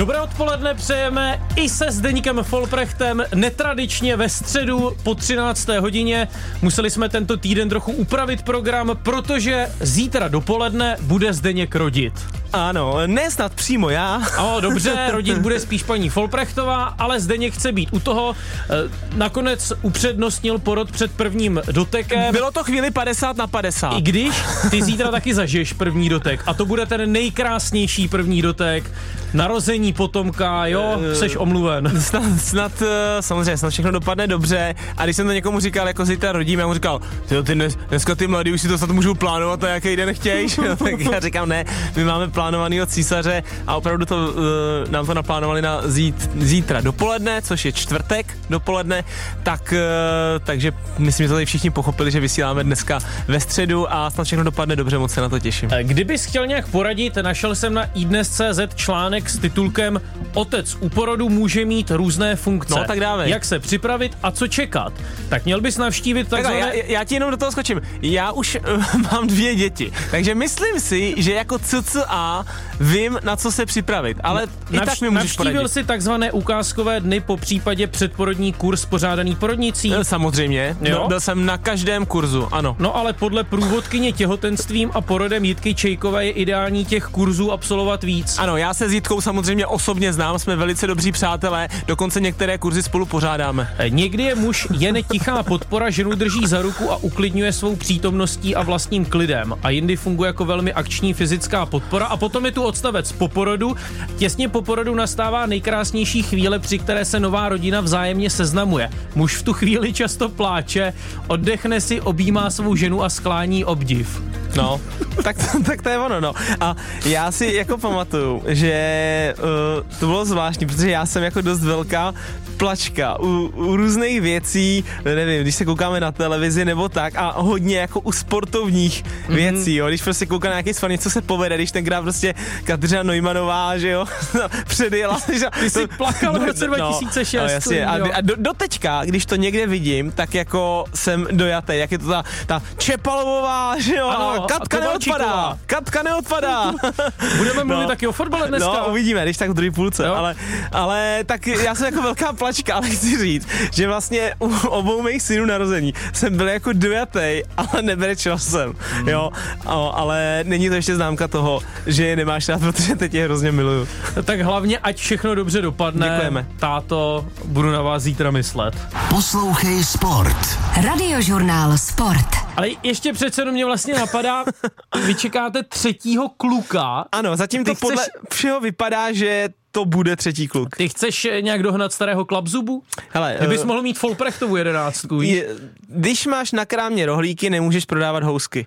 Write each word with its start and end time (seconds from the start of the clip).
Dobré 0.00 0.20
odpoledne 0.20 0.74
přejeme 0.74 1.42
i 1.56 1.68
se 1.68 1.86
Zdeníkem 1.90 2.40
Folprechtem 2.42 3.24
netradičně 3.34 4.16
ve 4.16 4.28
středu 4.28 4.96
po 5.02 5.14
13. 5.14 5.68
hodině. 5.68 6.28
Museli 6.62 6.90
jsme 6.90 7.08
tento 7.08 7.36
týden 7.36 7.68
trochu 7.68 7.92
upravit 7.92 8.42
program, 8.42 8.98
protože 9.02 9.68
zítra 9.80 10.28
dopoledne 10.28 10.96
bude 11.00 11.32
Zdeněk 11.32 11.74
rodit. 11.74 12.12
Ano, 12.52 13.06
ne 13.06 13.30
snad 13.30 13.54
přímo 13.54 13.90
já. 13.90 14.22
O, 14.38 14.60
dobře, 14.60 15.08
rodit 15.12 15.38
bude 15.38 15.60
spíš 15.60 15.82
paní 15.82 16.08
Folprechtová, 16.08 16.84
ale 16.84 17.20
Zdeněk 17.20 17.54
chce 17.54 17.72
být 17.72 17.88
u 17.92 18.00
toho. 18.00 18.34
E, 18.34 19.16
nakonec 19.16 19.72
upřednostnil 19.82 20.58
porod 20.58 20.92
před 20.92 21.12
prvním 21.12 21.62
dotekem. 21.72 22.32
Bylo 22.32 22.50
to 22.50 22.64
chvíli 22.64 22.90
50 22.90 23.36
na 23.36 23.46
50. 23.46 23.98
I 23.98 24.00
když 24.00 24.42
ty 24.70 24.82
zítra 24.82 25.10
taky 25.10 25.34
zažiješ 25.34 25.72
první 25.72 26.08
dotek 26.08 26.42
a 26.46 26.54
to 26.54 26.66
bude 26.66 26.86
ten 26.86 27.12
nejkrásnější 27.12 28.08
první 28.08 28.42
dotek, 28.42 28.90
narození 29.34 29.92
potomka, 29.92 30.66
jo, 30.66 31.00
seš 31.12 31.36
omluven. 31.36 32.00
Snad, 32.00 32.40
snad 32.40 32.82
eh, 32.82 33.22
samozřejmě, 33.22 33.56
snad 33.56 33.70
všechno 33.70 33.90
dopadne 33.90 34.26
dobře. 34.26 34.74
A 34.96 35.04
když 35.04 35.16
jsem 35.16 35.26
to 35.26 35.32
někomu 35.32 35.60
říkal, 35.60 35.86
jako 35.86 36.04
zítra 36.04 36.32
rodím, 36.32 36.58
já 36.58 36.66
mu 36.66 36.74
říkal, 36.74 37.00
ty, 37.28 37.42
ty 37.42 37.54
dnes, 37.54 37.76
dneska 37.88 38.14
ty 38.14 38.26
mladí 38.26 38.52
už 38.52 38.60
si 38.60 38.68
to 38.68 38.78
snad 38.78 38.90
můžou 38.90 39.14
plánovat, 39.14 39.64
a 39.64 39.68
jaký 39.68 39.96
den 39.96 40.14
chtějš. 40.14 40.60
tak 40.78 41.00
já 41.00 41.20
říkám, 41.20 41.48
ne, 41.48 41.64
my 41.96 42.04
máme 42.04 42.28
plánovaný 42.28 42.82
od 42.82 42.88
císaře 42.88 43.42
a 43.66 43.76
opravdu 43.76 44.06
to, 44.06 44.16
uh, 44.16 44.90
nám 44.90 45.06
to 45.06 45.14
naplánovali 45.14 45.62
na 45.62 45.80
zít, 45.84 46.30
zítra 46.38 46.80
dopoledne, 46.80 47.42
což 47.42 47.64
je 47.64 47.72
čtvrtek 47.72 48.36
dopoledne, 48.50 49.04
tak, 49.42 49.74
uh, 49.76 50.44
takže 50.44 50.72
myslím, 50.98 51.24
že 51.24 51.28
to 51.28 51.34
tady 51.34 51.46
všichni 51.46 51.70
pochopili, 51.70 52.10
že 52.10 52.20
vysíláme 52.20 52.64
dneska 52.64 52.98
ve 53.28 53.40
středu 53.40 53.92
a 53.92 54.10
snad 54.10 54.24
všechno 54.24 54.44
dopadne 54.44 54.76
dobře, 54.76 54.98
moc 54.98 55.12
se 55.12 55.20
na 55.20 55.28
to 55.28 55.38
těším. 55.38 55.70
Kdybys 55.82 56.24
chtěl 56.24 56.46
nějak 56.46 56.68
poradit, 56.68 57.16
našel 57.16 57.54
jsem 57.54 57.74
na 57.74 57.84
iDnes.cz 57.84 58.74
článek 58.74 59.19
s 59.28 59.38
titulkem 59.38 60.00
Otec 60.34 60.76
u 60.80 60.88
porodu 60.88 61.28
může 61.28 61.64
mít 61.64 61.90
různé 61.90 62.36
funkce. 62.36 62.74
No, 62.78 62.84
tak 62.84 63.00
dávej. 63.00 63.30
Jak 63.30 63.44
se 63.44 63.58
připravit 63.58 64.18
a 64.22 64.30
co 64.30 64.46
čekat. 64.48 64.92
Tak 65.28 65.44
měl 65.44 65.60
bys 65.60 65.76
navštívit 65.78 66.28
takzvané... 66.28 66.60
Tak 66.60 66.74
já, 66.74 66.82
já 66.84 67.04
ti 67.04 67.14
jenom 67.14 67.30
do 67.30 67.36
toho 67.36 67.52
skočím. 67.52 67.80
Já 68.02 68.32
už 68.32 68.58
uh, 68.76 69.02
mám 69.12 69.26
dvě 69.26 69.54
děti, 69.54 69.92
takže 70.10 70.34
myslím 70.34 70.80
si, 70.80 71.14
že 71.16 71.32
jako 71.32 71.58
CCA 71.58 72.46
vím, 72.80 73.18
na 73.24 73.36
co 73.36 73.52
se 73.52 73.66
připravit, 73.66 74.16
ale 74.22 74.46
i 74.70 74.76
Navš- 74.76 74.84
tak 74.84 75.00
mi 75.00 75.10
můžeš 75.10 75.22
Navštívil 75.36 75.52
poradit. 75.52 75.72
si 75.72 75.84
takzvané 75.84 76.32
ukázkové 76.32 77.00
dny 77.00 77.20
po 77.20 77.36
případě 77.36 77.86
předporodní 77.86 78.52
kurz 78.52 78.84
pořádaný 78.84 79.36
porodnicí? 79.36 79.94
Eh, 79.94 80.04
Samozřejmě, 80.04 80.76
Jo? 80.80 80.98
byl, 80.98 81.08
byl 81.08 81.20
jsem 81.20 81.46
na 81.46 81.58
každém 81.58 82.06
kurzu, 82.06 82.48
ano. 82.52 82.76
No 82.78 82.96
ale 82.96 83.12
podle 83.12 83.44
průvodkyně 83.44 84.12
těhotenstvím 84.12 84.90
a 84.94 85.00
porodem 85.00 85.44
Jitky 85.44 85.74
Čejkové 85.74 86.24
je 86.26 86.30
ideální 86.30 86.84
těch 86.84 87.04
kurzů 87.04 87.52
absolvovat 87.52 88.04
víc. 88.04 88.38
Ano, 88.38 88.56
já 88.56 88.74
se 88.74 88.88
s 88.88 88.92
Jitkou 89.10 89.20
samozřejmě 89.20 89.66
osobně 89.66 90.12
znám, 90.12 90.38
jsme 90.38 90.56
velice 90.56 90.86
dobří 90.86 91.12
přátelé, 91.12 91.68
dokonce 91.86 92.20
některé 92.20 92.58
kurzy 92.58 92.82
spolu 92.82 93.06
pořádáme. 93.06 93.74
Někdy 93.88 94.22
je 94.22 94.34
muž 94.34 94.68
jen 94.78 94.98
tichá 95.12 95.42
podpora, 95.42 95.90
ženu 95.90 96.10
drží 96.10 96.46
za 96.46 96.62
ruku 96.62 96.90
a 96.90 96.96
uklidňuje 96.96 97.52
svou 97.52 97.76
přítomností 97.76 98.56
a 98.56 98.62
vlastním 98.62 99.04
klidem. 99.04 99.54
A 99.62 99.70
jindy 99.70 99.96
funguje 99.96 100.26
jako 100.26 100.44
velmi 100.44 100.72
akční 100.72 101.14
fyzická 101.14 101.66
podpora. 101.66 102.06
A 102.06 102.16
potom 102.16 102.46
je 102.46 102.52
tu 102.52 102.62
odstavec 102.62 103.12
po 103.12 103.28
porodu. 103.28 103.76
Těsně 104.16 104.48
po 104.48 104.62
porodu 104.62 104.94
nastává 104.94 105.46
nejkrásnější 105.46 106.22
chvíle, 106.22 106.58
při 106.58 106.78
které 106.78 107.04
se 107.04 107.20
nová 107.20 107.48
rodina 107.48 107.80
vzájemně 107.80 108.30
seznamuje. 108.30 108.90
Muž 109.14 109.36
v 109.36 109.42
tu 109.42 109.52
chvíli 109.52 109.92
často 109.92 110.28
pláče, 110.28 110.92
oddechne 111.26 111.80
si, 111.80 112.00
objímá 112.00 112.50
svou 112.50 112.76
ženu 112.76 113.02
a 113.02 113.08
sklání 113.08 113.64
obdiv. 113.64 114.22
No, 114.56 114.80
tak, 115.24 115.36
tak 115.66 115.82
to 115.82 115.88
je 115.88 115.98
ono, 115.98 116.20
no. 116.20 116.32
A 116.60 116.76
já 117.04 117.32
si 117.32 117.52
jako 117.54 117.78
pamatuju, 117.78 118.42
že 118.46 118.99
uh, 119.38 119.98
to 120.00 120.06
bylo 120.06 120.24
zvláštní, 120.24 120.66
protože 120.66 120.90
já 120.90 121.06
jsem 121.06 121.22
jako 121.22 121.40
dost 121.40 121.60
velká 121.60 122.14
plačka 122.60 123.20
u, 123.20 123.52
u 123.54 123.76
různých 123.76 124.20
věcí, 124.20 124.84
nevím, 125.04 125.42
když 125.42 125.54
se 125.54 125.64
koukáme 125.64 126.00
na 126.00 126.12
televizi 126.12 126.64
nebo 126.64 126.88
tak 126.88 127.14
a 127.16 127.34
hodně 127.40 127.78
jako 127.78 128.00
u 128.00 128.12
sportovních 128.12 129.04
mm-hmm. 129.04 129.34
věcí, 129.34 129.74
jo, 129.74 129.88
když 129.88 130.02
prostě 130.02 130.26
koukám 130.26 130.48
na 130.50 130.54
nějaký 130.54 130.74
svan, 130.74 130.90
něco 130.90 131.10
se 131.10 131.22
povede, 131.22 131.54
když 131.56 131.72
tenkrát 131.72 132.02
prostě 132.02 132.34
Kateřina 132.64 133.02
Neumannová, 133.02 133.78
že 133.78 133.90
jo, 133.90 134.04
předjela. 134.66 135.18
Že, 135.38 135.46
Ty 135.60 135.70
jsi 135.70 135.86
plakal 135.86 136.38
v 136.38 136.44
roce 136.44 136.66
2006, 136.66 137.32
No, 137.42 137.48
jasně, 137.48 137.86
a, 137.86 138.16
a 138.16 138.20
do, 138.20 138.34
do 138.36 138.52
teďka, 138.52 139.04
když 139.04 139.26
to 139.26 139.36
někde 139.36 139.66
vidím, 139.66 140.12
tak 140.12 140.34
jako 140.34 140.84
jsem 140.94 141.26
dojatý, 141.30 141.72
jak 141.78 141.92
je 141.92 141.98
to 141.98 142.08
ta, 142.08 142.22
ta 142.46 142.62
Čepalovová, 142.78 143.74
že 143.78 143.96
jo, 143.96 144.08
Ano, 144.08 144.46
Katka 144.48 144.80
neodpadá, 144.80 145.58
Katka 145.66 146.02
neodpadá. 146.02 146.72
Budeme 147.36 147.64
mluvit 147.64 147.82
No. 147.82 147.88
taky 147.88 148.06
o 148.06 148.12
fotbale 148.12 148.48
dneska. 148.48 148.72
No, 148.72 148.86
uvidíme, 148.90 149.22
když 149.22 149.36
tak 149.36 149.50
v 149.50 149.54
druhé 149.54 149.70
půlce, 149.70 150.06
Jo. 150.06 150.14
ale, 150.14 150.34
ale 150.72 151.18
tak 151.26 151.46
já 151.46 151.74
jsem 151.74 151.86
jako 151.86 152.02
velká 152.02 152.32
plačka, 152.50 152.74
ale 152.74 152.90
chci 152.90 153.18
říct, 153.18 153.48
že 153.72 153.86
vlastně 153.86 154.34
u 154.40 154.54
obou 154.68 155.02
mých 155.02 155.22
synů 155.22 155.46
narození 155.46 155.94
jsem 156.12 156.36
byl 156.36 156.48
jako 156.48 156.72
dojatý, 156.72 157.42
ale 157.56 157.82
nebrečel 157.82 158.38
jsem, 158.38 158.72
Hmm. 158.90 159.08
jo, 159.08 159.30
o, 159.66 159.96
ale 159.96 160.40
není 160.46 160.68
to 160.68 160.74
ještě 160.74 160.94
známka 160.96 161.28
toho, 161.28 161.60
že 161.86 162.06
je 162.06 162.16
nemáš 162.16 162.48
rád, 162.48 162.60
protože 162.60 162.96
teď 162.96 163.14
je 163.14 163.24
hrozně 163.24 163.52
miluju. 163.52 163.88
Tak 164.24 164.40
hlavně, 164.40 164.78
ať 164.78 164.96
všechno 164.96 165.34
dobře 165.34 165.60
dopadne. 165.62 166.08
Děkujeme. 166.08 166.46
Táto, 166.60 167.26
budu 167.44 167.70
na 167.70 167.82
vás 167.82 168.02
zítra 168.02 168.30
myslet. 168.30 168.74
Poslouchej 169.08 169.84
Sport. 169.84 170.58
Radiožurnál 170.84 171.78
Sport. 171.78 172.28
Ale 172.56 172.68
ještě 172.82 173.12
přece 173.12 173.40
jenom 173.42 173.54
mě 173.54 173.64
vlastně 173.64 173.94
napadá, 173.94 174.44
vy 175.06 175.14
čekáte 175.14 175.62
třetího 175.62 176.28
kluka. 176.28 177.04
Ano, 177.12 177.36
zatím 177.36 177.64
to 177.64 177.74
podle 177.74 177.96
chceš- 178.02 178.22
všeho 178.30 178.60
vypadá, 178.60 179.12
že 179.12 179.48
to 179.72 179.84
bude 179.84 180.16
třetí 180.16 180.48
kluk. 180.48 180.76
Ty 180.76 180.88
chceš 180.88 181.24
eh, 181.24 181.42
nějak 181.42 181.62
dohnat 181.62 181.92
starého 181.92 182.24
klapzubu? 182.24 182.82
Hele, 183.10 183.36
Ty 183.40 183.46
bys 183.46 183.62
eh, 183.62 183.66
mohl 183.66 183.82
mít 183.82 183.98
Folprechtovu 183.98 184.56
jedenáctku, 184.56 185.22
je, 185.22 185.46
když 185.88 186.26
máš 186.26 186.52
na 186.52 186.64
krámě 186.64 187.06
rohlíky, 187.06 187.50
nemůžeš 187.50 187.84
prodávat 187.84 188.22
housky. 188.22 188.66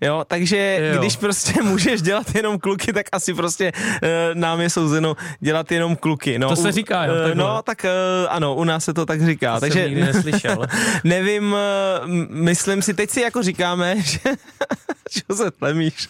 Jo, 0.00 0.24
takže 0.28 0.78
Jo. 0.94 0.98
když 1.00 1.16
prostě 1.16 1.62
můžeš 1.62 2.02
dělat 2.02 2.34
jenom 2.34 2.58
kluky, 2.58 2.92
tak 2.92 3.06
asi 3.12 3.34
prostě 3.34 3.72
e, 4.02 4.30
nám 4.34 4.60
je 4.60 4.70
souzeno 4.70 5.16
dělat 5.40 5.72
jenom 5.72 5.96
kluky. 5.96 6.38
No, 6.38 6.48
To 6.48 6.56
se 6.56 6.68
u- 6.68 6.72
říká, 6.72 7.04
jo, 7.04 7.14
takhle. 7.14 7.34
No, 7.34 7.62
tak 7.62 7.84
e, 7.84 7.90
ano, 8.28 8.54
u 8.54 8.64
nás 8.64 8.84
se 8.84 8.94
to 8.94 9.06
tak 9.06 9.26
říká. 9.26 9.54
To 9.54 9.60
jsem 9.60 9.70
takže 9.70 9.88
nikdy 9.88 10.04
neslyšel. 10.04 10.66
nevím, 11.04 11.56
m- 12.04 12.26
myslím 12.30 12.82
si, 12.82 12.94
teď 12.94 13.10
si 13.10 13.20
jako 13.20 13.42
říkáme, 13.42 13.96
že 14.02 14.18
čo 15.26 15.36
se 15.36 15.50
tlemíš? 15.50 16.08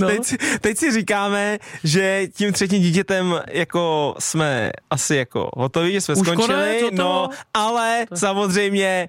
No. 0.00 0.08
teď, 0.08 0.24
si, 0.24 0.38
teď 0.60 0.78
si 0.78 0.92
říkáme, 0.92 1.58
že 1.84 2.26
tím 2.34 2.52
třetím 2.52 2.82
dítětem 2.82 3.40
jako 3.48 4.14
jsme 4.18 4.70
asi 4.90 5.16
jako 5.16 5.50
hotoví, 5.56 5.92
že 5.92 6.00
jsme 6.00 6.14
Už 6.14 6.26
skončili, 6.26 6.78
konec, 6.80 6.98
no, 6.98 7.30
ale 7.54 8.06
samozřejmě 8.14 9.08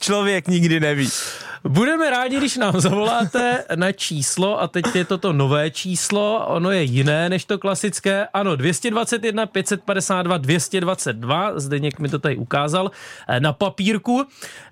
člověk 0.00 0.48
nikdy 0.48 0.80
neví. 0.80 1.08
Budeme 1.68 2.10
rádi, 2.10 2.36
když 2.36 2.56
nám 2.56 2.80
zavoláte 2.80 3.64
na 3.74 3.92
číslo 3.92 4.60
a 4.62 4.68
teď 4.68 4.84
je 4.94 5.04
toto 5.04 5.32
nové 5.32 5.70
číslo, 5.70 6.46
ono 6.46 6.70
je 6.70 6.82
jiné 6.82 7.28
než 7.28 7.44
to 7.44 7.58
klasické. 7.58 8.26
Ano, 8.34 8.56
221 8.56 9.46
552 9.46 10.36
222, 10.38 11.52
Zdeněk 11.60 11.98
mi 11.98 12.08
to 12.08 12.18
tady 12.18 12.36
ukázal 12.36 12.90
eh, 13.28 13.40
na 13.40 13.52
papírku. 13.52 14.24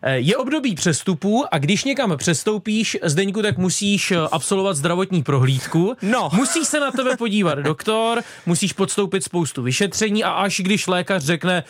Eh, 0.03 0.19
Je 0.19 0.37
období 0.37 0.75
přestupů 0.75 1.45
a 1.51 1.59
když 1.59 1.85
někam 1.85 2.17
přestoupíš, 2.17 2.97
Zdeňku, 3.03 3.43
tak 3.43 3.59
musíš 3.59 4.11
eh, 4.11 4.17
absolvovat 4.33 4.77
zdravotní 4.77 5.23
prohlídku. 5.23 5.97
No. 6.03 6.31
Musí 6.33 6.65
se 6.65 6.81
na 6.81 6.91
tebe 6.91 7.17
podívat 7.17 7.59
doktor, 7.59 8.23
musíš 8.47 8.73
podstoupit 8.73 9.25
spoustu 9.25 9.63
vyšetření 9.63 10.25
a 10.25 10.31
až 10.31 10.61
když 10.61 10.87
lékař 10.87 11.25
řekne, 11.25 11.65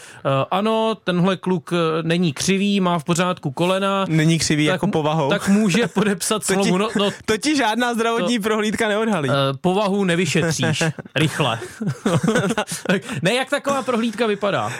ano, 0.50 0.94
tenhle 1.04 1.36
kluk 1.36 1.70
není 2.02 2.32
křivý, 2.32 2.80
má 2.80 2.98
v 2.98 3.04
pořádku 3.04 3.50
kolena, 3.50 4.04
Není 4.08 4.38
křivý 4.38 4.66
tak, 4.66 4.72
jako 4.72 4.86
povahou. 5.14 5.30
tak 5.30 5.48
může 5.48 5.86
podepsat 5.88 6.38
to, 6.46 6.52
slovu. 6.54 6.78
No, 6.78 6.88
no, 6.96 7.10
to 7.24 7.36
ti 7.36 7.56
žádná 7.56 7.94
zdravotní 7.94 8.38
to- 8.38 8.42
prohlídka 8.42 8.88
neodhalí. 8.88 9.28
eh, 9.30 9.34
povahu 9.60 10.04
nevyšetříš 10.04 10.82
rychle. 11.16 11.58
ne, 13.22 13.34
jak 13.34 13.50
taková 13.50 13.82
prohlídka 13.82 14.26
vypadá? 14.26 14.66
Uh, 14.66 14.72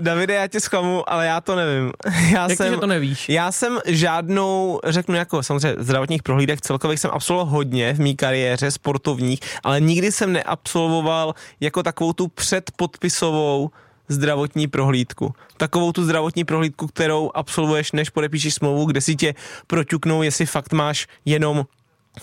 Davide, 0.00 0.34
já 0.34 0.46
tě 0.46 0.60
zklamu, 0.60 1.10
ale 1.10 1.26
já 1.26 1.40
to 1.40 1.56
nevím. 1.56 1.92
Já 2.30 2.48
Jak 2.48 2.58
to, 2.58 2.64
že 2.64 2.76
to 2.76 2.86
nevíš? 2.86 3.28
Já 3.28 3.52
jsem 3.52 3.78
žádnou, 3.86 4.80
řeknu 4.84 5.14
jako 5.14 5.42
samozřejmě 5.42 5.74
zdravotních 5.78 6.22
prohlídek 6.22 6.60
celkových 6.60 7.00
jsem 7.00 7.10
absolvoval 7.14 7.46
hodně 7.46 7.94
v 7.94 8.00
mý 8.00 8.16
kariéře 8.16 8.70
sportovních, 8.70 9.40
ale 9.64 9.80
nikdy 9.80 10.12
jsem 10.12 10.32
neabsolvoval 10.32 11.34
jako 11.60 11.82
takovou 11.82 12.12
tu 12.12 12.28
předpodpisovou 12.28 13.70
zdravotní 14.12 14.66
prohlídku. 14.66 15.34
Takovou 15.56 15.92
tu 15.92 16.04
zdravotní 16.04 16.44
prohlídku, 16.44 16.86
kterou 16.86 17.30
absolvuješ, 17.34 17.92
než 17.92 18.10
podepíšeš 18.10 18.54
smlouvu, 18.54 18.84
kde 18.84 19.00
si 19.00 19.16
tě 19.16 19.34
proťuknou, 19.66 20.22
jestli 20.22 20.46
fakt 20.46 20.72
máš 20.72 21.06
jenom 21.24 21.66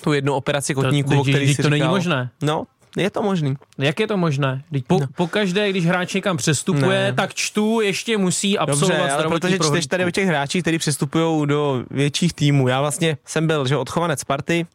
tu 0.04 0.14
jednu 0.14 0.34
operaci 0.34 0.74
kotníku, 0.76 1.10
To- 1.14 1.20
o 1.20 1.24
který 1.24 1.56
jsi 1.56 1.62
to 1.62 1.70
není 1.70 1.82
říkal. 1.82 1.92
možné. 1.96 2.30
No, 2.42 2.64
je 2.98 3.10
to 3.10 3.22
možný. 3.22 3.56
Jak 3.78 4.00
je 4.00 4.08
to 4.08 4.18
možné? 4.18 4.64
Teď 4.72 4.84
po, 4.88 5.00
no. 5.00 5.08
po 5.16 5.28
každé, 5.28 5.70
když 5.70 5.86
hráč 5.86 6.14
někam 6.14 6.38
přestupuje, 6.38 7.00
Ne. 7.04 7.14
tak 7.14 7.34
čtu 7.34 7.82
ještě 7.82 8.18
musí 8.18 8.58
absolvovat 8.58 8.98
Dobře, 9.00 9.14
ale 9.14 9.24
protože 9.28 9.50
čteš 9.56 9.58
prohlídku. 9.58 9.88
tady 9.90 10.06
o 10.06 10.12
těch 10.12 10.28
hráčích, 10.28 10.62
kteří 10.62 10.78
přestupují 10.78 11.48
do 11.48 11.84
větších 11.92 12.34
týmů. 12.34 12.68
Já 12.68 12.82
vlastně 12.82 13.18
jsem 13.26 13.48
byl, 13.48 13.68
že 13.68 13.78
odchovanec 13.78 14.20
Sparty, 14.20 14.66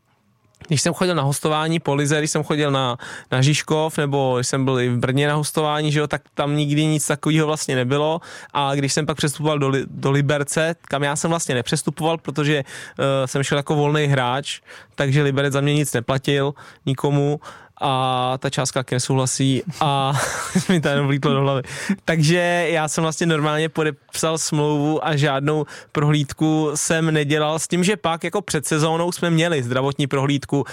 když 0.68 0.82
jsem 0.82 0.94
chodil 0.94 1.14
na 1.14 1.22
hostování 1.22 1.80
po 1.80 1.94
Lize, 1.94 2.18
když 2.18 2.30
jsem 2.30 2.42
chodil 2.42 2.70
na, 2.70 2.96
na 3.32 3.42
Žižkov, 3.42 3.98
nebo 3.98 4.36
když 4.36 4.46
jsem 4.46 4.64
byl 4.64 4.80
i 4.80 4.88
v 4.88 4.98
Brně 4.98 5.28
na 5.28 5.34
hostování, 5.34 5.92
že 5.92 6.00
jo, 6.00 6.06
tak 6.06 6.22
tam 6.34 6.56
nikdy 6.56 6.86
nic 6.86 7.06
takového 7.06 7.46
vlastně 7.46 7.76
nebylo. 7.76 8.20
A 8.52 8.74
když 8.74 8.92
jsem 8.92 9.06
pak 9.06 9.16
přestupoval 9.16 9.58
do, 9.58 9.72
do 9.86 10.10
Liberce, 10.10 10.74
kam 10.88 11.02
já 11.02 11.16
jsem 11.16 11.30
vlastně 11.30 11.54
nepřestupoval, 11.54 12.18
protože 12.18 12.64
uh, 12.64 13.04
jsem 13.26 13.42
šel 13.42 13.58
jako 13.58 13.74
volný 13.74 14.06
hráč, 14.06 14.60
takže 14.94 15.22
Liberec 15.22 15.52
za 15.52 15.60
mě 15.60 15.74
nic 15.74 15.92
neplatil 15.92 16.54
nikomu 16.86 17.40
a 17.80 18.34
ta 18.38 18.50
částka 18.50 18.80
taky 18.80 18.94
nesouhlasí 18.94 19.62
a 19.80 20.12
mi 20.68 20.80
to 20.80 20.88
jenom 20.88 21.06
vlítlo 21.06 21.32
do 21.32 21.40
hlavy. 21.40 21.62
Takže 22.04 22.66
já 22.70 22.88
jsem 22.88 23.02
vlastně 23.02 23.26
normálně 23.26 23.68
podepsal 23.68 24.38
smlouvu 24.38 25.06
a 25.06 25.16
žádnou 25.16 25.66
prohlídku 25.92 26.70
jsem 26.74 27.10
nedělal 27.10 27.58
s 27.58 27.68
tím, 27.68 27.84
že 27.84 27.96
pak 27.96 28.24
jako 28.24 28.42
před 28.42 28.66
sezónou 28.66 29.12
jsme 29.12 29.30
měli 29.30 29.62
zdravotní 29.62 30.06
prohlídku, 30.06 30.64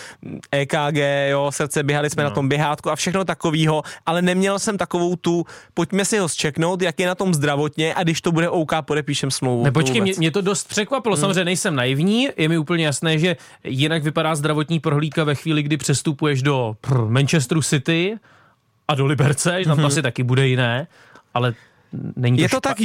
EKG, 0.51 0.97
jo, 1.29 1.51
srdce, 1.51 1.83
běhali 1.83 2.09
jsme 2.09 2.23
no. 2.23 2.29
na 2.29 2.35
tom 2.35 2.49
běhátku 2.49 2.91
a 2.91 2.95
všechno 2.95 3.25
takového, 3.25 3.83
ale 4.05 4.21
neměl 4.21 4.59
jsem 4.59 4.77
takovou 4.77 5.15
tu, 5.15 5.45
pojďme 5.73 6.05
si 6.05 6.17
ho 6.17 6.29
zčeknout, 6.29 6.81
jak 6.81 6.99
je 6.99 7.07
na 7.07 7.15
tom 7.15 7.33
zdravotně 7.33 7.95
a 7.95 8.03
když 8.03 8.21
to 8.21 8.31
bude 8.31 8.49
OK, 8.49 8.71
podepíšem 8.81 9.31
smlouvu. 9.31 9.63
Ne, 9.63 9.71
počkej, 9.71 10.01
mě, 10.01 10.13
mě, 10.17 10.31
to 10.31 10.41
dost 10.41 10.67
překvapilo, 10.67 11.15
hmm. 11.15 11.21
samozřejmě 11.21 11.45
nejsem 11.45 11.75
naivní, 11.75 12.29
je 12.37 12.49
mi 12.49 12.57
úplně 12.57 12.85
jasné, 12.85 13.19
že 13.19 13.35
jinak 13.63 14.03
vypadá 14.03 14.35
zdravotní 14.35 14.79
prohlídka 14.79 15.23
ve 15.23 15.35
chvíli, 15.35 15.63
kdy 15.63 15.77
přestupuješ 15.77 16.41
do 16.41 16.75
Manchesteru 16.97 17.61
City 17.61 18.19
a 18.87 18.95
do 18.95 19.05
Liberce, 19.05 19.63
tam 19.63 19.75
to 19.75 19.81
mhm. 19.81 19.85
asi 19.85 20.01
taky 20.01 20.23
bude 20.23 20.47
jiné, 20.47 20.87
ale 21.33 21.53
Není 22.15 22.37
to 22.37 22.43
je 22.43 22.49
to 22.49 22.57
špa... 22.57 22.69
tak, 22.69 22.79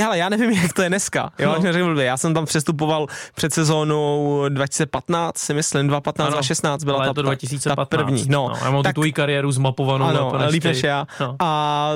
hele, 0.00 0.18
já 0.18 0.28
nevím, 0.28 0.50
jak 0.62 0.72
to 0.72 0.82
je 0.82 0.88
dneska. 0.88 1.32
Jo, 1.38 1.56
no. 1.78 2.00
já 2.00 2.16
jsem 2.16 2.34
tam 2.34 2.44
přestupoval 2.44 3.06
před 3.34 3.54
sezónou 3.54 4.44
2015, 4.48 5.38
si 5.38 5.54
myslím, 5.54 5.86
2015, 5.86 6.28
2016 6.28 6.84
byla 6.84 6.96
ale 6.96 7.06
ta, 7.06 7.14
to 7.14 7.22
2015. 7.22 7.76
ta 7.76 7.84
první. 7.84 8.24
No, 8.28 8.48
no 8.48 8.54
já 8.64 8.70
mám 8.70 8.82
tak, 8.82 8.94
tu 8.94 9.00
tvoji 9.00 9.12
kariéru 9.12 9.52
zmapovanou. 9.52 10.04
Ano, 10.04 10.32
líp 10.48 10.64
než 10.64 10.82
já. 10.82 11.06
No. 11.20 11.36
A 11.38 11.92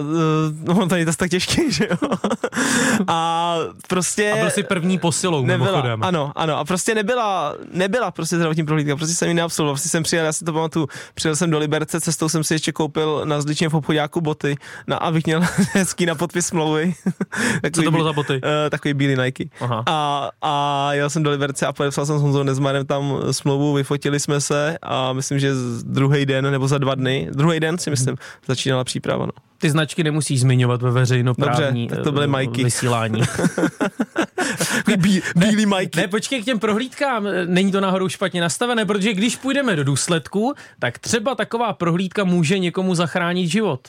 no, 0.65 0.89
to 0.89 0.97
je 0.97 1.07
to 1.07 1.13
tak 1.13 1.31
těžké, 1.31 1.71
že 1.71 1.89
jo. 1.91 2.11
a 3.09 3.57
prostě... 3.89 4.33
A 4.33 4.37
byl 4.37 4.51
jsi 4.51 4.62
první 4.62 4.99
posilou, 4.99 5.47
nebyla, 5.47 5.71
mimochodem. 5.71 6.03
Ano, 6.03 6.33
ano. 6.37 6.59
A 6.59 6.65
prostě 6.65 6.95
nebyla, 6.95 7.55
nebyla 7.73 8.11
prostě 8.11 8.37
zdravotní 8.37 8.65
prohlídka, 8.67 8.97
prostě 8.97 9.15
jsem 9.15 9.29
ji 9.29 9.35
neabsolvoval. 9.35 9.75
Prostě 9.75 9.89
jsem 9.89 10.03
přijel, 10.03 10.25
já 10.25 10.33
si 10.33 10.45
to 10.45 10.53
pamatuju, 10.53 10.89
přijel 11.15 11.37
jsem 11.37 11.51
do 11.51 11.59
Liberce, 11.59 12.01
cestou 12.01 12.29
jsem 12.29 12.45
si 12.45 12.55
ještě 12.55 12.73
koupil 12.73 13.23
na 13.25 13.41
zličně 13.41 13.69
v 13.69 13.75
obchodáku 13.75 14.21
boty, 14.21 14.57
na, 14.87 14.97
abych 14.97 15.27
měl 15.27 15.41
hezký 15.73 16.07
na 16.07 16.15
podpis 16.15 16.51
smlouvy. 16.56 16.94
Co 17.73 17.82
to 17.82 17.91
bylo 17.91 18.05
za 18.05 18.12
boty? 18.12 18.32
Uh, 18.35 18.41
takový 18.70 18.94
bílý 18.94 19.17
Nike. 19.23 19.44
Aha. 19.61 19.82
A, 19.87 20.31
a 20.43 20.88
jel 20.93 21.11
jsem 21.11 21.23
do 21.23 21.31
Liberce 21.31 21.67
a 21.67 21.73
podepsal 21.73 22.06
jsem 22.06 22.19
s 22.19 22.23
Honzou 22.23 22.43
Nezmarem 22.43 22.87
tam 22.87 23.19
smlouvu, 23.31 23.73
vyfotili 23.73 24.20
jsme 24.20 24.41
se 24.41 24.79
a 24.82 25.12
myslím, 25.12 25.38
že 25.38 25.50
druhý 25.82 26.26
den 26.26 26.50
nebo 26.50 26.69
za 26.69 26.79
dva 26.79 26.94
dny, 26.94 27.29
druhý 27.32 27.61
den 27.61 27.79
si 27.79 27.91
myslím, 27.91 28.17
začínala 28.47 28.85
příprava. 28.85 29.26
No. 29.26 29.32
Ty 29.58 29.70
značky 29.70 30.05
nemusíš 30.05 30.41
zmiňovat 30.41 30.82
ve 30.82 30.91
veřejnoprávní 30.91 31.82
Dobře, 31.87 31.97
tak 31.97 32.05
to 32.05 32.12
byly 32.12 32.26
majky. 32.26 32.64
vysílání. 32.64 33.23
Bí, 34.97 35.23
bílý 35.37 35.67
majky. 35.76 36.00
Ne, 36.00 36.09
počkej 36.09 36.43
k 36.43 36.44
těm 36.44 36.59
prohlídkám, 36.59 37.29
není 37.47 37.73
to 37.73 37.81
náhodou 37.81 38.09
špatně 38.09 38.41
nastavené, 38.41 38.85
protože 38.85 39.12
když 39.14 39.37
půjdeme 39.37 39.76
do 39.76 39.85
důsledku, 39.85 40.55
tak 40.79 40.99
třeba 40.99 41.35
taková 41.35 41.73
prohlídka 41.73 42.25
může 42.25 42.59
někomu 42.59 42.94
zachránit 42.94 43.49
život. 43.49 43.88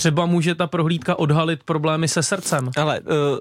Třeba 0.00 0.26
může 0.26 0.54
ta 0.54 0.66
prohlídka 0.66 1.18
odhalit 1.18 1.62
problémy 1.62 2.08
se 2.08 2.22
srdcem. 2.22 2.70
Ale 2.76 3.00
uh, 3.00 3.38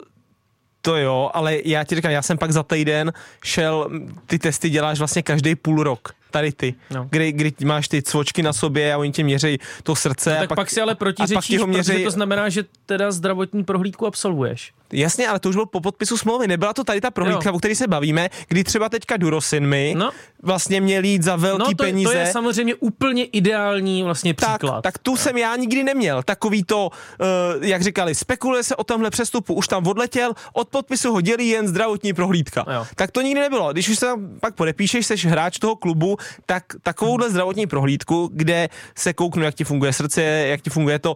to 0.81 0.97
jo, 0.97 1.31
ale 1.33 1.57
já 1.65 1.83
ti 1.83 1.95
říkám, 1.95 2.11
já 2.11 2.21
jsem 2.21 2.37
pak 2.37 2.51
za 2.51 2.63
týden 2.63 3.13
šel, 3.43 3.89
ty 4.25 4.39
testy 4.39 4.69
děláš 4.69 4.97
vlastně 4.97 5.23
každý 5.23 5.55
půl 5.55 5.83
rok 5.83 6.13
tady 6.31 6.51
ty, 6.51 6.75
no. 6.91 7.07
kdy, 7.09 7.31
kdy 7.31 7.53
máš 7.65 7.87
ty 7.87 8.01
cvočky 8.01 8.43
na 8.43 8.53
sobě 8.53 8.93
a 8.93 8.97
oni 8.97 9.11
tě 9.11 9.23
měří 9.23 9.57
to 9.83 9.95
srdce. 9.95 10.29
No, 10.29 10.35
tak 10.35 10.45
a 10.45 10.47
pak, 10.47 10.55
pak 10.55 10.69
si 10.69 10.81
ale 10.81 10.95
protiřečíš, 10.95 11.61
měřej... 11.65 12.03
to 12.03 12.11
znamená, 12.11 12.49
že 12.49 12.63
teda 12.85 13.11
zdravotní 13.11 13.63
prohlídku 13.63 14.07
absolvuješ. 14.07 14.71
Jasně, 14.93 15.27
ale 15.27 15.39
to 15.39 15.49
už 15.49 15.55
bylo 15.55 15.65
po 15.65 15.81
podpisu 15.81 16.17
smlouvy. 16.17 16.47
Nebyla 16.47 16.73
to 16.73 16.83
tady 16.83 17.01
ta 17.01 17.11
prohlídka, 17.11 17.49
jo. 17.49 17.55
o 17.55 17.59
které 17.59 17.75
se 17.75 17.87
bavíme, 17.87 18.29
kdy 18.47 18.63
třeba 18.63 18.89
teďka 18.89 19.17
Durosinmi 19.17 19.95
no. 19.97 20.11
vlastně 20.43 20.81
měl 20.81 21.03
jít 21.03 21.23
za 21.23 21.35
velký 21.35 21.59
no, 21.59 21.75
to, 21.75 21.83
peníze. 21.83 22.11
to 22.11 22.17
je 22.17 22.25
samozřejmě 22.31 22.75
úplně 22.75 23.25
ideální 23.25 24.03
vlastně 24.03 24.33
příklad. 24.33 24.81
Tak, 24.81 24.83
tak 24.83 24.97
tu 24.97 25.11
no. 25.11 25.17
jsem 25.17 25.37
já 25.37 25.55
nikdy 25.55 25.83
neměl. 25.83 26.23
Takový 26.23 26.63
to, 26.63 26.89
uh, 26.89 27.65
jak 27.65 27.81
říkali, 27.81 28.15
spekuluje 28.15 28.63
se 28.63 28.75
o 28.75 28.83
tomhle 28.83 29.09
přestupu, 29.09 29.53
už 29.53 29.67
tam 29.67 29.87
odletěl, 29.87 30.33
od 30.53 30.69
podpisu 30.69 31.13
ho 31.13 31.21
dělí 31.21 31.49
jen 31.49 31.67
zdravotní 31.67 32.13
prohlídka. 32.13 32.65
Jo. 32.73 32.85
Tak 32.95 33.11
to 33.11 33.21
nikdy 33.21 33.41
nebylo. 33.41 33.73
Když 33.73 33.89
už 33.89 33.99
se 33.99 34.05
tam 34.05 34.29
pak 34.39 34.55
podepíšeš, 34.55 35.05
jsi 35.05 35.15
hráč 35.27 35.59
toho 35.59 35.75
klubu, 35.75 36.17
tak 36.45 36.63
takovouhle 36.83 37.25
hmm. 37.25 37.31
zdravotní 37.31 37.67
prohlídku, 37.67 38.29
kde 38.33 38.69
se 38.95 39.13
kouknu, 39.13 39.43
jak 39.43 39.55
ti 39.55 39.63
funguje 39.63 39.93
srdce, 39.93 40.21
jak 40.23 40.61
ti 40.61 40.69
funguje 40.69 40.99
to 40.99 41.15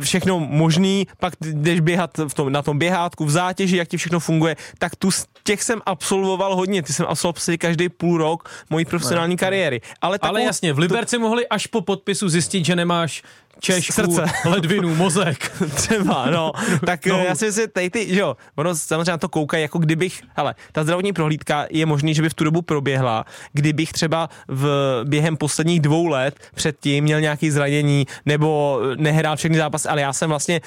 všechno 0.00 0.40
možný, 0.40 1.06
pak 1.20 1.34
jdeš 1.40 1.80
běhat 1.80 2.18
v 2.18 2.34
tom, 2.34 2.52
na 2.52 2.62
tom 2.62 2.78
běhátku, 3.14 3.24
v 3.24 3.30
zátěži, 3.30 3.76
jak 3.76 3.88
ti 3.88 3.96
všechno 3.96 4.20
funguje, 4.20 4.56
tak 4.78 4.96
tu 4.96 5.10
těch 5.44 5.62
jsem 5.62 5.80
absolvoval 5.86 6.56
hodně. 6.56 6.82
Ty 6.82 6.92
jsem 6.92 7.06
absolvoval 7.06 7.32
prostě 7.32 7.58
každý 7.58 7.88
půl 7.88 8.18
rok 8.18 8.50
mojí 8.70 8.84
profesionální 8.84 9.34
no, 9.34 9.38
kariéry. 9.38 9.80
Ale, 10.02 10.18
takovou, 10.18 10.36
Ale 10.36 10.44
jasně, 10.44 10.72
v 10.72 10.78
Liberci 10.78 11.16
to... 11.16 11.20
mohli 11.20 11.48
až 11.48 11.66
po 11.66 11.80
podpisu 11.80 12.28
zjistit, 12.28 12.64
že 12.64 12.76
nemáš 12.76 13.22
češku, 13.60 13.92
srdce, 13.92 14.24
ledvinu, 14.44 14.94
mozek. 14.94 15.52
Třeba, 15.74 16.30
no. 16.30 16.52
tak 16.86 17.06
no. 17.06 17.18
já 17.18 17.34
si 17.34 17.44
myslím, 17.46 17.68
tady 17.68 17.90
ty, 17.90 18.14
že 18.14 18.20
jo, 18.20 18.36
ono 18.56 18.74
samozřejmě 18.74 19.10
na 19.10 19.18
to 19.18 19.28
koukají, 19.28 19.62
jako 19.62 19.78
kdybych, 19.78 20.22
hele, 20.36 20.54
ta 20.72 20.82
zdravotní 20.82 21.12
prohlídka 21.12 21.66
je 21.70 21.86
možný, 21.86 22.14
že 22.14 22.22
by 22.22 22.28
v 22.28 22.34
tu 22.34 22.44
dobu 22.44 22.62
proběhla, 22.62 23.24
kdybych 23.52 23.92
třeba 23.92 24.28
v 24.48 25.02
během 25.04 25.36
posledních 25.36 25.80
dvou 25.80 26.06
let 26.06 26.34
předtím 26.54 27.04
měl 27.04 27.20
nějaký 27.20 27.50
zranění 27.50 28.06
nebo 28.26 28.80
nehrál 28.96 29.36
všechny 29.36 29.56
zápasy, 29.56 29.88
ale 29.88 30.00
já 30.00 30.12
jsem 30.12 30.28
vlastně, 30.30 30.60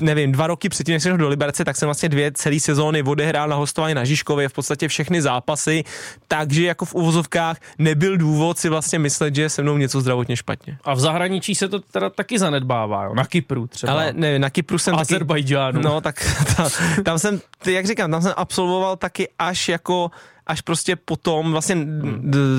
nevím, 0.00 0.32
dva 0.32 0.46
roky 0.46 0.68
předtím, 0.68 0.92
než 0.92 1.02
jsem 1.02 1.16
do 1.16 1.28
Liberce, 1.28 1.64
tak 1.64 1.76
jsem 1.76 1.86
vlastně 1.86 2.08
dvě 2.08 2.32
celé 2.32 2.60
sezóny 2.60 3.02
odehrál 3.02 3.48
na 3.48 3.56
hostování 3.56 3.94
na 3.94 4.04
Žižkově, 4.04 4.48
v 4.48 4.52
podstatě 4.52 4.88
všechny 4.88 5.22
zápasy, 5.22 5.84
takže 6.28 6.66
jako 6.66 6.84
v 6.84 6.94
uvozovkách 6.94 7.56
nebyl 7.78 8.16
důvod 8.16 8.58
si 8.58 8.68
vlastně 8.68 8.98
myslet, 8.98 9.34
že 9.34 9.42
je 9.42 9.50
se 9.50 9.62
mnou 9.62 9.76
něco 9.76 10.00
zdravotně 10.00 10.36
špatně. 10.36 10.78
A 10.84 10.94
v 10.94 11.00
zahraničí 11.00 11.54
se 11.54 11.68
to 11.68 11.80
teda 11.80 12.10
taky 12.24 12.38
zanedbává, 12.38 13.04
jo? 13.04 13.14
na 13.14 13.24
Kypru 13.24 13.66
třeba. 13.66 13.92
Ale 13.92 14.12
ne, 14.12 14.38
na 14.38 14.50
Kypru 14.50 14.78
jsem 14.78 14.94
Azerbajdžánu. 14.94 15.82
Taky, 15.82 15.84
no 15.84 16.00
tak 16.00 16.44
tam, 16.56 16.70
tam 17.04 17.18
jsem, 17.18 17.40
jak 17.66 17.86
říkám, 17.86 18.10
tam 18.10 18.22
jsem 18.22 18.32
absolvoval 18.36 18.96
taky 18.96 19.28
až 19.38 19.68
jako 19.68 20.10
až 20.46 20.60
prostě 20.60 20.96
potom, 20.96 21.52
vlastně, 21.52 21.86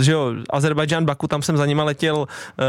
že 0.02 0.12
jo, 0.12 0.34
Azerbajdžán, 0.50 1.06
Baku, 1.06 1.28
tam 1.28 1.42
jsem 1.42 1.58
za 1.58 1.66
nima 1.66 1.84
letěl 1.84 2.28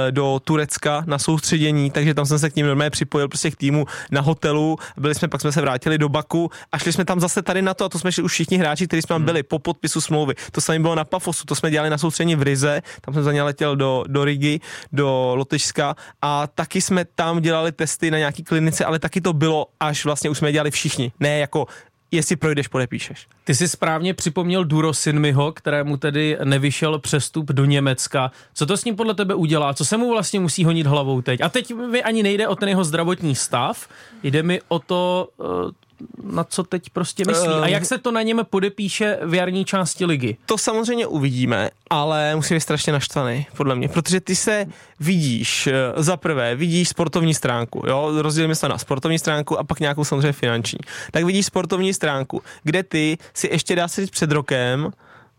e, 0.09 0.13
do 0.13 0.41
Turecka 0.45 1.05
na 1.07 1.19
soustředění, 1.19 1.91
takže 1.91 2.15
tam 2.15 2.27
jsem 2.27 2.39
se 2.39 2.51
k 2.51 2.57
ním 2.57 2.67
normálně 2.67 2.91
připojil 2.91 3.29
prostě 3.29 3.51
k 3.51 3.57
týmu 3.57 3.87
na 4.11 4.21
hotelu, 4.21 4.79
byli 4.97 5.15
jsme, 5.15 5.29
pak 5.29 5.41
jsme 5.41 5.53
se 5.53 5.61
vrátili 5.61 5.99
do 5.99 6.09
Baku 6.09 6.51
a 6.73 6.79
šli 6.79 6.93
jsme 6.93 7.05
tam 7.05 7.21
zase 7.21 7.43
tady 7.43 7.63
na 7.63 7.75
to 7.75 7.85
a 7.85 7.89
to 7.89 7.99
jsme 7.99 8.13
šli 8.13 8.23
už 8.23 8.33
všichni 8.33 8.59
hráči, 8.59 8.87
kteří 8.87 9.03
jsme 9.03 9.09
tam 9.09 9.17
hmm. 9.17 9.27
byli 9.27 9.43
po 9.43 9.59
podpisu 9.59 10.01
smlouvy. 10.01 10.35
To 10.53 10.61
samé 10.61 10.79
bylo 10.79 10.95
na 10.95 11.05
Pafosu, 11.05 11.45
to 11.45 11.55
jsme 11.55 11.71
dělali 11.71 11.91
na 11.91 11.99
soustředění 11.99 12.37
v 12.37 12.43
Rize, 12.43 12.83
tam 13.01 13.15
jsem 13.15 13.23
za 13.23 13.33
ně 13.33 13.43
letěl 13.43 13.77
do, 13.77 14.05
do 14.07 14.25
Rigi, 14.25 14.61
do 14.93 15.33
Lotyšska 15.35 15.97
a 16.23 16.47
taky 16.47 16.81
jsme 16.81 17.05
tam 17.05 17.41
dělali 17.41 17.73
testy 17.73 18.11
na 18.11 18.19
nějaký 18.19 18.45
klinice, 18.45 18.85
ale 18.85 18.99
taky 18.99 19.21
to 19.21 19.33
bylo 19.33 19.67
až 19.81 20.05
vlastně 20.05 20.31
už 20.31 20.39
jsme 20.39 20.53
dělali 20.53 20.71
všichni, 20.71 21.13
ne 21.21 21.39
jako 21.39 21.67
jestli 22.11 22.37
projdeš, 22.37 22.69
podepíšeš. 22.69 23.27
Ty 23.45 23.55
jsi 23.55 23.69
správně 23.69 24.15
připomněl 24.15 24.65
Duro 24.65 24.93
Sinmiho, 24.93 25.53
kterému 25.53 25.97
tedy 25.97 26.39
nevyšel 26.45 26.99
přestup 26.99 27.53
do 27.53 27.65
Německa. 27.65 28.31
Co 28.55 28.67
to 28.67 28.77
s 28.77 28.85
ním 28.85 28.97
podle 28.97 29.15
tebe 29.15 29.35
udělá? 29.35 29.75
Co 29.75 29.85
se 29.85 29.97
mu 29.97 30.11
vlastně 30.11 30.41
musí 30.41 30.65
honit 30.65 30.87
hlavou 30.87 31.23
teď? 31.23 31.41
A 31.41 31.49
teď 31.49 31.75
mi 31.75 32.03
ani 32.03 32.23
nejde 32.23 32.49
o 32.49 32.57
ten 32.57 32.69
jeho 32.69 32.85
zdravotní 32.85 33.35
stav, 33.35 33.89
jde 34.23 34.43
mi 34.43 34.61
o 34.69 34.79
to, 34.79 35.29
eh, 35.41 35.86
na 36.23 36.45
co 36.45 36.63
teď 36.63 36.91
prostě 36.91 37.25
myslí. 37.27 37.49
A 37.49 37.67
jak 37.67 37.85
se 37.85 37.99
to 37.99 38.13
na 38.13 38.23
něm 38.23 38.41
podepíše 38.51 39.19
v 39.25 39.35
jarní 39.35 39.65
části 39.65 40.05
ligy? 40.05 40.37
To 40.47 40.59
samozřejmě 40.59 41.07
uvidíme, 41.07 41.71
ale 41.91 42.37
musí 42.37 42.55
být 42.55 42.61
strašně 42.61 42.93
naštvaný, 42.93 43.47
podle 43.57 43.75
mě, 43.75 43.89
protože 43.89 44.21
ty 44.21 44.37
se 44.37 44.67
vidíš, 45.01 45.67
eh, 45.67 45.73
za 45.97 46.17
prvé, 46.17 46.55
vidíš 46.55 46.89
sportovní 46.89 47.35
stránku, 47.35 47.83
jo, 47.87 48.13
rozdělíme 48.23 48.55
se 48.55 48.69
na 48.69 48.79
sportovní 48.79 49.19
stránku 49.19 49.59
a 49.59 49.65
pak 49.65 49.81
nějakou 49.81 50.05
samozřejmě 50.05 50.33
finanční. 50.33 50.79
Tak 51.11 51.25
vidíš 51.25 51.47
sportovní 51.47 51.95
stránku, 51.95 52.43
kde 52.63 52.83
ty 52.83 53.19
si 53.35 53.49
ještě 53.53 53.77
dá 53.77 53.89
se 53.89 54.01
říct 54.01 54.11
před 54.11 54.33
rokem 54.33 54.91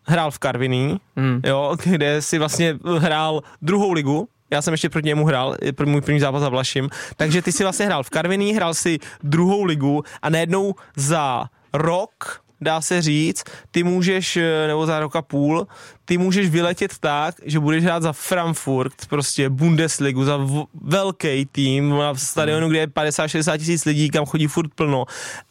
hrál 0.08 0.32
v 0.32 0.40
Karviní, 0.40 1.00
hmm. 1.16 1.42
jo, 1.46 1.76
kde 1.84 2.22
si 2.22 2.40
vlastně 2.40 2.80
hrál 2.98 3.42
druhou 3.62 3.92
ligu, 3.92 4.30
já 4.52 4.62
jsem 4.62 4.74
ještě 4.74 4.90
proti 4.90 5.08
němu 5.08 5.26
hrál, 5.26 5.56
můj 5.86 6.02
první 6.02 6.20
zápas 6.20 6.42
za 6.42 6.50
Vlašim, 6.50 6.90
takže 7.16 7.42
ty 7.42 7.52
si 7.52 7.64
vlastně 7.64 7.86
hrál 7.86 8.04
v 8.04 8.10
Karviní, 8.10 8.54
hrál 8.54 8.74
si 8.74 9.00
druhou 9.24 9.64
ligu 9.64 10.04
a 10.22 10.30
najednou 10.30 10.76
za 10.96 11.46
rok 11.74 12.42
dá 12.62 12.82
se 12.82 13.02
říct, 13.02 13.44
ty 13.72 13.84
můžeš, 13.84 14.40
nebo 14.68 14.86
za 14.86 15.00
rok 15.00 15.16
a 15.16 15.22
půl, 15.22 15.68
ty 16.06 16.18
můžeš 16.18 16.50
vyletět 16.50 16.98
tak, 17.00 17.36
že 17.46 17.60
budeš 17.60 17.84
hrát 17.84 18.04
za 18.04 18.14
Frankfurt, 18.14 18.94
prostě 19.10 19.50
Bundesligu, 19.50 20.24
za 20.26 20.38
v- 20.38 20.66
velký 20.82 21.46
tým 21.46 21.90
na 21.90 22.16
stadionu, 22.16 22.70
kde 22.70 22.80
je 22.80 22.88
50-60 22.88 23.58
tisíc 23.58 23.86
lidí, 23.86 24.10
kam 24.10 24.26
chodí 24.26 24.48
furt 24.48 24.74
plno 24.76 25.06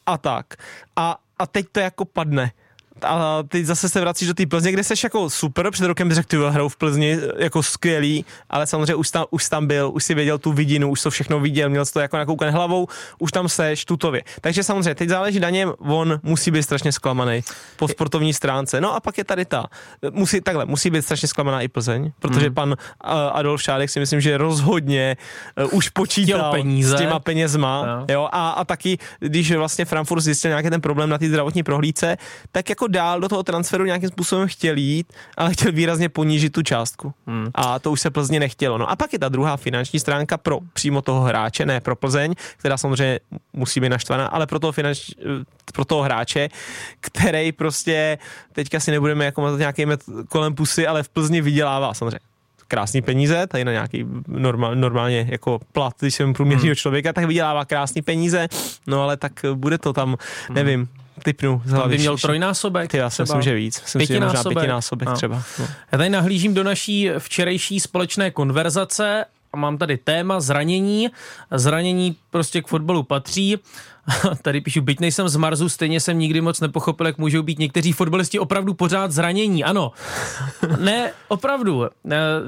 a 0.07 0.19
tak. 0.19 0.47
A, 0.97 1.17
a 1.39 1.47
teď 1.47 1.67
to 1.73 1.81
jako 1.81 2.05
padne 2.05 2.51
a 3.03 3.43
ty 3.49 3.65
zase 3.65 3.89
se 3.89 4.01
vracíš 4.01 4.29
do 4.29 4.35
té 4.35 4.47
Plzně, 4.47 4.73
kde 4.73 4.85
seš 4.85 5.05
jako 5.05 5.31
super, 5.31 5.71
před 5.71 5.87
rokem 5.87 6.13
řekl, 6.13 6.29
ty 6.29 6.37
hrou 6.37 6.69
v 6.69 6.77
Plzni 6.77 7.19
jako 7.39 7.63
skvělý, 7.63 8.25
ale 8.51 8.67
samozřejmě 8.67 8.95
už 8.95 9.11
tam, 9.11 9.25
už 9.31 9.49
tam 9.49 9.67
byl, 9.67 9.91
už 9.95 10.05
si 10.05 10.15
věděl 10.15 10.39
tu 10.39 10.53
vidinu, 10.53 10.91
už 10.91 11.03
to 11.03 11.11
všechno 11.11 11.41
viděl, 11.41 11.69
měl 11.69 11.85
jsi 11.85 11.93
to 11.93 12.01
jako 12.01 12.17
nakoukan 12.17 12.51
hlavou, 12.51 12.87
už 13.19 13.33
tam 13.33 13.49
seš 13.49 13.85
tutově. 13.85 14.23
Takže 14.41 14.63
samozřejmě 14.63 14.95
teď 14.95 15.09
záleží 15.09 15.41
na 15.41 15.51
něm, 15.51 15.73
on 15.79 16.21
musí 16.23 16.51
být 16.51 16.63
strašně 16.63 16.93
zklamaný 16.93 17.41
po 17.77 17.89
sportovní 17.89 18.35
stránce. 18.35 18.81
No 18.81 18.95
a 18.95 19.01
pak 19.01 19.19
je 19.19 19.25
tady 19.25 19.45
ta, 19.45 19.67
musí 20.11 20.41
takhle, 20.41 20.65
musí 20.67 20.91
být 20.91 21.03
strašně 21.03 21.29
zklamaná 21.29 21.61
i 21.63 21.69
Plzeň, 21.69 22.13
protože 22.19 22.49
mm. 22.49 22.55
pan 22.55 22.69
uh, 22.69 22.77
Adolf 23.33 23.63
Šádek 23.63 23.91
si 23.91 24.01
myslím, 24.01 24.21
že 24.21 24.39
rozhodně 24.39 25.17
uh, 25.65 25.69
už 25.73 25.89
počítal 25.89 26.53
peníze. 26.53 26.97
s 26.97 27.01
těma 27.01 27.19
penězma, 27.19 27.87
No. 27.87 28.07
jo, 28.11 28.29
a, 28.33 28.51
a 28.51 28.65
taky, 28.65 28.99
když 29.21 29.53
vlastně 29.53 29.85
Frankfurt 29.85 30.21
zjistil 30.21 30.49
nějaký 30.49 30.71
ten 30.71 30.81
problém 30.81 31.11
na 31.11 31.19
té 31.19 31.29
zdravotní 31.29 31.63
prohlídce, 31.63 32.17
tak 32.53 32.69
jako 32.69 32.86
dál 32.87 33.21
do 33.21 33.29
toho 33.29 33.43
transferu 33.43 33.85
nějakým 33.85 34.09
způsobem 34.09 34.49
chtěl 34.49 34.77
jít, 34.77 35.13
ale 35.37 35.53
chtěl 35.53 35.73
výrazně 35.73 36.09
ponížit 36.09 36.53
tu 36.53 36.63
částku. 36.63 37.15
Hmm. 37.27 37.47
A 37.55 37.79
to 37.79 37.93
už 37.93 38.01
se 38.01 38.11
Plzně 38.11 38.41
nechtělo. 38.41 38.79
No 38.79 38.91
a 38.91 38.97
pak 38.97 39.13
je 39.13 39.19
ta 39.19 39.29
druhá 39.29 39.57
finanční 39.57 40.01
stránka 40.01 40.37
pro 40.37 40.59
přímo 40.73 41.03
toho 41.03 41.21
hráče, 41.21 41.67
ne 41.67 41.81
pro 41.81 41.97
Plzeň, 41.97 42.35
která 42.57 42.77
samozřejmě 42.77 43.21
musí 43.53 43.81
být 43.81 43.89
naštvaná, 43.89 44.27
ale 44.27 44.47
pro 44.47 44.59
toho, 44.59 44.73
finanč, 44.73 45.11
pro 45.73 45.85
toho 45.85 46.03
hráče, 46.03 46.49
který 47.01 47.53
prostě 47.53 48.19
teďka 48.53 48.81
si 48.81 48.91
nebudeme 48.91 49.25
jako 49.25 49.41
mazat 49.41 49.59
nějaký 49.59 49.87
met 49.87 50.01
kolem 50.29 50.55
pusy, 50.55 50.87
ale 50.87 51.03
v 51.03 51.09
Plzni 51.09 51.41
vydělává 51.41 51.95
samozřejmě 51.95 52.19
krásný 52.69 53.03
peníze, 53.03 53.47
tady 53.47 53.65
na 53.65 53.73
nějaký 53.73 54.07
normál, 54.27 54.75
normálně 54.75 55.27
jako 55.31 55.61
plat, 55.73 55.93
když 56.01 56.15
jsem 56.15 56.33
průměrného 56.33 56.67
hmm. 56.67 56.75
člověka, 56.75 57.13
tak 57.13 57.25
vydělává 57.25 57.65
krásný 57.65 58.03
peníze, 58.03 58.49
no 58.87 59.03
ale 59.03 59.17
tak 59.17 59.33
bude 59.55 59.79
to 59.79 59.93
tam, 59.93 60.17
nevím, 60.51 60.89
typnu 61.23 61.63
Tam 61.71 61.89
by 61.91 61.99
měl 61.99 62.19
trojnásobek. 62.19 62.91
Ty, 62.91 62.97
já 62.97 63.11
si 63.11 63.23
myslím, 63.23 63.43
že 63.43 63.55
víc. 63.55 63.83
Myslím 63.83 64.01
si, 64.07 64.13
že 64.13 64.15
možná 64.15 64.29
Pětinásobek. 64.31 64.59
pětinásobek 64.59 65.09
No. 65.09 65.15
třeba. 65.15 65.43
No. 65.59 65.67
Já 65.93 65.99
tady 65.99 66.11
nahlížím 66.11 66.55
do 66.55 66.65
naší 66.65 67.11
včerejší 67.19 67.81
společné 67.81 68.31
konverzace 68.31 69.25
a 69.53 69.57
mám 69.57 69.79
tady 69.79 69.97
téma 69.97 70.41
zranění. 70.41 71.09
Zranění 71.51 72.17
prostě 72.31 72.63
k 72.63 72.67
fotbalu 72.67 73.03
patří. 73.03 73.57
Tady 74.43 74.61
píšu, 74.61 74.81
byť 74.83 75.01
nejsem 75.01 75.29
z 75.29 75.37
Marzu, 75.37 75.69
stejně 75.69 76.01
jsem 76.01 76.19
nikdy 76.19 76.41
moc 76.41 76.61
nepochopil, 76.61 77.07
jak 77.07 77.19
můžou 77.19 77.43
být 77.43 77.59
někteří 77.59 77.93
fotbalisti 77.93 78.39
opravdu 78.39 78.75
pořád 78.75 79.13
zranění. 79.13 79.65
Ano, 79.65 79.93
ne, 80.81 81.13
opravdu. 81.29 81.83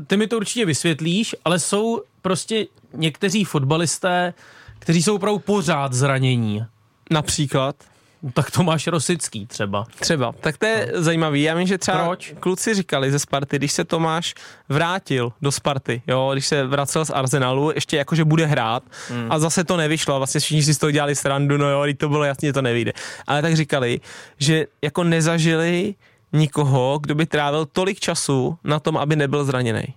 Ty 0.07 0.17
mi 0.17 0.27
to 0.27 0.37
určitě 0.37 0.67
vysvětlíš, 0.67 1.37
ale 1.45 1.59
jsou 1.59 2.03
prostě 2.23 2.67
někteří 2.95 3.45
fotbalisté, 3.45 4.35
kteří 4.79 5.03
jsou 5.03 5.15
opravdu 5.15 5.39
pořád 5.39 5.93
zranění. 5.93 6.65
Například. 7.11 7.77
Tak 8.35 8.51
Tomáš 8.51 8.87
Rosický 8.87 9.47
třeba. 9.47 9.87
Třeba. 10.01 10.33
Tak 10.41 10.59
to 10.59 10.67
je 10.67 10.93
no. 10.95 11.03
zajímavý. 11.03 11.43
Já 11.43 11.55
vím, 11.55 11.67
že 11.67 11.79
třeba 11.79 12.07
Proč? 12.07 12.35
kluci 12.41 12.75
říkali 12.75 13.13
ze 13.13 13.19
Sparty, 13.19 13.57
když 13.57 13.73
se 13.73 13.85
Tomáš 13.85 14.35
vrátil 14.69 15.33
do 15.43 15.53
Sparty, 15.53 16.03
jo, 16.07 16.31
když 16.33 16.47
se 16.47 16.67
vracel 16.67 17.05
z 17.05 17.11
Arsenalu, 17.11 17.73
ještě 17.75 17.97
jako, 17.97 18.15
že 18.15 18.25
bude 18.25 18.47
hrát 18.47 18.83
hmm. 19.09 19.27
a 19.31 19.39
zase 19.39 19.65
to 19.65 19.77
nevyšlo. 19.77 20.15
a 20.15 20.19
Vlastně 20.19 20.41
všichni 20.41 20.63
si 20.63 20.75
z 20.75 20.79
toho 20.79 20.91
dělali 20.91 21.15
srandu, 21.15 21.57
no 21.57 21.71
jo, 21.71 21.95
to 21.97 22.09
bylo 22.09 22.25
jasně, 22.25 22.49
že 22.49 22.53
to 22.53 22.63
nevyjde. 22.63 22.93
Ale 23.27 23.43
tak 23.43 23.57
říkali, 23.57 24.01
že 24.39 24.67
jako 24.83 25.05
nezažili 25.05 25.95
nikoho, 26.33 26.99
kdo 27.03 27.15
by 27.15 27.27
trávil 27.27 27.67
tolik 27.67 28.01
času 28.01 28.59
na 28.65 28.81
tom, 28.81 28.97
aby 28.97 29.17
nebyl 29.17 29.45
zraněný. 29.45 29.95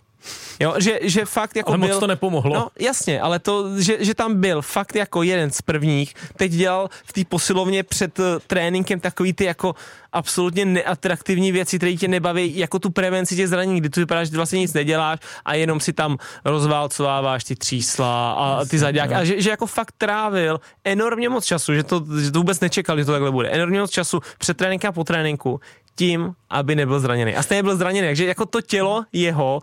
Jo, 0.60 0.75
že, 0.78 1.00
že 1.01 1.25
fakt 1.25 1.56
jako 1.56 1.70
Ale 1.70 1.78
moc 1.78 1.90
byl, 1.90 2.00
to 2.00 2.08
nepomohlo. 2.08 2.56
No 2.56 2.68
jasně, 2.80 3.22
ale 3.22 3.40
to, 3.40 3.80
že, 3.82 3.98
že 4.00 4.13
tam 4.13 4.42
byl 4.42 4.62
fakt 4.62 4.96
jako 4.96 5.24
jeden 5.24 5.51
z 5.51 5.62
prvních, 5.62 6.13
teď 6.38 6.51
dělal 6.51 6.90
v 7.06 7.13
té 7.13 7.22
posilovně 7.25 7.84
před 7.84 8.20
uh, 8.20 8.25
tréninkem 8.48 9.00
takový 9.00 9.34
ty 9.34 9.46
jako 9.46 9.75
absolutně 10.12 10.66
neatraktivní 10.66 11.51
věci, 11.51 11.78
které 11.78 11.94
tě 11.94 12.08
nebaví, 12.08 12.58
jako 12.58 12.80
tu 12.80 12.90
prevenci 12.90 13.36
těch 13.36 13.48
zranění, 13.48 13.80
kdy 13.80 13.90
tu 13.90 14.00
vypadá, 14.00 14.24
že 14.24 14.32
ty 14.32 14.38
vlastně 14.38 14.60
nic 14.60 14.74
neděláš 14.74 15.20
a 15.46 15.54
jenom 15.54 15.80
si 15.80 15.94
tam 15.94 16.18
rozválcováváš 16.46 17.44
ty 17.44 17.56
třísla 17.56 18.32
a 18.32 18.66
ty 18.66 18.80
zaďáky. 18.80 19.13
A 19.13 19.24
že, 19.24 19.42
že, 19.42 19.50
jako 19.50 19.66
fakt 19.66 19.94
trávil 19.98 20.60
enormně 20.84 21.30
moc 21.30 21.46
času, 21.46 21.74
že 21.74 21.84
to, 21.84 22.06
že 22.22 22.32
to 22.32 22.40
vůbec 22.40 22.60
nečekal, 22.60 22.98
že 22.98 23.06
to 23.06 23.12
takhle 23.12 23.32
bude. 23.32 23.50
Enormně 23.50 23.80
moc 23.80 23.92
času 23.92 24.20
před 24.38 24.58
tréninkem 24.58 24.90
a 24.90 24.92
po 24.92 25.04
tréninku 25.04 25.60
tím, 26.01 26.34
aby 26.50 26.75
nebyl 26.75 27.00
zraněný. 27.00 27.36
A 27.36 27.43
stejně 27.43 27.63
byl 27.63 27.77
zraněný, 27.77 28.08
takže 28.08 28.25
jako 28.25 28.46
to 28.46 28.62
tělo 28.62 29.03
jeho 29.13 29.62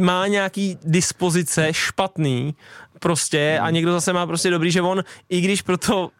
má 0.00 0.26
nějaký 0.26 0.78
dispozice 0.84 1.68
špatný 1.72 2.54
prostě 3.00 3.58
a 3.62 3.70
někdo 3.70 3.92
zase 3.92 4.12
má 4.12 4.26
prostě 4.26 4.50
dobrý, 4.50 4.70
že 4.70 4.82
on, 4.82 5.04
i 5.28 5.40
když 5.40 5.62
proto 5.62 6.10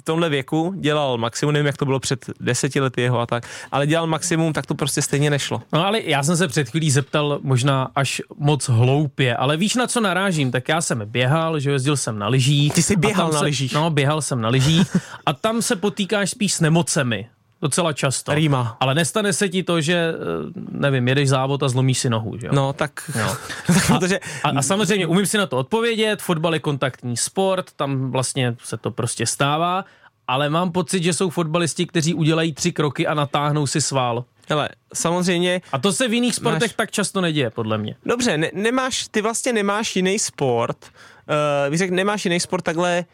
v 0.00 0.04
tomhle 0.04 0.28
věku 0.28 0.74
dělal 0.76 1.18
maximum, 1.18 1.52
nevím, 1.52 1.66
jak 1.66 1.76
to 1.76 1.84
bylo 1.84 2.00
před 2.00 2.30
deseti 2.40 2.80
lety 2.80 3.02
jeho 3.02 3.20
a 3.20 3.26
tak, 3.26 3.44
ale 3.72 3.86
dělal 3.86 4.06
maximum, 4.06 4.52
tak 4.52 4.66
to 4.66 4.74
prostě 4.74 5.02
stejně 5.02 5.30
nešlo. 5.30 5.62
No 5.72 5.86
ale 5.86 6.00
já 6.00 6.22
jsem 6.22 6.36
se 6.36 6.48
před 6.48 6.68
chvílí 6.68 6.90
zeptal 6.90 7.38
možná 7.42 7.90
až 7.94 8.22
moc 8.38 8.68
hloupě, 8.68 9.36
ale 9.36 9.56
víš 9.56 9.74
na 9.74 9.86
co 9.86 10.00
narážím, 10.00 10.50
tak 10.50 10.68
já 10.68 10.80
jsem 10.80 11.02
běhal, 11.04 11.60
že 11.60 11.70
jezdil 11.70 11.96
jsem 11.96 12.18
na 12.18 12.28
lyžích. 12.28 12.72
Ty 12.72 12.82
jsi 12.82 12.96
běhal 12.96 13.32
na 13.32 13.38
se, 13.38 13.44
lyžích. 13.44 13.72
No, 13.72 13.90
běhal 13.90 14.22
jsem 14.22 14.40
na 14.40 14.48
lyžích 14.48 14.96
a 15.26 15.32
tam 15.32 15.62
se 15.62 15.76
potýkáš 15.76 16.30
spíš 16.30 16.54
s 16.54 16.60
nemocemi. 16.60 17.28
Docela 17.62 17.92
často. 17.92 18.34
Rýma. 18.34 18.76
Ale 18.80 18.94
nestane 18.94 19.32
se 19.32 19.48
ti 19.48 19.62
to, 19.62 19.80
že, 19.80 19.94
eh, 19.94 20.14
nevím, 20.70 21.08
jedeš 21.08 21.28
závod 21.28 21.62
a 21.62 21.68
zlomíš 21.68 21.98
si 21.98 22.10
nohu, 22.10 22.38
že 22.38 22.46
jo? 22.46 22.52
No, 22.54 22.72
tak, 22.72 23.10
Jo. 23.18 23.36
tak 23.66 23.86
protože 23.86 24.20
A, 24.44 24.48
a 24.50 24.62
samozřejmě 24.62 25.06
umím 25.06 25.26
si 25.26 25.38
na 25.38 25.46
to 25.46 25.56
odpovědět, 25.58 26.22
fotbal 26.22 26.54
je 26.54 26.60
kontaktní 26.60 27.16
sport, 27.16 27.72
tam 27.76 28.10
vlastně 28.10 28.56
se 28.64 28.76
to 28.76 28.90
prostě 28.90 29.26
stává, 29.26 29.84
ale 30.28 30.48
mám 30.50 30.72
pocit, 30.72 31.02
že 31.02 31.12
jsou 31.12 31.30
fotbalisti, 31.30 31.86
kteří 31.86 32.14
udělají 32.14 32.52
tři 32.54 32.72
kroky 32.72 33.06
a 33.06 33.14
natáhnou 33.14 33.66
si 33.66 33.80
sval. 33.80 34.24
hele, 34.48 34.68
samozřejmě 34.94 35.60
A 35.72 35.78
to 35.78 35.92
se 35.92 36.08
v 36.08 36.14
jiných 36.14 36.34
sportech 36.34 36.70
Máš- 36.70 36.76
tak 36.76 36.90
často 36.90 37.20
neděje, 37.20 37.50
podle 37.50 37.78
mě. 37.78 37.96
Dobře, 38.06 38.38
ne, 38.38 38.50
nemáš, 38.54 39.08
ty 39.10 39.22
vlastně 39.22 39.52
nemáš 39.52 39.96
jiný 39.96 40.18
sport, 40.18 40.76
uh, 40.84 41.70
bych 41.70 41.78
řekl, 41.78 41.94
nemáš 41.94 42.24
jiný 42.24 42.40
sport 42.40 42.62
takhle 42.62 43.04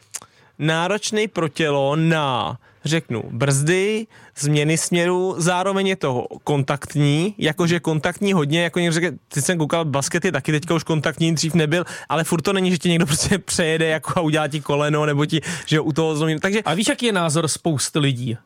náročný 0.58 1.28
pro 1.28 1.49
tělo 1.49 1.96
na, 1.96 2.58
řeknu, 2.84 3.22
brzdy, 3.30 4.06
změny 4.38 4.78
směru, 4.78 5.34
zároveň 5.38 5.86
je 5.86 5.96
to 5.96 6.26
kontaktní, 6.44 7.34
jakože 7.38 7.80
kontaktní 7.80 8.32
hodně, 8.32 8.62
jako 8.62 8.78
někdo 8.78 8.94
řekl, 8.94 9.16
ty 9.28 9.42
jsem 9.42 9.58
koukal, 9.58 9.84
basket 9.84 10.24
je 10.24 10.32
taky 10.32 10.52
teďka 10.52 10.74
už 10.74 10.84
kontaktní, 10.84 11.34
dřív 11.34 11.54
nebyl, 11.54 11.84
ale 12.08 12.24
furt 12.24 12.42
to 12.42 12.52
není, 12.52 12.70
že 12.70 12.78
ti 12.78 12.88
někdo 12.88 13.06
prostě 13.12 13.38
přejede 13.38 13.86
jako 13.86 14.12
a 14.16 14.20
udělá 14.20 14.48
ti 14.48 14.60
koleno, 14.60 15.06
nebo 15.06 15.26
ti, 15.26 15.40
že 15.66 15.80
u 15.80 15.92
toho 15.92 16.16
zlomí, 16.16 16.40
takže 16.40 16.62
A 16.62 16.74
víš, 16.74 16.88
jaký 16.88 17.06
je 17.06 17.12
názor 17.12 17.48
spousty 17.48 17.98
lidí? 17.98 18.36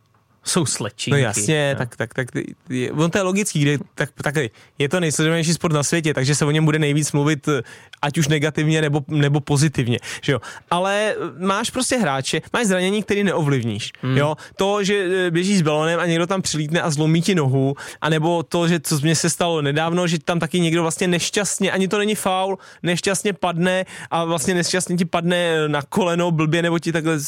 Jsou 0.46 0.66
slečinky. 0.66 1.10
No 1.10 1.16
jasně, 1.26 1.70
No. 1.74 1.78
tak, 1.78 1.96
tak, 1.96 2.14
tak, 2.14 2.28
je, 2.68 2.92
on 2.92 3.10
to 3.10 3.18
je 3.18 3.22
logický, 3.22 3.60
kde, 3.60 3.78
tak, 3.94 4.10
tak 4.22 4.34
je 4.78 4.88
to 4.88 5.00
nejsledovanější 5.00 5.54
sport 5.54 5.72
na 5.72 5.82
světě, 5.82 6.14
takže 6.14 6.34
se 6.34 6.44
o 6.44 6.50
něm 6.50 6.64
bude 6.64 6.78
nejvíc 6.78 7.12
mluvit, 7.12 7.48
ať 8.02 8.18
už 8.18 8.28
negativně 8.28 8.80
nebo, 8.80 9.04
nebo 9.08 9.40
pozitivně, 9.40 9.98
že 10.22 10.32
jo. 10.32 10.40
Ale 10.70 11.14
máš 11.38 11.70
prostě 11.70 11.96
hráče, 11.96 12.42
máš 12.52 12.66
zranění, 12.66 13.02
který 13.02 13.24
neovlivníš, 13.24 13.92
hmm. 14.02 14.16
jo. 14.16 14.34
To, 14.56 14.84
že 14.84 15.06
eh, 15.26 15.30
běžíš 15.30 15.58
s 15.58 15.62
balonem 15.62 16.00
a 16.00 16.06
někdo 16.06 16.26
tam 16.26 16.42
přilítne 16.42 16.82
a 16.82 16.90
zlomí 16.90 17.22
ti 17.22 17.34
nohu, 17.34 17.74
anebo 18.00 18.42
to, 18.42 18.68
že 18.68 18.80
co 18.80 18.98
mně 19.02 19.16
se 19.16 19.30
stalo 19.30 19.62
nedávno, 19.62 20.06
že 20.06 20.18
tam 20.18 20.38
taky 20.40 20.60
někdo 20.60 20.82
vlastně 20.82 21.08
nešťastně, 21.08 21.72
ani 21.72 21.88
to 21.88 21.98
není 21.98 22.14
faul, 22.14 22.58
nešťastně 22.82 23.32
padne 23.32 23.84
a 24.10 24.24
vlastně 24.24 24.54
nešťastně 24.54 24.96
ti 24.96 25.04
padne 25.04 25.68
na 25.68 25.82
koleno 25.82 26.30
blbě, 26.30 26.62
nebo 26.62 26.78
ti 26.78 26.92
takhle 26.92 27.18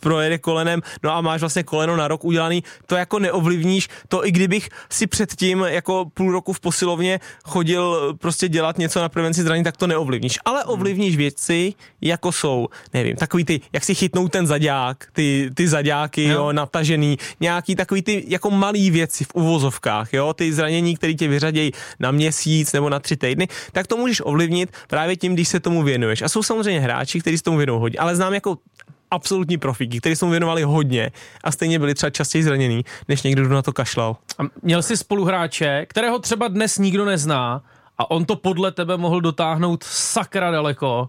projede 0.00 0.38
kolenem, 0.38 0.82
no 1.02 1.10
a 1.12 1.20
máš 1.20 1.40
vlastně 1.40 1.62
koleno 1.62 1.96
na 1.96 2.08
rok 2.08 2.24
udělaný, 2.46 2.62
to 2.86 2.96
jako 2.96 3.18
neovlivníš, 3.18 3.88
to 4.08 4.26
i 4.26 4.30
kdybych 4.32 4.68
si 4.90 5.06
předtím 5.06 5.60
jako 5.60 6.06
půl 6.14 6.32
roku 6.32 6.52
v 6.52 6.60
posilovně 6.60 7.20
chodil 7.44 8.14
prostě 8.20 8.48
dělat 8.48 8.78
něco 8.78 9.00
na 9.00 9.08
prevenci 9.08 9.42
zranění, 9.42 9.64
tak 9.64 9.76
to 9.76 9.86
neovlivníš. 9.86 10.38
Ale 10.44 10.64
ovlivníš 10.64 11.16
věci, 11.16 11.74
jako 12.00 12.32
jsou, 12.32 12.68
nevím, 12.94 13.16
takový 13.16 13.44
ty, 13.44 13.60
jak 13.72 13.84
si 13.84 13.94
chytnou 13.94 14.28
ten 14.28 14.46
zaďák, 14.46 15.04
ty, 15.12 15.50
ty 15.54 15.68
zaďáky, 15.68 16.28
No. 16.28 16.34
jo, 16.34 16.52
natažený, 16.52 17.18
nějaký 17.40 17.74
takový 17.76 18.02
ty 18.02 18.24
jako 18.28 18.50
malý 18.50 18.90
věci 18.90 19.24
v 19.24 19.34
uvozovkách, 19.34 20.12
jo, 20.12 20.34
ty 20.34 20.52
zranění, 20.52 20.96
které 20.96 21.14
tě 21.14 21.28
vyřadějí 21.28 21.72
na 22.00 22.10
měsíc 22.10 22.72
nebo 22.72 22.90
na 22.90 23.00
tři 23.00 23.16
týdny, 23.16 23.48
tak 23.72 23.86
to 23.86 23.96
můžeš 23.96 24.22
ovlivnit 24.24 24.70
právě 24.88 25.16
tím, 25.16 25.34
když 25.34 25.48
se 25.48 25.60
tomu 25.60 25.82
věnuješ. 25.82 26.22
A 26.22 26.28
jsou 26.28 26.42
samozřejmě 26.42 26.80
hráči, 26.80 27.20
kteří 27.20 27.38
se 27.38 27.44
tomu 27.44 27.56
věnují 27.56 27.80
hodně, 27.80 27.98
ale 27.98 28.16
znám 28.16 28.34
jako 28.34 28.58
absolutní 29.16 29.58
profíky, 29.58 30.00
kteří 30.00 30.16
tomu 30.16 30.30
věnovali 30.30 30.62
hodně 30.62 31.10
a 31.44 31.50
stejně 31.52 31.78
byli 31.78 31.94
třeba 31.94 32.10
častěji 32.10 32.44
zranění, 32.44 32.84
než 33.08 33.22
někdo, 33.22 33.44
kdo 33.44 33.54
na 33.54 33.62
to 33.62 33.72
kašlal. 33.72 34.16
A 34.38 34.42
měl 34.62 34.82
jsi 34.82 34.96
spoluhráče, 34.96 35.86
kterého 35.88 36.18
třeba 36.18 36.48
dnes 36.48 36.78
nikdo 36.78 37.04
nezná 37.04 37.62
a 37.98 38.10
on 38.10 38.24
to 38.24 38.36
podle 38.36 38.72
tebe 38.72 38.96
mohl 38.96 39.20
dotáhnout 39.20 39.82
sakra 39.82 40.50
daleko, 40.50 41.08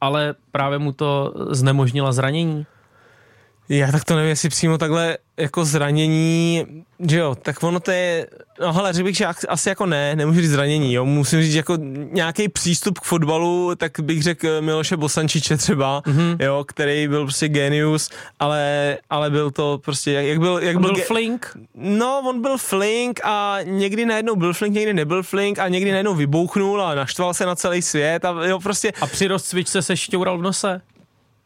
ale 0.00 0.34
právě 0.52 0.78
mu 0.78 0.92
to 0.92 1.34
znemožnila 1.50 2.12
zranění. 2.12 2.66
Já 3.68 3.92
tak 3.92 4.04
to 4.04 4.14
nevím, 4.16 4.28
jestli 4.28 4.48
přímo 4.48 4.78
takhle 4.78 5.18
jako 5.36 5.64
zranění, 5.64 6.66
že 7.08 7.18
jo, 7.18 7.34
tak 7.34 7.62
ono 7.62 7.80
to 7.80 7.90
je, 7.90 8.26
no 8.60 8.72
hele, 8.72 8.92
řekl 8.92 9.04
bych, 9.04 9.16
že 9.16 9.26
asi 9.48 9.68
jako 9.68 9.86
ne, 9.86 10.16
nemůžu 10.16 10.40
říct 10.40 10.50
zranění, 10.50 10.94
jo, 10.94 11.04
musím 11.04 11.42
říct 11.42 11.54
jako 11.54 11.78
nějaký 12.12 12.48
přístup 12.48 12.98
k 12.98 13.04
fotbalu, 13.04 13.74
tak 13.74 14.00
bych 14.00 14.22
řekl 14.22 14.60
Miloše 14.60 14.96
Bosančiče 14.96 15.56
třeba, 15.56 16.02
mm-hmm. 16.06 16.36
jo, 16.40 16.64
který 16.68 17.08
byl 17.08 17.24
prostě 17.24 17.48
genius, 17.48 18.10
ale, 18.40 18.98
ale 19.10 19.30
byl 19.30 19.50
to 19.50 19.80
prostě, 19.84 20.12
jak, 20.12 20.26
jak 20.26 20.38
byl, 20.38 20.58
jak 20.62 20.78
byl, 20.78 20.92
byl 20.92 21.02
ge- 21.02 21.06
flink? 21.06 21.56
No, 21.74 22.22
on 22.28 22.42
byl 22.42 22.58
flink 22.58 23.20
a 23.24 23.58
někdy 23.62 24.06
najednou 24.06 24.36
byl 24.36 24.54
flink, 24.54 24.74
někdy 24.74 24.94
nebyl 24.94 25.22
flink 25.22 25.58
a 25.58 25.68
někdy 25.68 25.90
najednou 25.90 26.14
vybouchnul 26.14 26.82
a 26.82 26.94
naštval 26.94 27.34
se 27.34 27.46
na 27.46 27.54
celý 27.54 27.82
svět 27.82 28.24
a 28.24 28.46
jo, 28.46 28.60
prostě. 28.60 28.92
A 29.00 29.06
při 29.06 29.26
rozcvičce 29.26 29.82
se 29.82 29.96
šťoural 29.96 30.38
v 30.38 30.42
nose? 30.42 30.80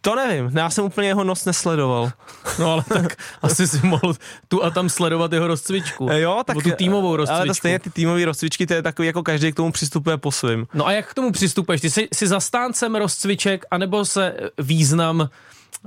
To 0.00 0.14
nevím, 0.14 0.56
já 0.56 0.70
jsem 0.70 0.84
úplně 0.84 1.08
jeho 1.08 1.24
nos 1.24 1.44
nesledoval. 1.44 2.10
No 2.58 2.72
ale 2.72 2.84
tak 2.88 3.16
asi 3.42 3.68
si 3.68 3.86
mohl 3.86 4.14
tu 4.48 4.64
a 4.64 4.70
tam 4.70 4.88
sledovat 4.88 5.32
jeho 5.32 5.46
rozcvičku. 5.46 6.08
Jo, 6.12 6.42
tak 6.46 6.56
Nebo 6.56 6.70
tu 6.70 6.76
týmovou 6.76 7.16
rozcvičku. 7.16 7.36
Ale 7.36 7.46
to 7.46 7.54
stejně 7.54 7.78
ty 7.78 7.90
týmové 7.90 8.24
rozcvičky, 8.24 8.66
to 8.66 8.74
je 8.74 8.82
takový, 8.82 9.06
jako 9.06 9.22
každý 9.22 9.52
k 9.52 9.56
tomu 9.56 9.72
přistupuje 9.72 10.16
po 10.16 10.32
svým. 10.32 10.66
No 10.74 10.86
a 10.86 10.92
jak 10.92 11.10
k 11.10 11.14
tomu 11.14 11.32
přistupuješ? 11.32 11.80
Ty 11.80 11.90
jsi, 11.90 12.08
jsi 12.14 12.26
zastáncem 12.26 12.94
rozcviček, 12.94 13.64
anebo 13.70 14.04
se 14.04 14.36
význam 14.58 15.28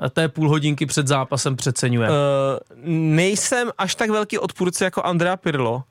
té 0.09 0.29
půl 0.29 0.49
hodinky 0.49 0.85
před 0.85 1.07
zápasem 1.07 1.55
přeceňuje? 1.55 2.09
Uh, 2.09 2.15
nejsem 2.85 3.71
až 3.77 3.95
tak 3.95 4.09
velký 4.09 4.37
odpůrce 4.37 4.83
jako 4.83 5.01
Andrea 5.03 5.37
Pirlo, 5.37 5.83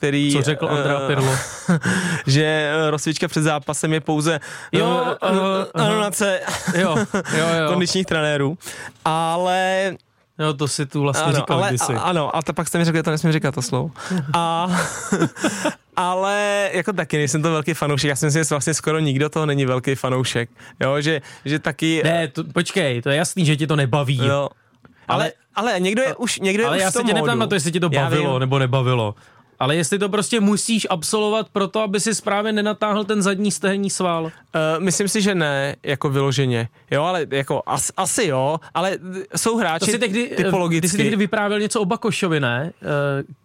který... 0.00 0.32
Co 0.32 0.42
řekl 0.42 0.68
Andrea 0.68 1.00
Pirlo? 1.06 1.32
že 2.26 2.72
rozcvička 2.90 3.28
před 3.28 3.42
zápasem 3.42 3.92
je 3.92 4.00
pouze 4.00 4.40
jo, 4.72 5.16
uh, 5.32 5.82
anonace 5.82 6.40
jo, 6.74 6.96
jo, 7.38 7.46
jo. 7.60 7.68
kondičních 7.72 8.06
trenérů, 8.06 8.58
ale... 9.04 9.92
Jo, 10.38 10.54
to 10.54 10.68
si 10.68 10.86
tu 10.86 11.00
vlastně 11.00 11.24
ano, 11.24 11.36
říkal 11.36 11.56
ale, 11.56 11.68
kdysi. 11.68 11.92
A, 11.92 12.00
ano, 12.00 12.36
a 12.36 12.42
to 12.42 12.52
pak 12.52 12.68
jste 12.68 12.78
mi 12.78 12.84
řekl, 12.84 12.96
že 12.96 13.02
to 13.02 13.10
nesmím 13.10 13.32
říkat 13.32 13.54
to 13.54 13.62
slovo. 13.62 13.90
A, 14.32 14.68
ale 15.96 16.70
jako 16.72 16.92
taky 16.92 17.16
nejsem 17.16 17.42
to 17.42 17.50
velký 17.50 17.74
fanoušek, 17.74 18.08
já 18.08 18.16
si 18.16 18.26
myslím, 18.26 18.44
že 18.44 18.48
vlastně 18.50 18.74
skoro 18.74 18.98
nikdo 18.98 19.28
toho 19.28 19.46
není 19.46 19.66
velký 19.66 19.94
fanoušek, 19.94 20.50
jo, 20.80 21.00
že, 21.00 21.20
že 21.44 21.58
taky... 21.58 22.00
Ne, 22.04 22.28
to, 22.28 22.44
počkej, 22.44 23.02
to 23.02 23.10
je 23.10 23.16
jasný, 23.16 23.44
že 23.44 23.56
ti 23.56 23.66
to 23.66 23.76
nebaví. 23.76 24.26
Jo. 24.26 24.48
Ale, 25.08 25.32
ale, 25.54 25.70
ale 25.72 25.80
někdo 25.80 26.02
je 26.02 26.14
už, 26.14 26.38
někdo 26.38 26.62
je 26.62 26.68
ale 26.68 26.76
už 26.76 26.82
já 26.82 26.90
se 26.90 27.02
tě 27.04 27.14
neptám 27.14 27.38
na 27.38 27.46
to, 27.46 27.54
jestli 27.54 27.72
ti 27.72 27.80
to 27.80 27.88
bavilo 27.88 28.38
nebo 28.38 28.58
nebavilo. 28.58 29.14
Ale 29.60 29.76
jestli 29.76 29.98
to 29.98 30.08
prostě 30.08 30.40
musíš 30.40 30.86
absolvovat 30.90 31.46
proto, 31.52 31.80
aby 31.80 32.00
si 32.00 32.14
správně 32.14 32.52
nenatáhl 32.52 33.04
ten 33.04 33.22
zadní 33.22 33.50
stehenní 33.50 33.90
sval? 33.90 34.24
Uh, 34.24 34.30
myslím 34.78 35.08
si, 35.08 35.22
že 35.22 35.34
ne, 35.34 35.76
jako 35.82 36.10
vyloženě. 36.10 36.68
Jo, 36.90 37.02
ale 37.02 37.26
jako 37.30 37.62
as, 37.66 37.92
asi 37.96 38.24
jo, 38.24 38.60
ale 38.74 38.98
jsou 39.36 39.56
hráči 39.56 39.86
to 39.86 39.92
si 39.92 39.98
tehdy, 39.98 40.32
typologicky. 40.36 40.80
Ty 40.80 40.88
jsi 40.88 40.96
tehdy 40.96 41.16
vyprávěl 41.16 41.60
něco 41.60 41.80
o 41.80 41.84
Bakošovi, 41.84 42.40
ne? 42.40 42.72
Uh, 42.82 42.88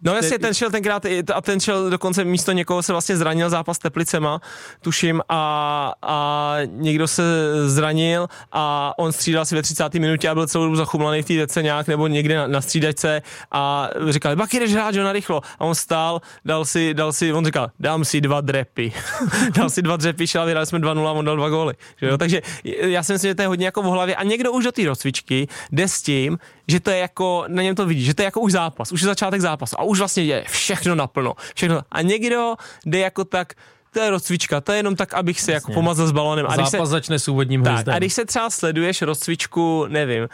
no 0.02 0.14
jasně, 0.14 0.30
te... 0.30 0.38
ten 0.38 0.54
šel 0.54 0.70
tenkrát 0.70 1.02
a 1.34 1.40
ten 1.40 1.60
šel 1.60 1.90
dokonce 1.90 2.24
místo 2.24 2.52
někoho 2.52 2.82
se 2.82 2.92
vlastně 2.92 3.16
zranil 3.16 3.50
zápas 3.50 3.78
Teplicema, 3.78 4.40
tuším, 4.80 5.22
a, 5.28 5.92
a 6.02 6.56
někdo 6.66 7.08
se 7.08 7.22
zranil 7.66 8.28
a 8.52 8.94
on 8.98 9.12
střídal 9.12 9.44
si 9.44 9.54
ve 9.54 9.62
30. 9.62 9.94
minutě 9.94 10.28
a 10.28 10.34
byl 10.34 10.46
celou 10.46 10.64
dobu 10.64 10.76
zachumlaný 10.76 11.22
v 11.22 11.46
té 11.46 11.62
nějak 11.62 11.86
nebo 11.88 12.06
někde 12.06 12.36
na, 12.36 12.46
na 12.46 12.60
střídačce 12.60 13.22
a 13.52 13.90
říkali, 14.08 14.36
Baky, 14.36 14.60
jdeš 14.60 14.72
hrát, 14.72 14.94
že 14.94 15.02
na 15.02 15.12
rychlo. 15.12 15.40
A 15.58 15.64
on 15.64 15.74
stál 15.74 16.05
hrál, 16.06 16.20
dal 16.44 16.64
si, 16.64 16.94
dal 16.94 17.12
si, 17.12 17.32
on 17.32 17.44
říkal, 17.44 17.70
dám 17.80 18.04
si 18.04 18.20
dva 18.20 18.40
drepy. 18.40 18.92
dal 19.56 19.70
si 19.70 19.82
dva 19.82 19.96
drepy, 19.96 20.26
šel 20.26 20.42
a 20.42 20.44
vyhrali 20.44 20.66
jsme 20.66 20.78
2-0 20.78 21.06
a 21.06 21.12
on 21.12 21.24
dal 21.24 21.36
dva 21.36 21.48
góly. 21.48 21.74
Že 22.00 22.06
jo? 22.06 22.18
Takže 22.18 22.42
já 22.64 23.02
si 23.02 23.12
myslím, 23.12 23.30
že 23.30 23.34
to 23.34 23.42
je 23.42 23.48
hodně 23.48 23.66
jako 23.66 23.82
v 23.82 23.84
hlavě 23.84 24.16
a 24.16 24.24
někdo 24.24 24.52
už 24.52 24.64
do 24.64 24.72
té 24.72 24.84
rozcvičky 24.84 25.48
jde 25.72 25.88
s 25.88 26.02
tím, 26.02 26.38
že 26.68 26.80
to 26.80 26.90
je 26.90 26.98
jako, 26.98 27.44
na 27.48 27.62
něm 27.62 27.74
to 27.74 27.86
vidí, 27.86 28.04
že 28.04 28.14
to 28.14 28.22
je 28.22 28.24
jako 28.24 28.40
už 28.40 28.52
zápas, 28.52 28.92
už 28.92 29.00
je 29.00 29.06
začátek 29.06 29.40
zápasu 29.40 29.80
a 29.80 29.82
už 29.82 29.98
vlastně 29.98 30.22
je 30.22 30.44
všechno 30.48 30.94
naplno. 30.94 31.34
Všechno. 31.54 31.80
A 31.90 32.02
někdo 32.02 32.54
jde 32.86 32.98
jako 32.98 33.24
tak, 33.24 33.54
to 33.92 34.00
je 34.00 34.10
rozcvička, 34.10 34.60
to 34.60 34.72
je 34.72 34.78
jenom 34.78 34.96
tak, 34.96 35.14
abych 35.14 35.40
se 35.40 35.52
jako 35.52 35.72
pomazal 35.72 36.06
s 36.06 36.12
balonem. 36.12 36.46
A 36.48 36.56
Zápas 36.56 36.70
se, 36.70 36.86
začne 36.86 37.18
s 37.18 37.28
úvodním 37.28 37.62
tak, 37.62 37.72
hvězdem. 37.72 37.94
A 37.94 37.98
když 37.98 38.12
se 38.12 38.24
třeba 38.24 38.50
sleduješ 38.50 39.02
rozcvičku, 39.02 39.86
nevím, 39.88 40.22
uh, 40.22 40.28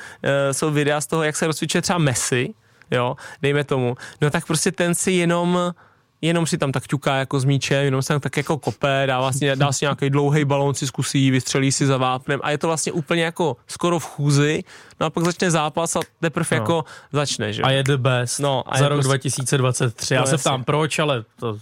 jsou 0.52 0.71
videa 0.71 1.00
z 1.00 1.07
toho, 1.07 1.23
jak 1.23 1.37
se 1.37 1.47
rozcvičuje 1.47 1.83
třeba 1.83 1.99
Messi, 1.99 2.55
jo, 2.93 3.17
dejme 3.43 3.65
tomu, 3.65 3.97
no 4.21 4.31
tak 4.31 4.47
prostě 4.47 4.73
ten 4.73 4.95
si 4.95 5.13
jenom 5.13 5.73
jenom 6.23 6.47
si 6.47 6.59
tam 6.59 6.73
tak 6.73 6.87
ťuká 6.87 7.17
jako 7.17 7.41
s 7.41 7.45
míčem, 7.45 7.85
jenom 7.85 8.03
se 8.03 8.09
tam 8.09 8.21
tak 8.21 8.37
jako 8.37 8.59
kope, 8.59 9.05
dá, 9.07 9.21
vlastně, 9.21 9.57
dá 9.57 9.73
si 9.73 9.85
nějaký 9.85 10.11
dlouhý 10.11 10.45
balón, 10.45 10.75
si 10.75 10.87
zkusí, 10.87 11.31
vystřelí 11.31 11.73
si 11.73 11.87
za 11.87 11.97
vápnem 11.97 12.41
a 12.43 12.51
je 12.51 12.59
to 12.59 12.67
vlastně 12.67 12.93
úplně 12.93 13.25
jako 13.25 13.57
skoro 13.67 13.99
v 13.99 14.07
chůzi, 14.07 14.65
no 15.01 15.07
a 15.07 15.11
pak 15.11 15.25
začne 15.25 15.51
zápas 15.51 15.97
a 15.97 16.00
teprve 16.21 16.47
no. 16.50 16.57
jako 16.57 16.85
začne, 17.13 17.52
že? 17.52 17.63
A 17.63 17.71
je 17.71 17.83
the 17.83 17.97
best 17.97 18.41
no, 18.41 18.63
a 18.67 18.78
za 18.78 18.89
rok 18.89 18.97
prostě... 18.97 19.09
2023. 19.09 20.15
Já 20.15 20.26
se 20.26 20.39
ptám 20.39 20.65
proč, 20.65 20.99
ale 20.99 21.25
to 21.39 21.59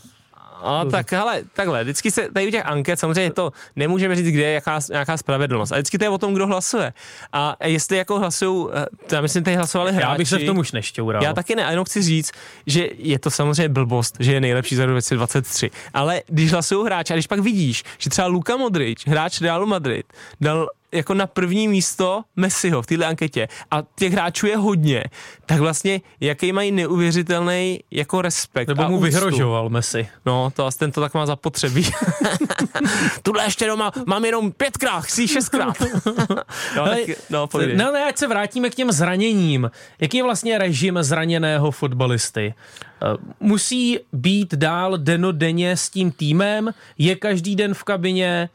a 0.62 0.84
tak 0.84 1.12
hele, 1.12 1.42
takhle, 1.52 1.84
vždycky 1.84 2.10
se 2.10 2.28
tady 2.32 2.48
u 2.48 2.50
těch 2.50 2.66
anket, 2.66 3.00
samozřejmě 3.00 3.32
to 3.32 3.52
nemůžeme 3.76 4.16
říct, 4.16 4.26
kde 4.26 4.42
je 4.42 4.52
jaká, 4.52 4.80
nějaká 4.90 5.16
spravedlnost. 5.16 5.72
A 5.72 5.74
vždycky 5.74 5.98
to 5.98 6.04
je 6.04 6.08
o 6.08 6.18
tom, 6.18 6.34
kdo 6.34 6.46
hlasuje. 6.46 6.92
A 7.32 7.56
jestli 7.64 7.96
jako 7.96 8.18
hlasují, 8.18 8.68
eh, 8.72 8.86
já 9.14 9.20
myslím, 9.20 9.44
tady 9.44 9.56
hlasovali 9.56 9.92
hráči. 9.92 10.10
Já 10.10 10.18
bych 10.18 10.28
se 10.28 10.38
v 10.38 10.46
tom 10.46 10.58
už 10.58 10.72
nešťoural. 10.72 11.22
Já 11.22 11.32
taky 11.32 11.56
ne, 11.56 11.66
a 11.66 11.70
jenom 11.70 11.84
chci 11.84 12.02
říct, 12.02 12.32
že 12.66 12.88
je 12.98 13.18
to 13.18 13.30
samozřejmě 13.30 13.68
blbost, 13.68 14.16
že 14.20 14.32
je 14.32 14.40
nejlepší 14.40 14.76
za 14.76 14.86
2023. 14.86 15.70
Ale 15.94 16.22
když 16.26 16.52
hlasují 16.52 16.86
hráči, 16.86 17.12
a 17.12 17.16
když 17.16 17.26
pak 17.26 17.40
vidíš, 17.40 17.84
že 17.98 18.10
třeba 18.10 18.28
Luka 18.28 18.56
Modrič, 18.56 19.06
hráč 19.06 19.40
Realu 19.40 19.66
Madrid, 19.66 20.12
dal 20.40 20.68
jako 20.92 21.14
na 21.14 21.26
první 21.26 21.68
místo 21.68 22.22
Messiho 22.36 22.82
v 22.82 22.86
této 22.86 23.06
anketě 23.06 23.48
a 23.70 23.82
těch 23.98 24.12
hráčů 24.12 24.46
je 24.46 24.56
hodně, 24.56 25.04
tak 25.46 25.58
vlastně 25.58 26.00
jaký 26.20 26.52
mají 26.52 26.72
neuvěřitelný 26.72 27.80
jako 27.90 28.22
respekt 28.22 28.68
Nebo 28.68 28.82
mu 28.82 28.96
úctu. 28.96 29.04
vyhrožoval 29.04 29.68
Messi. 29.68 30.08
No, 30.26 30.50
to 30.56 30.66
asi 30.66 30.78
ten 30.78 30.92
to 30.92 31.00
tak 31.00 31.14
má 31.14 31.26
zapotřebí. 31.26 31.90
Tuhle 33.22 33.44
ještě 33.44 33.66
doma 33.66 33.92
mám 34.06 34.24
jenom 34.24 34.52
pětkrát, 34.52 35.04
chci 35.04 35.28
šestkrát. 35.28 35.80
no, 36.76 36.84
tak, 36.84 36.98
no, 37.30 37.48
no, 37.76 37.92
ne, 37.92 38.04
ať 38.04 38.18
se 38.18 38.28
vrátíme 38.28 38.70
k 38.70 38.74
těm 38.74 38.92
zraněním. 38.92 39.70
Jaký 40.00 40.16
je 40.16 40.22
vlastně 40.22 40.58
režim 40.58 40.98
zraněného 41.00 41.70
fotbalisty? 41.70 42.54
Eh, 43.02 43.16
musí 43.40 43.98
být 44.12 44.54
dál 44.54 44.98
denodenně 44.98 45.76
s 45.76 45.90
tím 45.90 46.12
týmem, 46.12 46.74
je 46.98 47.16
každý 47.16 47.56
den 47.56 47.74
v 47.74 47.84
kabině, 47.84 48.48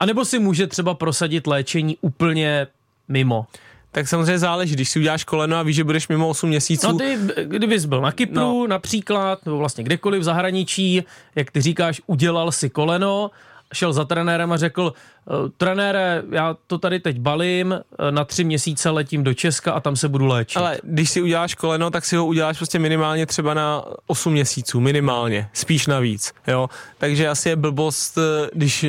a 0.00 0.06
nebo 0.06 0.24
si 0.24 0.38
může 0.38 0.66
třeba 0.66 0.94
prosadit 0.94 1.46
léčení 1.46 1.96
úplně 2.00 2.66
mimo? 3.08 3.46
Tak 3.92 4.08
samozřejmě 4.08 4.38
záleží, 4.38 4.74
když 4.74 4.88
si 4.88 4.98
uděláš 4.98 5.24
koleno 5.24 5.56
a 5.56 5.62
víš, 5.62 5.76
že 5.76 5.84
budeš 5.84 6.08
mimo 6.08 6.28
8 6.28 6.48
měsíců. 6.48 6.86
No 6.86 6.98
ty, 6.98 7.18
kdybys 7.44 7.84
byl 7.84 8.00
na 8.00 8.12
Kypru 8.12 8.40
no. 8.40 8.66
například, 8.66 9.46
nebo 9.46 9.58
vlastně 9.58 9.84
kdekoliv 9.84 10.20
v 10.20 10.24
zahraničí, 10.24 11.04
jak 11.36 11.50
ty 11.50 11.60
říkáš, 11.60 12.00
udělal 12.06 12.52
si 12.52 12.70
koleno, 12.70 13.30
šel 13.74 13.92
za 13.92 14.04
trenérem 14.04 14.52
a 14.52 14.56
řekl, 14.56 14.92
eh, 14.92 15.32
trenére, 15.56 16.22
já 16.30 16.56
to 16.66 16.78
tady 16.78 17.00
teď 17.00 17.18
balím, 17.18 17.72
eh, 17.72 18.12
na 18.12 18.24
tři 18.24 18.44
měsíce 18.44 18.90
letím 18.90 19.24
do 19.24 19.34
Česka 19.34 19.72
a 19.72 19.80
tam 19.80 19.96
se 19.96 20.08
budu 20.08 20.26
léčit. 20.26 20.56
Ale 20.56 20.78
když 20.82 21.10
si 21.10 21.22
uděláš 21.22 21.54
koleno, 21.54 21.90
tak 21.90 22.04
si 22.04 22.16
ho 22.16 22.26
uděláš 22.26 22.56
prostě 22.56 22.78
minimálně 22.78 23.26
třeba 23.26 23.54
na 23.54 23.84
8 24.06 24.32
měsíců, 24.32 24.80
minimálně, 24.80 25.48
spíš 25.52 25.86
navíc, 25.86 26.32
jo. 26.46 26.68
Takže 26.98 27.28
asi 27.28 27.48
je 27.48 27.56
blbost, 27.56 28.18
eh, 28.18 28.50
když 28.54 28.86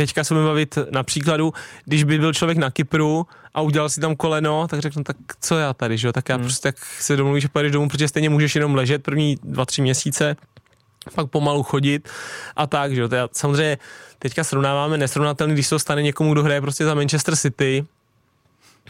teďka 0.00 0.24
se 0.24 0.34
budeme 0.34 0.48
bavit 0.48 0.78
na 0.90 1.02
příkladu, 1.02 1.52
když 1.84 2.04
by 2.04 2.18
byl 2.18 2.32
člověk 2.34 2.58
na 2.58 2.70
Kypru 2.70 3.26
a 3.54 3.60
udělal 3.60 3.88
si 3.88 4.00
tam 4.00 4.16
koleno, 4.16 4.68
tak 4.68 4.80
řeknu, 4.80 5.04
tak 5.04 5.16
co 5.40 5.58
já 5.58 5.74
tady, 5.74 5.98
že 5.98 6.06
jo? 6.06 6.12
Tak 6.12 6.28
já 6.28 6.34
hmm. 6.34 6.44
prostě 6.44 6.72
tak 6.72 6.84
se 6.84 7.16
domluvíš, 7.16 7.42
že 7.42 7.48
pojedeš 7.48 7.72
domů, 7.72 7.88
protože 7.88 8.08
stejně 8.08 8.30
můžeš 8.30 8.54
jenom 8.54 8.74
ležet 8.74 9.02
první 9.02 9.36
dva, 9.44 9.66
tři 9.66 9.82
měsíce, 9.82 10.36
pak 11.14 11.30
pomalu 11.30 11.62
chodit 11.62 12.08
a 12.56 12.66
tak, 12.66 12.94
že 12.94 13.00
jo? 13.00 13.08
Samozřejmě 13.32 13.78
teďka 14.18 14.44
srovnáváme 14.44 14.98
nesrovnatelný, 14.98 15.54
když 15.54 15.66
se 15.66 15.70
to 15.70 15.78
stane 15.78 16.02
někomu, 16.02 16.32
kdo 16.32 16.42
hraje 16.42 16.60
prostě 16.60 16.84
za 16.84 16.94
Manchester 16.94 17.36
City, 17.36 17.84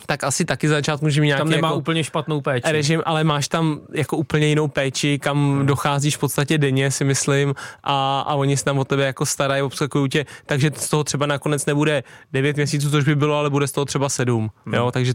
tak 0.07 0.25
asi 0.25 0.45
taky 0.45 0.69
za 0.69 0.75
začátku 0.75 1.07
může 1.07 1.21
mít 1.21 1.27
nějaký 1.27 1.41
Tam 1.41 1.51
nemá 1.51 1.69
jako 1.69 1.79
úplně 1.79 2.05
špatnou 2.05 2.41
péči. 2.41 2.73
Režim, 2.73 3.03
ale 3.05 3.25
máš 3.25 3.49
tam 3.49 3.81
jako 3.95 4.17
úplně 4.17 4.47
jinou 4.47 4.69
péči, 4.69 5.19
kam 5.19 5.37
hmm. 5.37 5.67
docházíš 5.67 6.17
v 6.17 6.21
podstatě 6.21 6.59
denně, 6.59 6.91
si 6.91 7.05
myslím, 7.05 7.55
a, 7.85 8.21
a 8.21 8.35
oni 8.35 8.57
se 8.57 8.65
tam 8.65 8.79
o 8.79 8.85
tebe 8.85 9.05
jako 9.05 9.27
starají, 9.27 9.63
obskakují 9.63 10.09
tě, 10.09 10.27
takže 10.47 10.71
z 10.77 10.89
toho 10.89 11.05
třeba 11.05 11.27
nakonec 11.27 11.67
nebude 11.67 12.03
9 12.33 12.57
měsíců, 12.57 12.91
což 12.91 13.05
by 13.05 13.17
bylo, 13.17 13.39
ale 13.39 13.51
bude 13.51 13.67
z 13.67 13.73
toho 13.73 13.85
třeba 13.85 14.09
7, 14.09 14.51
hmm. 14.67 14.75
jo, 14.75 14.91
takže, 14.91 15.13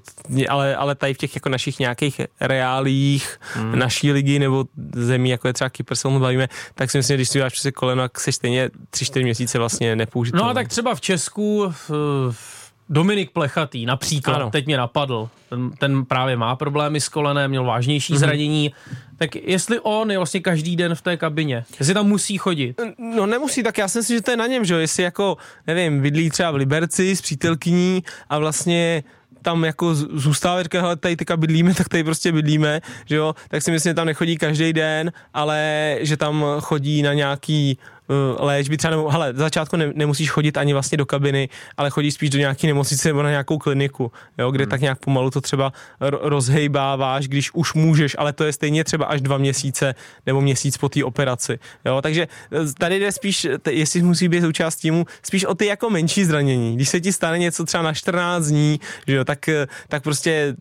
ale, 0.50 0.76
ale 0.76 0.96
tady 0.96 1.14
v 1.14 1.18
těch 1.18 1.36
jako 1.36 1.50
našich 1.50 1.80
nějakých 1.80 2.22
reálích 2.42 3.40
hmm. 3.54 3.80
naší 3.80 4.12
ligy 4.12 4.40
nebo 4.40 4.66
zemí, 4.96 5.30
jako 5.30 5.48
je 5.48 5.54
třeba 5.54 5.70
Kypr, 5.70 5.96
se 5.96 6.10
bavíme, 6.10 6.48
tak 6.76 6.92
si 6.92 6.98
myslím, 6.98 7.14
že 7.14 7.18
když 7.18 7.30
si 7.30 7.40
dáš 7.40 7.54
přes 7.54 7.74
koleno, 7.74 8.04
tak 8.04 8.20
jsi 8.20 8.32
stejně 8.32 8.70
3-4 8.94 9.24
měsíce 9.24 9.58
vlastně 9.58 9.96
nepoužitelný. 9.96 10.44
No 10.44 10.50
a 10.50 10.54
tak 10.54 10.68
třeba 10.68 10.96
v 10.96 11.02
Česku 11.02 11.74
v 11.90 12.55
Dominik 12.90 13.32
Plechatý 13.32 13.86
například, 13.86 14.36
ano. 14.36 14.50
teď 14.50 14.66
mě 14.66 14.78
napadl, 14.78 15.30
ten, 15.50 15.72
ten 15.72 16.06
právě 16.06 16.38
má 16.38 16.56
problémy 16.56 17.02
s 17.02 17.10
kolenem, 17.10 17.50
měl 17.50 17.64
vážnější 17.64 18.14
mm-hmm. 18.14 18.18
zranění, 18.18 18.72
tak 19.18 19.36
jestli 19.36 19.80
on 19.80 20.12
je 20.12 20.18
vlastně 20.18 20.40
každý 20.40 20.76
den 20.76 20.96
v 20.96 21.02
té 21.02 21.18
kabině, 21.18 21.66
jestli 21.80 21.94
tam 21.94 22.08
musí 22.08 22.38
chodit? 22.38 22.82
No 23.16 23.26
nemusí, 23.26 23.64
tak 23.64 23.78
já 23.78 23.88
si 23.88 23.98
myslím, 23.98 24.18
že 24.18 24.22
to 24.22 24.32
je 24.32 24.38
na 24.38 24.48
něm, 24.48 24.66
že 24.66 24.74
jo, 24.74 24.80
jestli 24.80 25.04
jako, 25.04 25.38
nevím, 25.68 26.02
bydlí 26.02 26.30
třeba 26.30 26.52
v 26.52 26.56
Liberci 26.56 27.16
s 27.16 27.22
přítelkyní 27.22 28.04
a 28.30 28.38
vlastně 28.40 29.04
tam 29.42 29.66
jako 29.66 29.96
z- 29.96 30.08
zůstává, 30.14 30.64
říká, 30.64 30.82
hele, 30.82 30.96
tady 30.96 31.16
teďka 31.16 31.38
bydlíme, 31.38 31.74
tak 31.74 31.90
tady 31.90 32.04
prostě 32.04 32.32
bydlíme, 32.32 32.82
že 33.06 33.16
jo, 33.16 33.36
tak 33.50 33.62
si 33.62 33.72
myslím, 33.72 33.90
že 33.90 33.94
tam 33.94 34.08
nechodí 34.08 34.38
každý 34.38 34.74
den, 34.74 35.12
ale 35.34 35.98
že 36.02 36.18
tam 36.18 36.46
chodí 36.60 37.02
na 37.02 37.14
nějaký 37.14 37.78
uh, 37.78 37.95
léčby, 38.40 38.78
třeba 38.78 38.92
nebo, 38.92 39.10
hele, 39.10 39.34
začátku 39.36 39.78
ne, 39.78 39.92
nemusíš 39.96 40.30
chodit 40.30 40.58
ani 40.58 40.74
vlastně 40.74 40.98
do 40.98 41.06
kabiny, 41.06 41.50
ale 41.78 41.90
chodíš 41.90 42.14
spíš 42.14 42.30
do 42.30 42.40
nějaké 42.40 42.68
nemocnice 42.68 43.10
nebo 43.10 43.24
na 43.24 43.30
nějakou 43.30 43.58
kliniku, 43.58 44.12
jo, 44.38 44.52
kde 44.52 44.64
hmm. 44.64 44.70
tak 44.70 44.82
nějak 44.82 45.00
pomalu 45.00 45.32
to 45.32 45.42
třeba 45.42 45.74
ro- 46.02 46.20
rozhejbáváš, 46.22 47.28
když 47.28 47.54
už 47.54 47.74
můžeš, 47.74 48.16
ale 48.20 48.34
to 48.34 48.44
je 48.44 48.54
stejně 48.54 48.84
třeba 48.84 49.06
až 49.06 49.22
dva 49.22 49.38
měsíce 49.38 49.96
nebo 50.26 50.42
měsíc 50.42 50.78
po 50.78 50.90
té 50.90 51.04
operaci, 51.04 51.60
jo, 51.86 52.02
takže 52.02 52.28
eh, 52.52 52.74
tady 52.78 53.00
jde 53.00 53.12
spíš, 53.12 53.48
t- 53.62 53.72
jestli 53.72 54.02
musí 54.02 54.28
být 54.28 54.42
součást 54.42 54.76
týmu, 54.76 55.06
spíš 55.24 55.46
o 55.46 55.56
ty 55.56 55.66
jako 55.66 55.90
menší 55.90 56.26
zranění, 56.26 56.76
když 56.76 56.90
se 56.90 57.02
ti 57.02 57.14
stane 57.14 57.40
něco 57.40 57.66
třeba 57.66 57.84
na 57.84 57.94
14 57.94 58.46
dní, 58.46 58.80
že 59.08 59.16
jo, 59.16 59.26
tak, 59.26 59.50
eh, 59.50 59.68
tak 59.88 60.04
prostě 60.04 60.56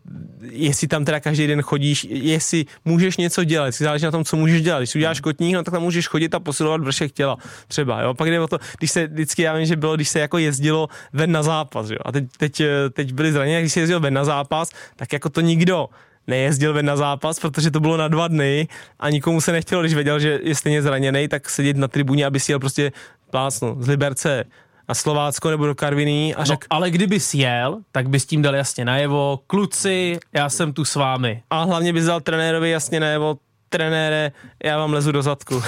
jestli 0.51 0.87
tam 0.87 1.05
teda 1.05 1.19
každý 1.19 1.47
den 1.47 1.61
chodíš, 1.61 2.07
jestli 2.09 2.65
můžeš 2.85 3.17
něco 3.17 3.43
dělat, 3.43 3.73
záleží 3.73 4.05
na 4.05 4.11
tom, 4.11 4.23
co 4.23 4.35
můžeš 4.37 4.61
dělat, 4.61 4.79
když 4.79 4.95
uděláš 4.95 5.19
kotník, 5.19 5.53
no 5.53 5.63
tak 5.63 5.71
tam 5.71 5.83
můžeš 5.83 6.07
chodit 6.07 6.35
a 6.35 6.39
posilovat 6.39 6.81
vršek 6.81 7.11
těla, 7.11 7.34
třeba, 7.67 8.01
jo, 8.01 8.13
pak 8.13 8.29
jde 8.29 8.39
o 8.39 8.47
to, 8.47 8.57
když 8.77 8.91
se 8.91 9.07
vždycky, 9.07 9.41
já 9.41 9.53
vím, 9.53 9.65
že 9.65 9.75
bylo, 9.75 9.95
když 9.95 10.09
se 10.09 10.19
jako 10.19 10.37
jezdilo 10.37 10.87
ven 11.13 11.31
na 11.31 11.43
zápas, 11.43 11.89
jo, 11.89 11.97
a 12.05 12.11
teď, 12.11 12.23
teď, 12.37 12.59
eh, 12.59 12.89
teď 12.93 13.13
byli 13.13 13.31
zraněni, 13.31 13.59
když 13.61 13.73
se 13.73 13.79
jezdilo 13.79 13.99
ven 13.99 14.13
na 14.13 14.25
zápas, 14.25 14.69
tak 14.95 15.13
jako 15.13 15.29
to 15.29 15.41
nikdo 15.41 15.89
nejezdil 16.27 16.73
ven 16.73 16.85
na 16.85 16.97
zápas, 16.97 17.39
protože 17.39 17.71
to 17.71 17.79
bylo 17.79 17.97
na 17.97 18.07
dva 18.07 18.27
dny 18.27 18.67
a 18.99 19.09
nikomu 19.09 19.41
se 19.41 19.51
nechtělo, 19.51 19.81
když 19.81 19.93
věděl, 19.93 20.19
že 20.19 20.39
je 20.43 20.55
stejně 20.55 20.81
zraněný, 20.81 21.27
tak 21.27 21.49
sedět 21.49 21.77
na 21.77 21.87
tribuně, 21.87 22.25
aby 22.25 22.39
si 22.39 22.51
jel 22.51 22.59
prostě 22.59 22.91
plácnu 23.29 23.77
z 23.79 23.87
Liberce 23.87 24.43
na 24.89 24.95
Slovácko 24.95 25.49
nebo 25.49 25.65
do 25.65 25.75
Karviní 25.75 26.35
a 26.35 26.39
No, 26.39 26.45
řekl, 26.45 26.67
ale 26.69 26.91
kdyby 26.91 27.17
jel, 27.33 27.77
tak 27.91 28.09
bys 28.09 28.25
tím 28.25 28.41
dal 28.41 28.55
jasně 28.55 28.85
najevo, 28.85 29.39
kluci, 29.47 30.19
já 30.33 30.49
jsem 30.49 30.73
tu 30.73 30.85
s 30.85 30.95
vámi. 30.95 31.43
a 31.49 31.63
hlavně 31.63 31.93
bys 31.93 32.05
dal 32.05 32.21
trenérovi 32.21 32.69
jasně 32.69 32.99
nebo 32.99 33.37
trenére, 33.69 34.31
já 34.63 34.77
vám 34.77 34.93
lezu 34.93 35.11
do 35.11 35.21
zadku. 35.21 35.63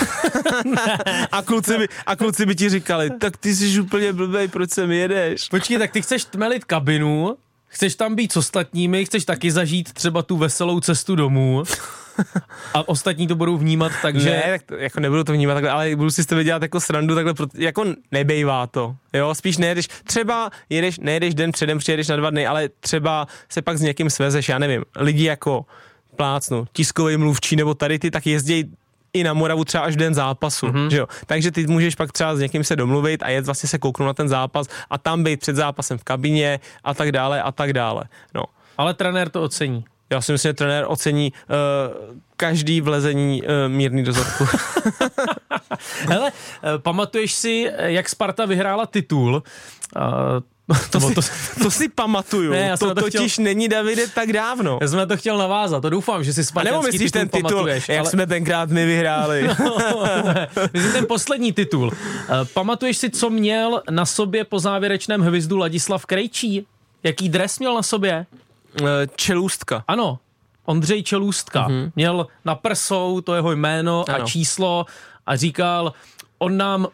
a, 1.31 1.41
kluci 1.41 1.77
by, 1.77 1.87
a 2.05 2.15
kluci 2.15 2.45
by 2.45 2.55
ti 2.55 2.69
říkali, 2.69 3.09
tak 3.09 3.37
ty 3.37 3.55
jsi 3.55 3.81
úplně 3.81 4.13
blbej, 4.13 4.47
proč 4.47 4.71
sem 4.71 4.91
jedeš? 4.91 5.49
Počkej, 5.49 5.77
tak 5.77 5.91
ty 5.91 6.01
chceš 6.01 6.25
tmelit 6.25 6.65
kabinu, 6.65 7.37
chceš 7.67 7.95
tam 7.95 8.15
být 8.15 8.31
s 8.31 8.37
ostatními, 8.37 9.05
chceš 9.05 9.25
taky 9.25 9.51
zažít 9.51 9.93
třeba 9.93 10.21
tu 10.21 10.37
veselou 10.37 10.79
cestu 10.79 11.15
domů 11.15 11.63
a 12.73 12.87
ostatní 12.87 13.27
to 13.27 13.35
budou 13.35 13.57
vnímat 13.57 13.91
tak, 14.01 14.15
Že... 14.15 14.29
Ne, 14.29 14.43
tak 14.47 14.61
to, 14.63 14.75
jako 14.75 14.99
nebudu 14.99 15.23
to 15.23 15.33
vnímat 15.33 15.53
takhle, 15.53 15.71
ale 15.71 15.95
budu 15.95 16.09
si 16.09 16.23
z 16.23 16.25
tebe 16.25 16.43
dělat 16.43 16.61
jako 16.61 16.79
srandu 16.79 17.15
takhle, 17.15 17.33
jako 17.57 17.85
nebejvá 18.11 18.67
to, 18.67 18.95
jo, 19.13 19.35
spíš 19.35 19.57
nejedeš, 19.57 19.87
třeba 19.87 20.49
jedeš, 20.69 20.99
nejedeš 20.99 21.35
den 21.35 21.51
předem, 21.51 21.77
přijedeš 21.77 22.07
na 22.07 22.15
dva 22.15 22.29
dny, 22.29 22.47
ale 22.47 22.69
třeba 22.79 23.27
se 23.49 23.61
pak 23.61 23.77
s 23.77 23.81
někým 23.81 24.09
svezeš, 24.09 24.49
já 24.49 24.59
nevím, 24.59 24.83
lidi 24.95 25.23
jako 25.23 25.65
plácnu, 26.17 26.67
tiskový 26.73 27.17
mluvčí 27.17 27.55
nebo 27.55 27.73
tady 27.73 27.99
ty, 27.99 28.11
tak 28.11 28.27
jezdí 28.27 28.65
i 29.13 29.23
na 29.23 29.33
Moravu 29.33 29.65
třeba 29.65 29.83
až 29.83 29.95
den 29.95 30.13
zápasu, 30.13 30.67
mm-hmm. 30.67 30.87
že 30.87 30.97
jo. 30.97 31.07
Takže 31.25 31.51
ty 31.51 31.67
můžeš 31.67 31.95
pak 31.95 32.11
třeba 32.11 32.35
s 32.35 32.39
někým 32.39 32.63
se 32.63 32.75
domluvit 32.75 33.23
a 33.23 33.29
jet 33.29 33.45
vlastně 33.45 33.69
se 33.69 33.77
kouknout 33.77 34.07
na 34.07 34.13
ten 34.13 34.29
zápas 34.29 34.67
a 34.89 34.97
tam 34.97 35.23
být 35.23 35.39
před 35.39 35.55
zápasem 35.55 35.97
v 35.97 36.03
kabině 36.03 36.59
a 36.83 36.93
tak 36.93 37.11
dále 37.11 37.41
a 37.41 37.51
tak 37.51 37.73
dále. 37.73 38.03
No. 38.33 38.43
Ale 38.77 38.93
trenér 38.93 39.29
to 39.29 39.43
ocení. 39.43 39.85
Já 40.09 40.21
si 40.21 40.31
myslím, 40.31 40.49
že 40.49 40.53
trenér 40.53 40.85
ocení 40.87 41.33
uh, 41.33 42.17
každý 42.37 42.81
vlezení 42.81 43.41
uh, 43.41 43.47
mírný 43.67 44.03
do 44.03 44.13
zadku. 44.13 44.47
Hele, 46.09 46.31
eh, 46.31 46.77
pamatuješ 46.77 47.33
si, 47.33 47.71
jak 47.77 48.09
Sparta 48.09 48.45
vyhrála 48.45 48.85
titul? 48.85 49.43
Uh, 49.95 50.01
To, 50.91 50.99
to, 50.99 51.07
si, 51.07 51.15
to, 51.15 51.21
to 51.63 51.71
si 51.71 51.89
pamatuju, 51.89 52.51
Ne, 52.51 52.59
já 52.59 52.77
to 52.77 52.95
to 52.95 53.01
chtěl- 53.01 53.21
totiž 53.21 53.37
není 53.37 53.67
Davide 53.69 54.07
tak 54.07 54.33
dávno. 54.33 54.77
já 54.81 54.87
jsem 54.87 54.97
na 54.97 55.05
to 55.05 55.17
chtěl 55.17 55.37
navázat, 55.37 55.81
to 55.81 55.89
doufám, 55.89 56.23
že 56.23 56.33
si 56.33 56.43
spartanský 56.43 56.75
nebo 56.77 56.91
myslíš 56.91 57.11
ten 57.11 57.29
titul, 57.29 57.49
pamatuješ, 57.49 57.89
jak 57.89 57.99
ale... 57.99 58.09
jsme 58.09 58.27
tenkrát 58.27 58.69
my 58.69 58.85
vyhráli? 58.85 59.49
Myslím 60.73 60.91
ten 60.91 61.05
poslední 61.07 61.53
titul. 61.53 61.91
Eh, 61.93 62.45
Pamatuješ 62.53 62.97
si, 62.97 63.09
co 63.09 63.29
měl 63.29 63.81
na 63.89 64.05
sobě 64.05 64.43
po 64.43 64.59
závěrečném 64.59 65.21
hvizdu 65.21 65.57
Ladislav 65.57 66.05
Krejčí? 66.05 66.65
Jaký 67.03 67.29
dres 67.29 67.59
měl 67.59 67.75
na 67.75 67.83
sobě? 67.83 68.25
Eh, 68.81 68.83
Čelůstka. 69.15 69.83
Ano, 69.87 70.19
Ondřej 70.65 71.03
Čelůstka. 71.03 71.67
Mm-hmm. 71.67 71.91
Měl 71.95 72.27
na 72.45 72.55
prsou 72.55 73.21
to 73.21 73.35
jeho 73.35 73.51
jméno 73.51 74.05
Ano. 74.07 74.23
a 74.23 74.27
číslo 74.27 74.85
a 75.25 75.35
říkal, 75.35 75.93
on 76.39 76.57
nám 76.57 76.87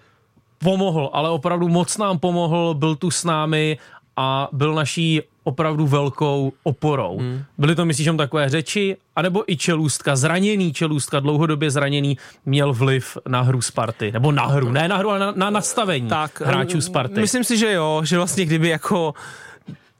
pomohl, 0.63 1.09
ale 1.13 1.29
opravdu 1.29 1.67
moc 1.67 1.97
nám 1.97 2.19
pomohl, 2.19 2.73
byl 2.73 2.95
tu 2.95 3.11
s 3.11 3.23
námi 3.23 3.77
a 4.17 4.49
byl 4.51 4.73
naší 4.73 5.21
opravdu 5.43 5.87
velkou 5.87 6.53
oporou. 6.63 7.17
Hmm. 7.17 7.43
Byly 7.57 7.75
to, 7.75 7.85
myslíš, 7.85 8.05
jenom 8.05 8.17
takové 8.17 8.49
řeči, 8.49 8.97
anebo 9.15 9.51
i 9.51 9.57
čelůstka, 9.57 10.15
zraněný 10.15 10.73
čelůstka, 10.73 11.19
dlouhodobě 11.19 11.71
zraněný, 11.71 12.17
měl 12.45 12.73
vliv 12.73 13.17
na 13.27 13.41
hru 13.41 13.61
Sparty, 13.61 14.11
nebo 14.11 14.31
na 14.31 14.45
hru, 14.45 14.71
ne 14.71 14.87
na 14.87 14.97
hru, 14.97 15.09
ale 15.09 15.19
na, 15.19 15.33
na 15.35 15.49
nastavení 15.49 16.07
tak, 16.07 16.41
hráčů 16.41 16.81
Sparty. 16.81 17.19
Myslím 17.19 17.43
si, 17.43 17.57
že 17.57 17.71
jo, 17.71 18.01
že 18.05 18.17
vlastně 18.17 18.45
kdyby 18.45 18.69
jako 18.69 19.13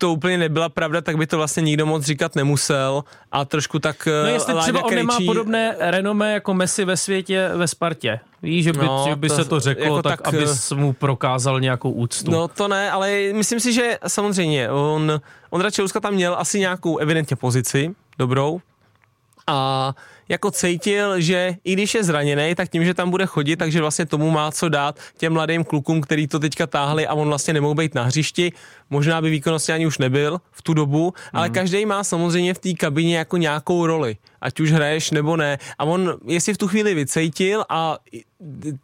to 0.04 0.12
úplně 0.13 0.38
nebyla 0.38 0.70
pravda, 0.70 1.02
tak 1.02 1.18
by 1.18 1.28
to 1.28 1.38
vlastně 1.38 1.63
nikdo 1.63 1.86
moc 1.86 2.04
říkat 2.04 2.36
nemusel 2.36 3.04
a 3.32 3.46
trošku 3.46 3.80
tak 3.80 4.06
No 4.06 4.12
eh, 4.28 4.32
jestli 4.32 4.54
Láďa 4.54 4.63
třeba 4.63 4.84
on 4.84 4.96
nemá 4.96 5.13
Krejčí- 5.18 5.26
podobné 5.26 5.76
renomé 5.80 6.34
jako 6.34 6.54
Messi 6.54 6.86
ve 6.86 6.98
světě 6.98 7.50
ve 7.56 7.68
Spartě. 7.68 8.20
Víš, 8.42 8.63
že 8.63 8.74
by, 8.74 8.86
No, 8.86 9.06
že 9.10 9.16
by 9.16 9.28
to- 9.30 9.36
se 9.36 9.46
to 9.46 9.60
řeklo, 9.60 9.84
jako 9.84 10.02
tak, 10.02 10.22
tak, 10.22 10.28
aby 10.28 10.46
eh, 10.72 10.76
mu 10.76 10.94
prokázal 10.94 11.60
nějakou 11.60 11.92
úctu. 11.92 12.32
No 12.32 12.48
to 12.48 12.68
ne, 12.68 12.92
ale 12.92 13.12
myslím 13.34 13.60
si, 13.60 13.74
že 13.74 13.98
samozřejmě 14.08 14.70
on, 14.72 15.22
Ondra 15.50 15.72
Čeluska 15.72 16.00
tam 16.00 16.13
měl 16.13 16.36
asi 16.39 16.60
nějakou 16.60 16.98
evidentně 16.98 17.36
pozici, 17.36 17.96
dobrou, 18.20 18.62
a 19.48 19.94
jako 20.30 20.52
cítil, 20.52 21.22
že 21.22 21.56
i 21.64 21.74
když 21.74 21.94
je 21.94 22.04
zraněný, 22.04 22.56
tak 22.56 22.70
tím, 22.70 22.86
že 22.86 22.94
tam 22.94 23.10
bude 23.10 23.26
chodit, 23.26 23.56
takže 23.56 23.82
vlastně 23.82 24.06
tomu 24.06 24.32
má 24.32 24.52
co 24.52 24.70
dát 24.70 25.00
těm 25.18 25.34
mladým 25.34 25.64
klukům, 25.64 26.02
který 26.02 26.28
to 26.28 26.40
teďka 26.40 26.68
táhli 26.68 27.08
a 27.08 27.14
on 27.14 27.28
vlastně 27.28 27.54
nemohl 27.54 27.76
být 27.76 27.96
na 27.96 28.04
hřišti. 28.04 28.52
Možná 28.90 29.22
by 29.22 29.30
výkonnostně 29.30 29.74
ani 29.74 29.88
už 29.88 29.98
nebyl 29.98 30.42
v 30.52 30.62
tu 30.62 30.74
dobu, 30.74 31.14
ale 31.34 31.50
každý 31.50 31.86
má 31.86 32.04
samozřejmě 32.04 32.54
v 32.54 32.60
té 32.60 32.74
kabině 32.74 33.18
jako 33.18 33.38
nějakou 33.38 33.88
roli, 33.88 34.18
ať 34.43 34.60
už 34.60 34.71
hraješ 34.71 35.12
nebo 35.12 35.38
ne. 35.38 35.58
A 35.79 35.84
on, 35.84 36.19
jestli 36.27 36.53
v 36.53 36.58
tu 36.58 36.67
chvíli 36.67 36.93
vycejtil 36.93 37.63
a 37.69 37.97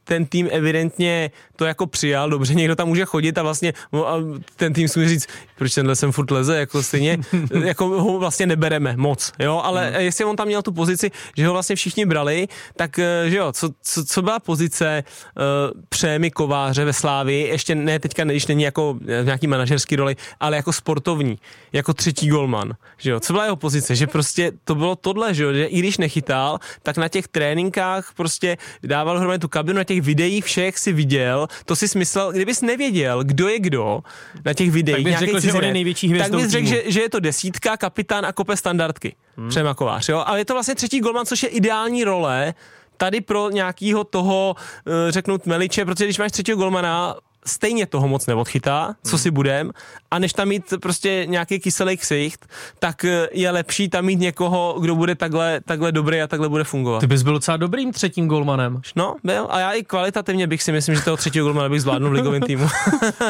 ten 0.03 0.25
tým 0.25 0.47
evidentně 0.51 1.31
to 1.55 1.65
jako 1.65 1.87
přijal, 1.87 2.29
dobře, 2.29 2.55
někdo 2.55 2.75
tam 2.75 2.87
může 2.87 3.05
chodit 3.05 3.37
a 3.37 3.43
vlastně 3.43 3.73
no, 3.93 4.07
a 4.07 4.13
ten 4.55 4.73
tým 4.73 4.87
si 4.87 5.09
říct, 5.09 5.27
proč 5.57 5.73
tenhle 5.73 5.95
sem 5.95 6.11
furt 6.11 6.31
leze, 6.31 6.59
jako 6.59 6.83
stejně, 6.83 7.17
jako 7.65 7.87
ho 7.87 8.19
vlastně 8.19 8.45
nebereme 8.45 8.93
moc, 8.97 9.31
jo, 9.39 9.61
ale 9.63 9.89
hmm. 9.89 10.01
jestli 10.01 10.25
on 10.25 10.35
tam 10.35 10.47
měl 10.47 10.61
tu 10.61 10.71
pozici, 10.71 11.11
že 11.37 11.47
ho 11.47 11.53
vlastně 11.53 11.75
všichni 11.75 12.05
brali, 12.05 12.47
tak 12.75 12.99
eh, 12.99 13.29
že 13.29 13.37
jo, 13.37 13.51
co, 13.51 13.69
co, 13.81 14.05
co 14.05 14.21
byla 14.21 14.39
pozice 14.39 15.03
uh, 15.03 15.81
Přémy 15.89 16.31
Kováře 16.31 16.85
ve 16.85 16.93
Slávii, 16.93 17.47
ještě 17.47 17.75
ne 17.75 17.99
teďka, 17.99 18.23
když 18.23 18.47
není 18.47 18.63
jako 18.63 18.93
v 18.93 19.25
nějaký 19.25 19.47
manažerský 19.47 19.95
roli, 19.95 20.15
ale 20.39 20.55
jako 20.55 20.73
sportovní, 20.73 21.37
jako 21.73 21.93
třetí 21.93 22.27
golman, 22.27 22.73
že 22.97 23.11
jo, 23.11 23.19
co 23.19 23.33
byla 23.33 23.43
jeho 23.43 23.55
pozice, 23.55 23.95
že 23.95 24.07
prostě 24.07 24.51
to 24.63 24.75
bylo 24.75 24.95
tohle, 24.95 25.33
že 25.33 25.43
jo, 25.43 25.48
že 25.53 25.65
i 25.65 25.79
když 25.79 25.97
nechytal, 25.97 26.59
tak 26.83 26.97
na 26.97 27.07
těch 27.07 27.27
tréninkách 27.27 28.13
prostě 28.15 28.57
dával 28.83 29.15
dohromady 29.15 29.39
tu 29.39 29.47
kabinu, 29.47 29.77
na 29.77 29.83
těch 29.83 30.01
videích 30.01 30.45
všech 30.45 30.77
si 30.79 30.93
viděl, 30.93 31.47
to 31.65 31.75
si 31.75 31.87
smyslel, 31.87 32.31
kdybys 32.31 32.61
nevěděl, 32.61 33.23
kdo 33.23 33.47
je 33.47 33.59
kdo 33.59 33.99
na 34.45 34.53
těch 34.53 34.71
videích, 34.71 35.05
Tak 35.05 35.13
bys 35.13 35.19
řekl, 35.19 35.39
že 35.39 35.47
on 35.49 35.55
je 35.55 35.61
cizinec, 35.61 35.73
největší 35.73 36.13
tak 36.17 36.31
bys 36.31 36.47
řekl, 36.47 36.67
že, 36.67 36.83
že 36.85 37.01
je 37.01 37.09
to 37.09 37.19
desítka, 37.19 37.77
kapitán 37.77 38.25
a 38.25 38.31
kope 38.31 38.57
standardky. 38.57 39.15
Hmm. 39.37 39.49
Přema 39.49 39.73
Kovář, 39.73 40.09
jo, 40.09 40.23
ale 40.25 40.39
je 40.39 40.45
to 40.45 40.53
vlastně 40.53 40.75
třetí 40.75 40.99
golman, 40.99 41.25
což 41.25 41.43
je 41.43 41.49
ideální 41.49 42.03
role 42.03 42.53
tady 42.97 43.21
pro 43.21 43.49
nějakýho 43.49 44.03
toho, 44.03 44.55
eh, 44.87 45.11
řeknu, 45.11 45.37
tmeliče, 45.37 45.85
protože 45.85 46.05
když 46.05 46.17
máš 46.17 46.31
třetího 46.31 46.57
golmana, 46.57 47.15
stejně 47.49 47.85
toho 47.85 48.07
moc 48.07 48.25
neodchytá, 48.27 48.95
co 49.03 49.17
si 49.17 49.31
budem, 49.31 49.71
a 50.11 50.19
než 50.19 50.33
tam 50.33 50.47
mít 50.47 50.73
prostě 50.81 51.25
nějaký 51.25 51.59
kyselý 51.59 51.97
ksicht, 51.97 52.45
tak 52.79 53.05
eh, 53.05 53.27
je 53.31 53.51
lepší 53.51 53.89
tam 53.89 54.05
mít 54.05 54.19
někoho, 54.19 54.77
kdo 54.79 54.95
bude 54.95 55.15
takhle, 55.15 55.61
takhle 55.65 55.91
dobrý 55.91 56.21
a 56.21 56.27
takhle 56.27 56.49
bude 56.49 56.63
fungovat. 56.63 56.99
Ty 56.99 57.07
bys 57.07 57.23
byl 57.23 57.33
docela 57.33 57.57
dobrým 57.57 57.91
třetím 57.93 58.27
golmanem. 58.27 58.81
No, 58.95 59.15
byl. 59.23 59.47
A 59.49 59.59
já 59.59 59.71
i 59.71 59.83
kvalitativně 59.83 60.47
bych 60.47 60.63
si 60.63 60.71
myslím, 60.71 60.95
že 60.95 61.01
toho 61.01 61.17
třetího 61.17 61.45
golmana 61.45 61.69
bych 61.69 61.81
zvládnul 61.81 62.09
v 62.09 62.13
ligovém 62.13 62.41
týmu. 62.41 62.67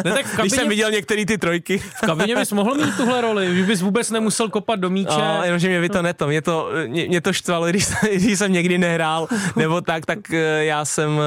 Ne, 0.06 0.12
tak 0.12 0.26
v 0.26 0.30
Když 0.30 0.36
kabině, 0.36 0.50
jsem 0.50 0.70
viděl 0.70 0.92
některé 0.92 1.26
ty 1.26 1.38
trojky. 1.38 1.78
v 1.78 2.02
kabině 2.06 2.36
bys 2.36 2.52
mohl 2.52 2.76
mít 2.76 2.98
tuhle 2.98 3.22
roli, 3.22 3.56
že 3.58 3.64
bys 3.64 3.82
vůbec 3.82 4.12
nemusel 4.12 4.50
kopat 4.50 4.80
do 4.80 4.90
míče. 4.90 5.12
A 5.12 5.46
jenomže 5.46 5.68
mě 5.68 5.82
by 5.82 5.90
to 5.90 6.02
neto, 6.02 6.28
mě 6.28 6.42
to, 6.42 6.70
mě, 6.88 7.08
mě 7.08 7.22
to 7.22 7.34
štvalo, 7.34 7.66
když, 7.70 7.88
když 8.16 8.40
jsem 8.40 8.52
někdy 8.52 8.78
nehrál, 8.78 9.28
nebo 9.56 9.82
tak, 9.82 10.06
tak 10.06 10.34
eh, 10.34 10.66
já 10.66 10.86
jsem, 10.86 11.20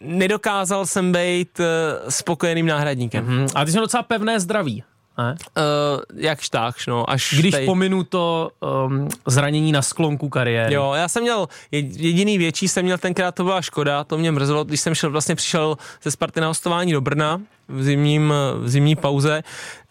nedokázal 0.00 0.86
jsem 0.86 1.12
být 1.12 1.60
eh, 1.60 1.64
spokojeným 2.10 2.66
náhradníkem. 2.66 3.26
Hm, 3.26 3.46
A 3.54 3.64
ty 3.64 3.70
jsi 3.72 3.78
docela 3.78 4.02
pevné 4.02 4.40
zdraví. 4.40 4.82
Ne? 5.18 5.34
Uh, 5.56 6.02
jak 6.16 6.40
štákš, 6.40 6.86
no, 6.86 7.10
až 7.10 7.34
Když 7.38 7.52
tady- 7.52 7.66
pominu 7.66 8.04
to 8.04 8.50
um, 8.86 9.08
zranění 9.26 9.72
na 9.72 9.82
sklonku 9.82 10.28
kariéry. 10.28 10.74
Jo, 10.74 10.92
já 10.96 11.08
jsem 11.08 11.22
měl, 11.22 11.48
jed- 11.72 11.96
jediný 11.96 12.38
větší 12.38 12.68
jsem 12.68 12.84
měl 12.84 12.98
tenkrát, 12.98 13.34
to 13.34 13.44
byla 13.44 13.62
škoda, 13.62 14.04
to 14.04 14.18
mě 14.18 14.32
mrzelo, 14.32 14.64
když 14.64 14.80
jsem 14.80 14.94
šel, 14.94 15.10
vlastně 15.10 15.34
přišel 15.34 15.78
ze 16.02 16.10
Sparty 16.10 16.40
na 16.40 16.46
hostování 16.46 16.92
do 16.92 17.00
Brna 17.00 17.40
v, 17.68 17.82
zimním, 17.82 18.34
v 18.58 18.68
zimní 18.68 18.96
pauze 18.96 19.42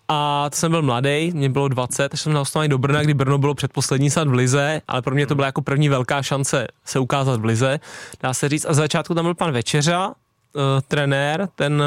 A 0.07 0.49
jsem 0.53 0.71
byl 0.71 0.81
mladý, 0.81 1.31
mě 1.33 1.49
bylo 1.49 1.67
20, 1.67 2.09
takže 2.09 2.23
jsem 2.23 2.33
naostovaný 2.33 2.69
do 2.69 2.77
Brna, 2.77 3.01
kdy 3.01 3.13
Brno 3.13 3.37
bylo 3.37 3.55
předposlední 3.55 4.09
sad 4.09 4.27
v 4.27 4.33
Lize, 4.33 4.81
ale 4.87 5.01
pro 5.01 5.15
mě 5.15 5.27
to 5.27 5.35
byla 5.35 5.45
jako 5.45 5.61
první 5.61 5.89
velká 5.89 6.21
šance 6.21 6.67
se 6.85 6.99
ukázat 6.99 7.41
v 7.41 7.45
Lize, 7.45 7.79
dá 8.23 8.33
se 8.33 8.49
říct. 8.49 8.65
A 8.65 8.73
za 8.73 8.81
začátku 8.81 9.13
tam 9.13 9.25
byl 9.25 9.35
pan 9.35 9.51
Večeřa, 9.51 10.07
uh, 10.07 10.61
trenér, 10.87 11.49
ten, 11.55 11.83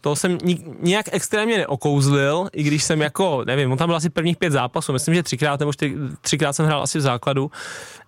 toho 0.00 0.16
jsem 0.16 0.38
ni, 0.44 0.64
nijak 0.80 1.06
extrémně 1.12 1.58
neokouzlil, 1.58 2.48
i 2.52 2.62
když 2.62 2.84
jsem 2.84 3.00
jako, 3.00 3.42
nevím, 3.46 3.72
on 3.72 3.78
tam 3.78 3.88
byl 3.88 3.96
asi 3.96 4.10
prvních 4.10 4.36
pět 4.36 4.52
zápasů, 4.52 4.92
myslím, 4.92 5.14
že 5.14 5.22
třikrát 5.22 5.60
nebo 5.60 5.72
čtyři, 5.72 5.96
třikrát 6.20 6.52
jsem 6.52 6.66
hrál 6.66 6.82
asi 6.82 6.98
v 6.98 7.02
základu 7.02 7.50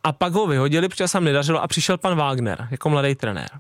a 0.04 0.12
pak 0.12 0.32
ho 0.32 0.46
vyhodili, 0.46 0.88
protože 0.88 1.08
se 1.08 1.20
nedařilo 1.20 1.62
a 1.62 1.66
přišel 1.66 1.98
pan 1.98 2.16
Wagner 2.16 2.68
jako 2.70 2.90
mladý 2.90 3.14
trenér. 3.14 3.50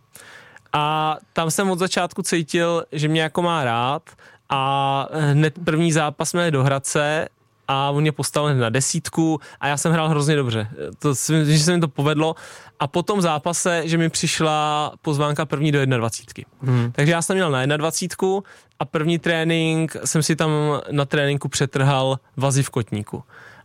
A 0.72 1.16
tam 1.32 1.50
jsem 1.50 1.70
od 1.70 1.78
začátku 1.78 2.22
cítil, 2.22 2.84
že 2.92 3.08
mě 3.08 3.22
jako 3.22 3.42
má 3.42 3.64
rád 3.64 4.02
a 4.48 5.08
hned 5.12 5.54
první 5.64 5.92
zápas 5.92 6.28
jsme 6.28 6.50
do 6.50 6.64
Hradce 6.64 7.28
a 7.68 7.90
on 7.90 8.00
mě 8.00 8.12
postavil 8.12 8.54
na 8.54 8.68
desítku 8.68 9.40
a 9.60 9.66
já 9.66 9.76
jsem 9.76 9.92
hrál 9.92 10.08
hrozně 10.08 10.36
dobře. 10.36 10.68
To, 10.98 11.14
že 11.44 11.58
se 11.58 11.74
mi 11.74 11.80
to 11.80 11.88
povedlo 11.88 12.34
a 12.80 12.86
po 12.86 13.02
tom 13.02 13.22
zápase, 13.22 13.82
že 13.84 13.98
mi 13.98 14.08
přišla 14.08 14.92
pozvánka 15.02 15.46
první 15.46 15.72
do 15.72 15.86
21. 15.86 16.50
Hmm. 16.62 16.92
Takže 16.92 17.12
já 17.12 17.22
jsem 17.22 17.36
měl 17.36 17.50
na 17.50 17.76
21 17.76 18.40
a 18.78 18.84
první 18.84 19.18
trénink 19.18 19.96
jsem 20.04 20.22
si 20.22 20.36
tam 20.36 20.50
na 20.90 21.04
tréninku 21.04 21.48
přetrhal 21.48 22.18
vazy 22.36 22.62
v 22.62 22.70
kotníku 22.70 23.22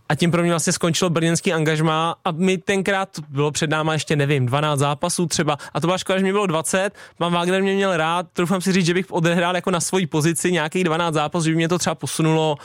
a 0.10 0.16
tím 0.16 0.32
pro 0.32 0.42
mě 0.42 0.52
vlastně 0.52 0.74
skončilo 0.74 1.10
brněnský 1.10 1.54
angažmá 1.54 2.16
a 2.26 2.32
mi 2.32 2.58
tenkrát 2.58 3.10
bylo 3.30 3.52
před 3.52 3.70
náma 3.70 3.94
ještě 3.94 4.16
nevím, 4.16 4.46
12 4.46 4.80
zápasů 4.80 5.26
třeba 5.26 5.58
a 5.74 5.82
to 5.82 5.88
byla 5.88 5.98
škoda, 5.98 6.20
že 6.20 6.24
mi 6.24 6.32
bylo 6.32 6.46
20, 6.46 6.90
pan 7.18 7.34
Wagner 7.34 7.62
mě 7.62 7.74
měl 7.74 7.98
rád, 7.98 8.28
troufám 8.34 8.62
si 8.62 8.72
říct, 8.72 8.86
že 8.86 8.94
bych 8.94 9.12
odehrál 9.12 9.56
jako 9.56 9.72
na 9.72 9.80
svoji 9.80 10.08
pozici 10.08 10.52
nějakých 10.52 10.84
12 10.84 11.14
zápasů, 11.14 11.46
že 11.46 11.52
by 11.52 11.56
mě 11.56 11.70
to 11.70 11.80
třeba 11.80 11.96
posunulo 11.96 12.58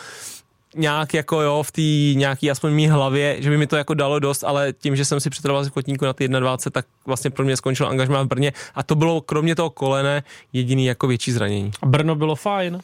nějak 0.76 1.14
jako 1.14 1.40
jo, 1.40 1.62
v 1.62 1.72
té 1.72 2.18
nějaký 2.18 2.50
aspoň 2.50 2.72
mý 2.72 2.88
hlavě, 2.88 3.36
že 3.42 3.50
by 3.50 3.58
mi 3.58 3.66
to 3.66 3.76
jako 3.76 3.94
dalo 3.94 4.18
dost, 4.18 4.44
ale 4.44 4.72
tím, 4.72 4.96
že 4.96 5.04
jsem 5.04 5.20
si 5.20 5.30
přetrval 5.30 5.64
z 5.64 5.70
kotníku 5.70 6.04
na 6.04 6.12
ty 6.12 6.28
21, 6.28 6.70
tak 6.72 6.86
vlastně 7.06 7.30
pro 7.30 7.44
mě 7.44 7.56
skončil 7.56 7.86
angažmá 7.86 8.22
v 8.22 8.26
Brně 8.26 8.52
a 8.74 8.82
to 8.82 8.94
bylo 8.94 9.20
kromě 9.20 9.54
toho 9.54 9.70
kolene 9.70 10.22
jediný 10.52 10.86
jako 10.86 11.06
větší 11.06 11.32
zranění. 11.32 11.70
A 11.82 11.86
Brno 11.86 12.14
bylo 12.14 12.34
fajn. 12.34 12.80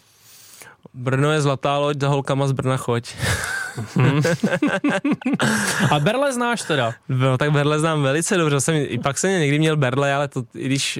Brno 0.95 1.33
je 1.33 1.41
zlatá 1.41 1.79
loď, 1.79 2.01
za 2.01 2.09
holkama 2.09 2.49
z 2.49 2.53
Brna 2.53 2.77
choď. 2.77 3.15
A 5.91 5.99
Berle 5.99 6.33
znáš 6.33 6.63
teda? 6.63 6.95
No, 7.09 7.39
tak 7.39 7.51
Berle 7.53 7.79
znám 7.79 8.03
velice 8.03 8.37
dobře. 8.37 8.61
Jsem, 8.61 8.75
I 8.89 8.99
pak 8.99 9.19
jsem 9.19 9.41
někdy 9.41 9.59
měl 9.59 9.77
Berle, 9.77 10.15
ale 10.15 10.29
to, 10.29 10.45
i 10.55 10.67
když, 10.67 10.99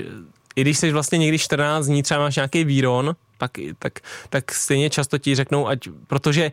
i 0.57 0.61
když 0.61 0.79
jsi 0.79 0.93
vlastně 0.93 1.19
někdy 1.19 1.39
14 1.39 1.87
dní, 1.87 2.03
třeba 2.03 2.21
máš 2.21 2.37
nějaký 2.37 2.65
výron, 2.65 3.17
pak, 3.39 3.51
tak, 3.79 3.93
tak 4.31 4.53
stejně 4.53 4.91
často 4.91 5.19
ti 5.19 5.35
řeknou, 5.35 5.69
ať, 5.69 5.89
protože 6.07 6.53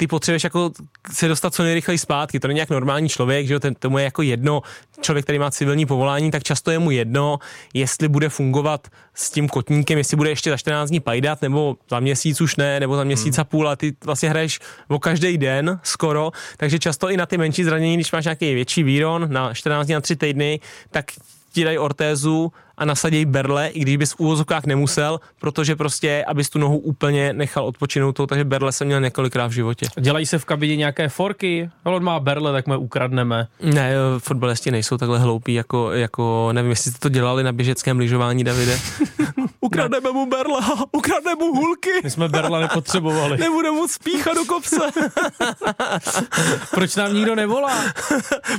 ty 0.00 0.06
potřebuješ 0.06 0.44
jako 0.44 0.70
se 1.12 1.28
dostat 1.28 1.54
co 1.54 1.62
nejrychleji 1.62 1.98
zpátky. 1.98 2.40
To 2.40 2.48
není 2.48 2.60
jak 2.60 2.70
normální 2.70 3.08
člověk, 3.08 3.46
že 3.46 3.54
jo, 3.54 3.60
ten, 3.60 3.74
tomu 3.74 3.98
je 3.98 4.04
jako 4.04 4.22
jedno, 4.22 4.62
člověk, 5.00 5.24
který 5.24 5.38
má 5.38 5.50
civilní 5.50 5.86
povolání, 5.86 6.30
tak 6.30 6.42
často 6.42 6.70
je 6.70 6.78
mu 6.78 6.90
jedno, 6.90 7.38
jestli 7.74 8.08
bude 8.08 8.28
fungovat 8.28 8.88
s 9.14 9.30
tím 9.30 9.48
kotníkem, 9.48 9.98
jestli 9.98 10.16
bude 10.16 10.30
ještě 10.30 10.50
za 10.50 10.56
14 10.56 10.88
dní 10.88 11.00
pajdat, 11.00 11.42
nebo 11.42 11.76
za 11.90 12.00
měsíc 12.00 12.40
už 12.40 12.56
ne, 12.56 12.80
nebo 12.80 12.96
za 12.96 13.04
měsíc 13.04 13.36
hmm. 13.36 13.40
a 13.40 13.44
půl, 13.44 13.68
a 13.68 13.76
ty 13.76 13.96
vlastně 14.04 14.30
hraješ 14.30 14.60
o 14.88 14.98
každý 14.98 15.38
den 15.38 15.80
skoro, 15.82 16.32
takže 16.56 16.78
často 16.78 17.10
i 17.10 17.16
na 17.16 17.26
ty 17.26 17.38
menší 17.38 17.64
zranění, 17.64 17.94
když 17.94 18.12
máš 18.12 18.24
nějaký 18.24 18.54
větší 18.54 18.82
výron 18.82 19.32
na 19.32 19.54
14 19.54 19.86
dní, 19.86 19.94
na 19.94 20.00
3 20.00 20.16
týdny, 20.16 20.60
tak 20.90 21.04
ti 21.52 21.64
dají 21.64 21.78
ortézu 21.78 22.52
a 22.80 22.84
nasaděj 22.84 23.24
berle, 23.24 23.68
i 23.68 23.80
když 23.80 23.96
bys 23.96 24.12
v 24.12 24.20
úvozovkách 24.20 24.66
nemusel, 24.66 25.20
protože 25.40 25.76
prostě, 25.76 26.24
abys 26.28 26.50
tu 26.50 26.58
nohu 26.58 26.78
úplně 26.78 27.32
nechal 27.32 27.64
odpočinout, 27.64 28.12
to, 28.12 28.26
takže 28.26 28.44
berle 28.44 28.72
jsem 28.72 28.86
měl 28.86 29.00
několikrát 29.00 29.46
v 29.46 29.50
životě. 29.50 29.86
Dělají 30.00 30.26
se 30.26 30.38
v 30.38 30.44
kabině 30.44 30.76
nějaké 30.76 31.08
forky? 31.08 31.70
No, 31.86 31.94
on 31.94 32.04
má 32.04 32.20
berle, 32.20 32.52
tak 32.52 32.66
my 32.66 32.76
ukradneme. 32.76 33.46
Ne, 33.62 33.92
fotbalisti 34.18 34.70
nejsou 34.70 34.96
takhle 34.96 35.18
hloupí, 35.18 35.54
jako, 35.54 35.92
jako 35.92 36.50
nevím, 36.52 36.70
jestli 36.70 36.90
jste 36.90 37.00
to 37.00 37.08
dělali 37.08 37.42
na 37.42 37.52
běžeckém 37.52 37.98
lyžování, 37.98 38.44
Davide. 38.44 38.78
ukradneme 39.60 40.12
mu 40.12 40.26
berle, 40.26 40.60
ukradneme 40.92 41.44
mu 41.44 41.54
hulky. 41.54 41.90
My 42.04 42.10
jsme 42.10 42.28
berle 42.28 42.60
nepotřebovali. 42.60 43.38
Nebude 43.40 43.70
mu 43.70 43.88
spíchat 43.88 44.34
do 44.34 44.44
kopce. 44.44 44.76
Proč 46.70 46.96
nám 46.96 47.14
nikdo 47.14 47.34
nevolá? 47.34 47.84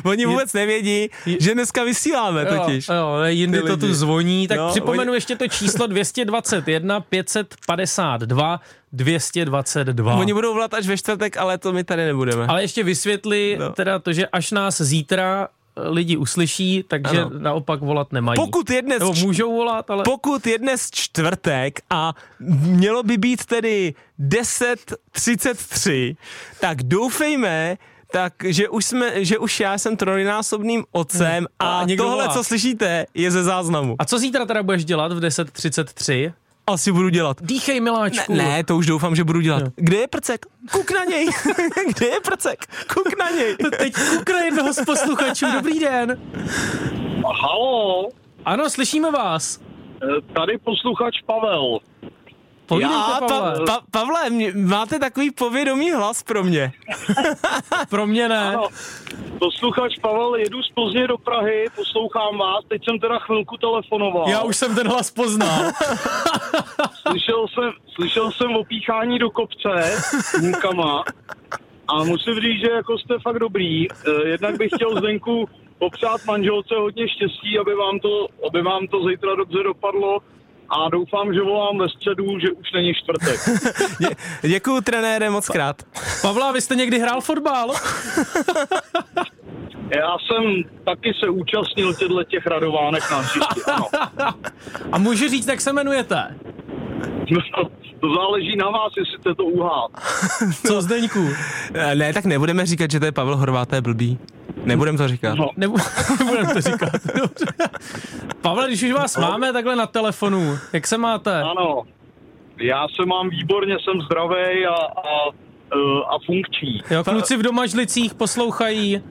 Oni 0.03 0.25
vůbec 0.25 0.53
nevědí, 0.53 1.09
že 1.39 1.53
dneska 1.53 1.83
vysíláme 1.83 2.45
totiž. 2.45 2.87
Jo, 2.87 2.95
jo 2.95 3.23
jindy 3.25 3.61
to 3.61 3.77
tu 3.77 3.93
zvoní, 4.11 4.47
tak 4.47 4.57
no, 4.57 4.69
připomenu 4.69 5.11
oni... 5.11 5.17
ještě 5.17 5.35
to 5.35 5.47
číslo 5.47 5.87
221 5.87 6.99
552 6.99 8.59
222. 8.93 10.15
Oni 10.15 10.33
budou 10.33 10.53
volat 10.53 10.73
až 10.73 10.87
ve 10.87 10.97
čtvrtek, 10.97 11.37
ale 11.37 11.57
to 11.57 11.73
my 11.73 11.83
tady 11.83 12.05
nebudeme. 12.05 12.45
Ale 12.47 12.63
ještě 12.63 12.83
vysvětli 12.83 13.57
no. 13.59 13.69
teda 13.69 13.99
to, 13.99 14.13
že 14.13 14.27
až 14.27 14.51
nás 14.51 14.81
zítra 14.81 15.47
eh, 15.47 15.89
lidi 15.89 16.17
uslyší, 16.17 16.83
takže 16.87 17.21
ano. 17.21 17.31
naopak 17.39 17.79
volat 17.79 18.11
nemají. 18.11 18.35
Pokud 18.35 18.69
je 18.69 18.81
dnes, 18.81 18.99
Nebo 18.99 19.13
můžou 19.13 19.55
volat, 19.55 19.89
ale... 19.89 20.03
Pokud 20.03 20.47
je 20.47 20.57
dnes 20.57 20.89
čtvrtek 20.91 21.79
a 21.89 22.13
mělo 22.39 23.03
by 23.03 23.17
být 23.17 23.45
tedy 23.45 23.93
10.33, 24.19 26.15
tak 26.59 26.83
doufejme, 26.83 27.77
tak 28.11 28.33
že 28.45 28.69
už, 28.69 28.85
jsme, 28.85 29.25
že 29.25 29.37
už 29.37 29.59
já 29.59 29.77
jsem 29.77 29.97
trojnásobným 29.97 30.83
otcem 30.91 31.47
a, 31.59 31.79
a 31.79 31.85
tohle, 31.97 32.11
volá. 32.15 32.27
co 32.27 32.43
slyšíte, 32.43 33.05
je 33.13 33.31
ze 33.31 33.43
záznamu. 33.43 33.95
A 33.99 34.05
co 34.05 34.19
zítra 34.19 34.45
teda 34.45 34.63
budeš 34.63 34.85
dělat 34.85 35.11
v 35.11 35.19
10.33? 35.19 36.33
Asi 36.67 36.91
budu 36.91 37.09
dělat. 37.09 37.37
Dýchej, 37.41 37.79
miláčku. 37.79 38.33
Ne, 38.33 38.43
ne, 38.43 38.63
to 38.63 38.77
už 38.77 38.85
doufám, 38.85 39.15
že 39.15 39.23
budu 39.23 39.41
dělat. 39.41 39.63
Kde 39.75 39.97
je 39.97 40.07
prcek? 40.07 40.45
Kuk 40.71 40.91
na 40.91 41.03
něj. 41.05 41.27
Kde 41.97 42.05
je 42.07 42.19
prcek? 42.19 42.65
Kuk 42.93 43.19
na 43.19 43.29
něj. 43.29 43.55
Teď 43.77 43.93
kuk 44.17 44.29
na 44.29 44.39
jednoho 44.41 44.73
z 44.73 44.85
posluchačů. 44.85 45.45
Dobrý 45.53 45.79
den. 45.79 46.21
Halo. 47.41 48.09
Ano, 48.45 48.69
slyšíme 48.69 49.11
vás. 49.11 49.59
Eh, 50.03 50.33
tady 50.33 50.57
posluchač 50.57 51.15
Pavel. 51.25 51.79
Povídejte, 52.65 52.95
Já, 52.95 53.19
Pavle. 53.27 53.65
Pa, 53.65 53.65
pa, 53.65 53.81
Pavle, 53.91 54.29
mě, 54.29 54.53
máte 54.55 54.99
takový 54.99 55.31
povědomý 55.31 55.91
hlas 55.91 56.23
pro 56.23 56.43
mě. 56.43 56.71
pro 57.89 58.07
mě 58.07 58.29
ne. 58.29 58.47
Ano. 58.47 58.67
Posluchač 59.39 59.97
Pavel, 60.01 60.35
jedu 60.35 60.63
z 60.63 60.71
Plzně 60.71 61.07
do 61.07 61.17
Prahy, 61.17 61.65
poslouchám 61.75 62.37
vás, 62.37 62.65
teď 62.67 62.83
jsem 62.83 62.99
teda 62.99 63.19
chvilku 63.19 63.57
telefonoval. 63.57 64.29
Já 64.29 64.41
už 64.41 64.57
jsem 64.57 64.75
ten 64.75 64.87
hlas 64.87 65.11
poznal. 65.11 65.59
slyšel, 67.01 67.45
jsem, 67.47 67.71
slyšel 67.95 68.31
jsem 68.31 68.55
opíchání 68.55 69.19
do 69.19 69.29
kopce 69.29 69.69
s 70.01 70.33
a 71.87 72.03
musím 72.03 72.33
říct, 72.33 72.59
že 72.59 72.71
jako 72.71 72.97
jste 72.97 73.19
fakt 73.19 73.39
dobrý. 73.39 73.87
Eh, 73.91 74.27
jednak 74.27 74.57
bych 74.57 74.71
chtěl 74.75 74.97
Zdenku 74.97 75.49
popřát 75.79 76.25
manželce 76.25 76.75
hodně 76.75 77.09
štěstí, 77.09 77.59
aby 77.59 77.75
vám 77.75 77.99
to, 77.99 78.27
aby 78.47 78.61
vám 78.61 78.87
to 78.87 79.05
zítra 79.09 79.35
dobře 79.35 79.63
dopadlo 79.63 80.19
a 80.71 80.89
doufám, 80.89 81.33
že 81.33 81.41
volám 81.41 81.77
ve 81.77 81.89
středu, 81.89 82.39
že 82.39 82.51
už 82.51 82.71
není 82.71 82.93
čtvrtek. 82.93 83.39
Dě, 83.99 84.09
děkuju 84.41 84.81
trenére 84.81 85.29
moc 85.29 85.49
krát. 85.49 85.83
Pavla, 86.21 86.51
vy 86.51 86.61
jste 86.61 86.75
někdy 86.75 86.99
hrál 86.99 87.21
fotbal? 87.21 87.71
Já 89.95 90.17
jsem 90.27 90.63
taky 90.85 91.13
se 91.23 91.29
účastnil 91.29 91.93
těchto 91.93 92.23
těch 92.23 92.47
radovánek 92.47 93.11
na 93.11 93.17
hřišti, 93.17 93.61
ano. 93.73 93.87
A 94.91 94.97
můžu 94.97 95.27
říct, 95.27 95.47
jak 95.47 95.61
se 95.61 95.69
jmenujete? 95.69 96.35
No, 97.31 97.69
to 98.01 98.15
záleží 98.15 98.55
na 98.55 98.69
vás, 98.69 98.93
jestli 98.97 99.17
jste 99.19 99.35
to 99.35 99.43
uhát. 99.43 99.91
Co 100.67 100.81
Zdeňku? 100.81 101.29
Ne, 101.93 102.13
tak 102.13 102.25
nebudeme 102.25 102.65
říkat, 102.65 102.91
že 102.91 102.99
to 102.99 103.05
je 103.05 103.11
Pavel 103.11 103.37
Horvát, 103.37 103.69
to 103.69 103.75
je 103.75 103.81
blbý. 103.81 104.19
Nebudem 104.63 104.97
to 104.97 105.07
říkat. 105.07 105.35
No. 105.35 105.49
nebudem 106.19 106.47
to 106.53 106.61
říkat. 106.61 106.89
Pavel, 108.41 108.67
když 108.67 108.83
už 108.83 108.91
vás 108.91 109.17
máme 109.17 109.53
takhle 109.53 109.75
na 109.75 109.85
telefonu, 109.85 110.57
jak 110.73 110.87
se 110.87 110.97
máte? 110.97 111.41
Ano, 111.41 111.83
já 112.57 112.87
se 112.95 113.05
mám 113.05 113.29
výborně, 113.29 113.77
jsem 113.83 114.01
zdravý 114.01 114.65
a, 114.65 114.75
a, 114.75 115.29
a 116.09 116.19
funkční. 116.25 116.81
Jo, 116.91 117.03
kluci 117.03 117.37
v 117.37 117.41
domažlicích 117.41 118.13
poslouchají. 118.13 119.01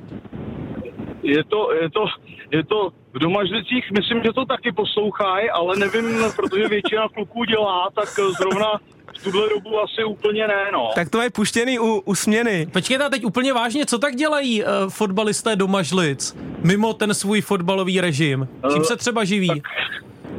Je 1.22 1.44
to, 1.44 1.72
je 1.72 1.90
to, 1.90 2.04
je 2.50 2.64
to 2.64 2.90
v 3.12 3.18
domažlicích, 3.18 3.90
myslím, 3.98 4.22
že 4.24 4.32
to 4.32 4.44
taky 4.44 4.72
poslouchají, 4.72 5.50
ale 5.50 5.76
nevím, 5.76 6.04
protože 6.36 6.68
většina 6.68 7.08
kluků 7.08 7.44
dělá, 7.44 7.88
tak 7.94 8.08
zrovna 8.08 8.80
v 9.18 9.24
tuhle 9.24 9.48
dobu 9.48 9.80
asi 9.80 10.04
úplně 10.04 10.48
ne, 10.48 10.70
no. 10.72 10.90
Tak 10.94 11.10
to 11.10 11.22
je 11.22 11.30
puštěný 11.30 11.78
u, 11.78 12.00
u 12.04 12.14
směny. 12.14 12.66
Počkejte, 12.72 13.10
teď 13.10 13.24
úplně 13.24 13.52
vážně, 13.52 13.86
co 13.86 13.98
tak 13.98 14.14
dělají 14.14 14.62
uh, 14.62 14.68
fotbalisté 14.88 15.56
domažlic, 15.56 16.36
mimo 16.64 16.92
ten 16.92 17.14
svůj 17.14 17.40
fotbalový 17.40 18.00
režim? 18.00 18.48
Čím 18.72 18.78
uh, 18.78 18.84
se 18.84 18.96
třeba 18.96 19.24
živí? 19.24 19.48
Tak, 19.48 19.62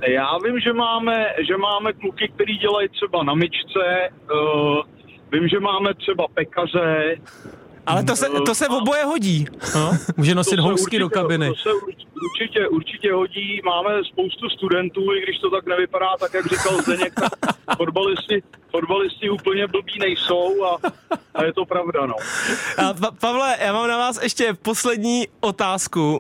já 0.08 0.38
vím, 0.46 0.60
že 0.60 0.74
máme, 0.74 1.26
že 1.48 1.58
máme 1.58 1.94
kluky, 1.94 2.32
který 2.36 2.58
dělají 2.58 2.90
třeba 2.90 3.24
na 3.24 3.34
myčce, 3.34 4.10
uh, 4.34 4.82
vím, 5.32 5.48
že 5.48 5.60
máme 5.60 5.94
třeba 5.94 6.28
pekaře, 6.34 7.16
Ale 7.86 8.04
to 8.04 8.16
se, 8.16 8.26
to 8.46 8.56
se 8.56 8.68
v 8.68 8.72
oboje 8.72 9.04
hodí. 9.04 9.46
No, 9.76 9.92
může 10.18 10.36
nosit 10.36 10.60
housky 10.60 11.00
do 11.00 11.10
kabiny. 11.10 11.48
To 11.48 11.56
se 11.56 11.70
urč- 11.70 12.06
určitě, 12.32 12.68
určitě 12.68 13.14
hodí. 13.14 13.62
Máme 13.66 13.90
spoustu 14.04 14.50
studentů, 14.50 15.02
i 15.14 15.22
když 15.22 15.40
to 15.40 15.50
tak 15.50 15.66
nevypadá, 15.66 16.08
tak 16.20 16.34
jak 16.34 16.46
říkal 16.48 16.82
Zdeněk, 16.82 17.14
tak 17.16 17.32
fotbalisti, 17.78 18.44
fotbalisti 18.72 19.30
úplně 19.30 19.68
blbí 19.68 20.00
nejsou 20.00 20.64
a, 20.66 20.78
a 21.36 21.44
je 21.44 21.54
to 21.54 21.66
pravda, 21.66 22.06
no. 22.06 22.16
A 22.78 22.94
pa- 22.94 23.12
Pavle, 23.12 23.58
já 23.62 23.74
mám 23.74 23.88
na 23.88 23.98
vás 23.98 24.24
ještě 24.24 24.54
poslední 24.62 25.28
otázku. 25.40 26.12
Uh, 26.12 26.20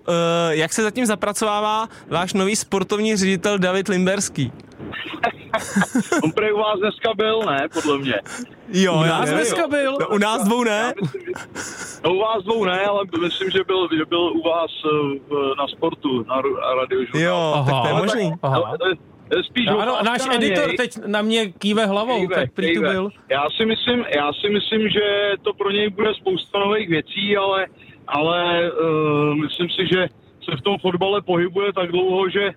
jak 0.50 0.74
se 0.74 0.84
zatím 0.84 1.06
zapracovává 1.06 1.89
váš 2.08 2.34
nový 2.34 2.56
sportovní 2.56 3.15
ředitel 3.15 3.58
David 3.60 3.88
Limberský? 3.88 4.52
On 6.24 6.32
prej 6.32 6.54
u 6.54 6.58
vás 6.58 6.80
dneska 6.80 7.13
byl, 7.13 7.41
ne, 7.46 7.67
podle 7.74 7.98
mě. 7.98 8.13
Jo, 8.74 8.94
U 8.94 9.04
já 9.04 9.10
nás 9.10 9.20
nevím. 9.26 9.36
dneska 9.36 9.67
byl. 9.67 9.98
No, 10.02 10.08
u 10.08 10.17
nás 10.17 10.44
dvou 10.44 10.63
ne. 10.63 10.94
Myslím, 11.02 11.22
že, 11.22 11.32
no 12.04 12.13
u 12.13 12.20
vás 12.20 12.44
dvou 12.44 12.65
ne, 12.65 12.80
ale 12.86 13.04
myslím, 13.22 13.50
že 13.50 13.63
byl, 13.63 13.88
že 13.98 14.06
byl 14.06 14.20
u 14.22 14.41
vás 14.44 14.72
eh, 14.86 15.20
v- 15.30 15.54
na 15.58 15.67
sportu, 15.67 16.24
na 16.24 16.41
radiožurnálu. 16.82 17.26
Jo, 17.26 17.52
Aha. 17.56 17.72
tak 17.72 17.82
to 17.82 17.88
je 17.88 17.94
možný. 18.02 18.34
Aha. 18.44 18.62
Ale 18.67 18.78
to 18.78 18.88
je- 18.88 18.96
to 19.30 19.38
je 19.38 19.44
spíš 19.44 19.67
Ano, 19.67 19.78
otázka 19.82 20.04
náš 20.04 20.26
na 20.26 20.34
editor 20.36 20.67
něj. 20.67 20.78
teď 20.78 20.91
na 21.06 21.22
mě 21.22 21.52
kýve 21.52 21.86
hlavou, 21.86 22.17
Kejve, 22.20 22.36
tak 22.36 22.52
prý 22.54 22.67
tu 22.67 22.74
kejve. 22.82 22.89
byl. 22.94 23.10
Já 23.30 23.44
si 23.58 23.65
myslím, 23.65 24.06
já 24.15 24.34
si 24.34 24.50
myslím, 24.50 24.89
že 24.89 25.32
to 25.41 25.54
pro 25.54 25.72
něj 25.72 25.89
bude 25.89 26.13
spousta 26.13 26.60
nových 26.60 26.89
věcí, 26.89 27.38
ale, 27.38 27.65
ale 28.08 28.72
uh, 28.72 29.36
myslím 29.36 29.70
si, 29.70 29.88
že 29.94 30.08
se 30.50 30.58
v 30.58 30.62
tom 30.62 30.78
fotbale 30.82 31.22
pohybuje 31.22 31.74
tak 31.74 31.91
dlouho, 31.91 32.30
že 32.30 32.52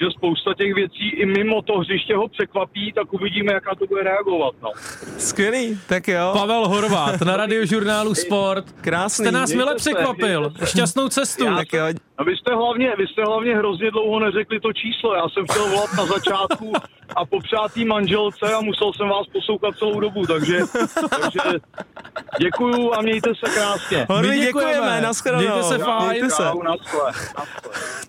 že 0.00 0.06
spousta 0.10 0.54
těch 0.54 0.74
věcí 0.74 1.08
i 1.08 1.26
mimo 1.26 1.62
to 1.62 1.78
hřiště 1.78 2.14
ho 2.16 2.28
překvapí, 2.28 2.92
tak 2.92 3.12
uvidíme, 3.12 3.52
jak 3.52 3.66
na 3.66 3.74
to 3.74 3.86
bude 3.86 4.02
reagovat. 4.02 4.54
No. 4.62 4.70
Skvělý, 5.18 5.78
tak 5.88 6.08
jo. 6.08 6.30
Pavel 6.32 6.68
Horvát 6.68 7.20
na 7.20 7.36
radiožurnálu 7.36 8.14
Sport. 8.14 8.64
Krásný. 8.80 9.24
Jste 9.24 9.32
nás 9.32 9.50
Mějte 9.50 9.64
mile 9.64 9.78
se, 9.78 9.90
překvapil. 9.90 10.52
Šťastnou 10.64 11.08
cestu. 11.08 11.44
Já- 11.44 11.56
Tak 11.56 11.72
jo, 11.72 11.84
A 12.18 12.24
vy 12.24 12.36
jste, 12.36 12.54
hlavně, 12.54 12.92
vy 12.98 13.06
jste 13.06 13.22
hlavně 13.24 13.56
hrozně 13.56 13.90
dlouho 13.90 14.20
neřekli 14.20 14.60
to 14.60 14.72
číslo. 14.72 15.14
Já 15.14 15.28
jsem 15.28 15.44
chtěl 15.50 15.68
volat 15.68 15.90
na 15.98 16.06
začátku 16.06 16.72
a 17.16 17.24
popřát 17.24 17.72
tý 17.72 17.84
manželce 17.84 18.54
a 18.54 18.60
musel 18.60 18.92
jsem 18.92 19.08
vás 19.08 19.26
poslouchat 19.32 19.76
celou 19.78 20.00
dobu, 20.00 20.26
takže, 20.26 20.58
takže 21.20 21.40
děkuju 22.40 22.94
a 22.94 23.02
mějte 23.02 23.30
se 23.34 23.50
krásně. 23.54 24.06
Horvý, 24.10 24.28
My 24.30 24.38
děkujeme. 24.40 24.72
děkujeme, 24.72 25.00
nashledanou. 25.00 25.42
Mějte 25.44 25.62
se 25.62 25.78
fajn. 25.78 26.10
Mějte 26.10 26.30
se. 26.30 26.42
Naschle, 26.44 26.64
naschle. 26.64 27.12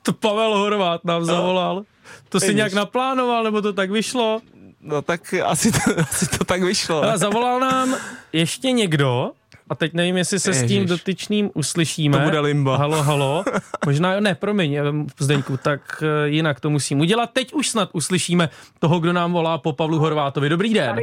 To 0.04 0.14
Pavel 0.14 0.58
Horvát 0.58 1.06
nám 1.06 1.26
zavolal. 1.26 1.84
To 2.30 2.40
si 2.40 2.56
nějak 2.56 2.74
naplánoval, 2.74 3.44
nebo 3.44 3.62
to 3.62 3.74
tak 3.74 3.92
vyšlo? 3.92 4.40
No 4.82 5.02
tak 5.02 5.34
asi 5.46 5.72
to, 5.72 5.80
asi 6.10 6.28
to 6.38 6.44
tak 6.44 6.64
vyšlo. 6.64 7.04
Ale 7.04 7.18
zavolal 7.18 7.60
nám 7.60 7.96
ještě 8.34 8.72
někdo, 8.72 9.32
a 9.70 9.76
teď 9.76 9.94
nevím, 9.94 10.18
jestli 10.18 10.40
se 10.40 10.54
s 10.54 10.68
tím 10.68 10.82
Ježiš. 10.82 10.90
dotyčným 10.90 11.52
uslyšíme. 11.54 12.18
To 12.18 12.24
bude 12.24 12.40
limbo. 12.40 12.72
Halo, 12.72 13.04
halo. 13.04 13.44
Možná, 13.86 14.14
jo, 14.14 14.22
ne, 14.22 14.36
promiň, 14.36 14.80
Zdeňku, 15.20 15.58
tak 15.58 16.04
eh, 16.04 16.30
jinak 16.30 16.60
to 16.60 16.70
musím 16.70 17.00
udělat. 17.00 17.30
Teď 17.34 17.54
už 17.54 17.70
snad 17.70 17.90
uslyšíme 17.94 18.50
toho, 18.80 19.00
kdo 19.00 19.14
nám 19.14 19.34
volá 19.34 19.58
po 19.58 19.74
Pavlu 19.74 20.00
Horvátovi. 20.00 20.50
Dobrý 20.50 20.74
den. 20.74 20.96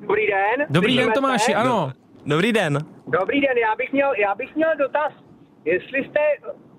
Dobrý 0.00 0.26
den. 0.26 0.66
Dobrý 0.70 0.96
den, 0.96 1.12
Tomáši, 1.12 1.54
ano. 1.54 1.92
Dobrý 2.26 2.52
den. 2.52 2.78
Dobrý 3.06 3.40
den, 3.40 3.58
já 3.58 3.76
bych 3.76 3.92
měl, 3.92 4.12
já 4.14 4.34
bych 4.34 4.54
měl 4.56 4.70
dotaz, 4.78 5.12
jestli 5.64 5.98
jste 6.04 6.20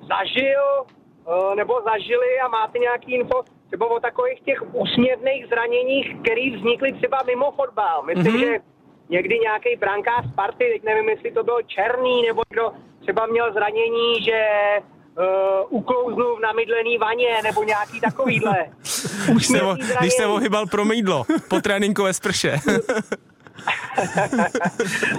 zažil 0.08 0.64
eh, 0.84 1.56
nebo 1.56 1.74
zažili 1.92 2.40
a 2.46 2.48
máte 2.48 2.80
nějaký 2.80 3.14
info 3.16 3.44
třeba 3.68 3.92
o 3.92 4.00
takových 4.00 4.42
těch 4.42 4.76
úsměvných 4.76 5.46
zraněních, 5.48 6.16
které 6.22 6.58
vznikly 6.58 6.94
třeba 6.94 7.24
mimo 7.26 7.52
fotbal. 7.52 8.04
Myslím, 8.04 8.36
mm-hmm. 8.36 8.40
že 8.40 8.73
někdy 9.10 9.39
nějaký 9.39 9.76
brankář 9.76 10.26
Sparty, 10.32 10.70
teď 10.74 10.84
nevím, 10.84 11.10
jestli 11.10 11.32
to 11.32 11.44
byl 11.44 11.58
Černý, 11.68 12.22
nebo 12.28 12.42
kdo 12.50 12.72
třeba 13.02 13.26
měl 13.26 13.54
zranění, 13.54 14.24
že 14.24 14.42
uh, 15.18 15.26
uklouznul 15.70 16.36
v 16.38 16.42
namydlený 16.42 16.98
vaně, 16.98 17.42
nebo 17.44 17.63
nějaký 17.63 18.02
takovýhle. 18.02 18.58
Když 19.32 19.48
se, 19.48 19.62
o, 19.62 19.76
když 20.00 20.13
se 20.13 20.26
ohybal 20.26 20.68
pro 20.68 20.86
mýdlo 20.86 21.24
po 21.50 21.62
tréninkové 21.62 22.13
sprše. 22.13 22.58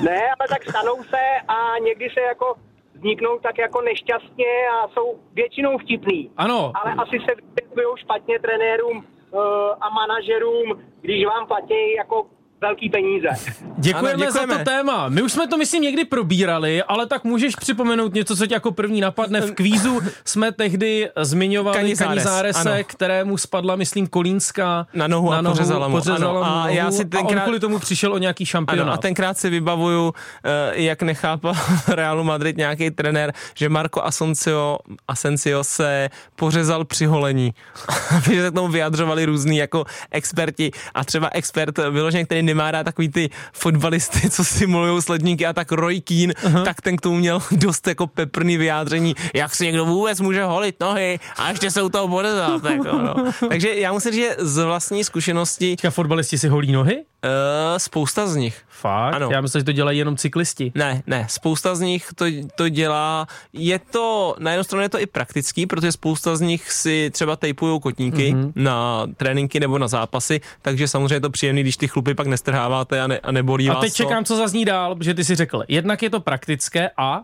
Ne, 0.03 0.21
ale 0.39 0.49
tak 0.49 0.63
stanou 0.71 1.05
se 1.05 1.23
a 1.49 1.79
někdy 1.79 2.11
se 2.15 2.21
jako 2.21 2.55
vzniknou 2.95 3.39
tak 3.39 3.59
jako 3.59 3.81
nešťastně 3.81 4.47
a 4.75 4.89
jsou 4.89 5.21
většinou 5.33 5.79
vtipný. 5.79 6.31
Ano, 6.37 6.73
Ale 6.75 6.95
asi 6.99 7.19
se 7.19 7.35
vysvětlují 7.35 7.97
špatně 7.97 8.39
trenérům 8.39 8.97
uh, 8.97 9.41
a 9.81 9.91
manažerům, 9.91 10.83
když 11.01 11.27
vám 11.27 11.47
platí 11.47 11.95
jako 11.97 12.27
velký 12.65 12.89
peníze. 12.91 13.29
Děkujeme, 13.79 14.09
Ano, 14.15 14.25
děkujeme. 14.27 14.53
za 14.55 14.59
to 14.59 14.65
téma. 14.65 15.09
My 15.09 15.23
už 15.23 15.33
jsme 15.33 15.47
to, 15.49 15.57
myslím, 15.57 15.83
někdy 15.83 16.05
probírali, 16.05 16.83
ale 16.83 17.07
tak 17.07 17.25
můžeš 17.25 17.57
připomenout 17.57 18.15
něco, 18.15 18.37
co 18.37 18.47
tě 18.47 18.55
jako 18.55 18.73
první 18.73 19.01
napadne. 19.01 19.41
V 19.41 19.53
kvízu 19.55 20.01
jsme 20.25 20.53
tehdy 20.53 21.09
zmiňovali 21.23 21.77
Canizares, 21.79 22.23
Canizárese, 22.25 22.73
ano. 22.75 22.85
kterému 22.87 23.39
spadla, 23.39 23.77
myslím, 23.77 24.07
Kolínská 24.07 24.87
Na 24.95 25.07
nohu 25.07 25.33
a 25.33 25.43
pořezala 25.43 25.89
mu, 25.89 25.97
pořezala 25.97 26.31
ano. 26.31 26.39
mu 26.41 26.45
A 26.45 26.65
nohu 26.65 26.77
já 26.77 26.91
si 26.91 27.03
a 27.03 27.05
on 27.05 27.09
tenkrát- 27.11 27.43
kvůli 27.43 27.61
tomu 27.61 27.79
přišel 27.79 28.13
o 28.13 28.19
nějaký 28.19 28.47
šampionát. 28.47 28.83
Ano, 28.87 28.93
a 28.93 28.97
tenkrát 28.97 29.39
si 29.39 29.51
vybavuju, 29.51 30.15
eh, 30.45 30.83
jak 30.83 31.03
nechápal 31.03 31.55
Realu 31.89 32.25
Madrid 32.25 32.57
nějaký 32.57 32.91
trenér, 32.91 33.33
že 33.55 33.69
Marco 33.69 34.05
Asensio, 34.05 34.79
Asensio 35.09 35.65
se 35.65 36.09
pořezal 36.37 36.85
při 36.85 37.07
holení. 37.07 37.55
Aby 38.17 38.41
se 38.41 38.51
k 38.51 38.55
tomu 38.55 38.69
vyjadřovali 38.69 39.25
různý 39.25 39.57
jako 39.57 39.85
experti 40.11 40.71
a 40.95 41.05
třeba 41.05 41.29
expert 41.33 41.79
vyloženě, 41.91 42.25
který 42.25 42.43
nemá 42.55 42.71
rád 42.71 42.85
takový 42.85 43.09
ty 43.09 43.31
fotbalisty, 43.53 44.31
co 44.31 44.45
simulují 44.45 45.03
sledníky 45.03 45.47
a 45.47 45.53
tak 45.53 45.73
Roy 45.73 46.01
Keane, 46.01 46.33
uh-huh. 46.33 46.65
tak 46.65 46.81
ten 46.81 46.97
k 46.97 47.01
tomu 47.01 47.17
měl 47.17 47.43
dost 47.51 47.87
jako 47.87 48.07
peprný 48.07 48.57
vyjádření, 48.57 49.15
jak 49.35 49.55
si 49.55 49.65
někdo 49.65 49.85
vůbec 49.85 50.21
může 50.21 50.45
holit 50.45 50.81
nohy 50.81 51.19
a 51.37 51.51
ještě 51.51 51.71
se 51.71 51.83
u 51.83 51.89
toho 51.89 52.09
pořezat. 52.09 52.65
Jako, 52.65 52.99
no. 52.99 53.15
Takže 53.49 53.75
já 53.75 53.93
musím 53.93 54.13
říct, 54.13 54.23
že 54.23 54.37
z 54.39 54.65
vlastní 54.65 55.05
zkušenosti 55.05 55.77
Teďka 55.77 55.91
fotbalisti 55.91 56.39
si 56.39 56.49
holí 56.49 56.73
nohy? 56.73 57.05
Uh, 57.25 57.79
spousta 57.79 58.27
z 58.27 58.37
nich 58.37 58.63
Fakt? 58.69 59.15
Ano. 59.15 59.29
Já 59.33 59.41
myslím, 59.41 59.61
že 59.61 59.65
to 59.65 59.73
dělají 59.73 59.99
jenom 59.99 60.17
cyklisti. 60.17 60.73
ne, 60.75 61.03
ne, 61.07 61.27
spousta 61.31 61.75
z 61.75 61.81
nich 61.81 62.07
to, 62.15 62.25
to 62.55 62.69
dělá, 62.69 63.27
je 63.53 63.79
to, 63.79 64.35
na 64.39 64.51
jednu 64.51 64.65
stranu 64.65 64.83
je 64.83 64.89
to 64.89 65.01
i 65.01 65.07
praktický, 65.07 65.67
protože 65.67 65.93
spousta 65.93 66.37
z 66.37 66.41
nich 66.41 66.73
si 66.73 67.11
třeba 67.11 67.37
tejpují 67.37 67.81
kotníky 67.81 68.33
Mhm. 68.35 68.43
mm-hmm. 68.43 68.53
na 68.57 69.07
tréninky 69.17 69.61
nebo 69.61 69.79
na 69.79 69.89
zápasy, 69.89 70.41
takže 70.63 70.89
samozřejmě 70.89 71.15
je 71.15 71.21
to 71.21 71.31
příjemný, 71.31 71.63
když 71.63 71.77
ty 71.77 71.89
chlupy 71.89 72.15
pak 72.15 72.27
nestrháváte 72.27 73.01
a, 73.01 73.07
ne, 73.07 73.19
a 73.19 73.33
nebolí 73.33 73.71
A 73.71 73.75
vás 73.75 73.81
teď 73.81 73.93
to. 73.97 74.03
čekám, 74.03 74.25
co 74.25 74.37
zazní 74.37 74.65
dál, 74.65 74.95
protože 74.97 75.15
ty 75.15 75.25
si 75.25 75.35
řekl, 75.35 75.63
jednak 75.69 76.03
je 76.03 76.11
to 76.11 76.21
praktické 76.21 76.91
a... 76.97 77.23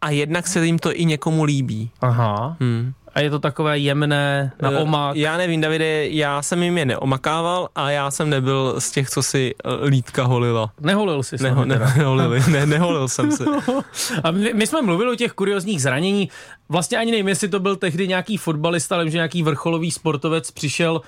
A 0.00 0.10
jednak 0.10 0.46
se 0.46 0.66
jim 0.66 0.78
to 0.78 0.96
i 0.96 1.04
někomu 1.04 1.44
líbí. 1.44 1.90
Aha. 2.00 2.56
Hmm. 2.60 2.92
A 3.16 3.20
je 3.20 3.30
to 3.30 3.38
takové 3.38 3.78
jemné 3.78 4.52
na 4.62 4.70
Eh, 4.70 4.76
omak. 4.76 5.16
Já 5.16 5.36
nevím, 5.36 5.60
Davide, 5.60 6.08
já 6.08 6.42
jsem 6.42 6.62
jim 6.62 6.78
je 6.78 6.84
neomakával 6.84 7.68
a 7.74 7.90
já 7.90 8.10
jsem 8.10 8.30
nebyl 8.30 8.74
z 8.78 8.90
těch, 8.90 9.10
co 9.10 9.22
si 9.22 9.54
eh, 9.64 9.86
lítka 9.86 10.24
holila. 10.24 10.72
Neholil 10.80 11.22
jsi 11.22 11.36
Neho, 11.42 11.64
ne, 11.64 11.78
ne, 11.78 11.92
neholili, 11.96 12.42
ne, 12.50 12.66
neholil 12.66 13.08
jsem 13.08 13.32
si. 13.32 13.44
A 14.24 14.30
my, 14.30 14.54
my 14.54 14.66
jsme 14.66 14.82
mluvili 14.82 15.12
o 15.12 15.14
těch 15.14 15.32
kuriozních 15.32 15.82
zranění. 15.82 16.28
Vlastně 16.68 16.98
ani 16.98 17.10
nevím, 17.10 17.28
jestli 17.28 17.48
to 17.48 17.60
byl 17.60 17.76
tehdy 17.76 18.08
nějaký 18.08 18.36
fotbalista, 18.36 18.94
ale 18.94 19.10
že 19.10 19.18
nějaký 19.18 19.42
vrcholový 19.42 19.90
sportovec 19.90 20.50
přišel 20.50 21.00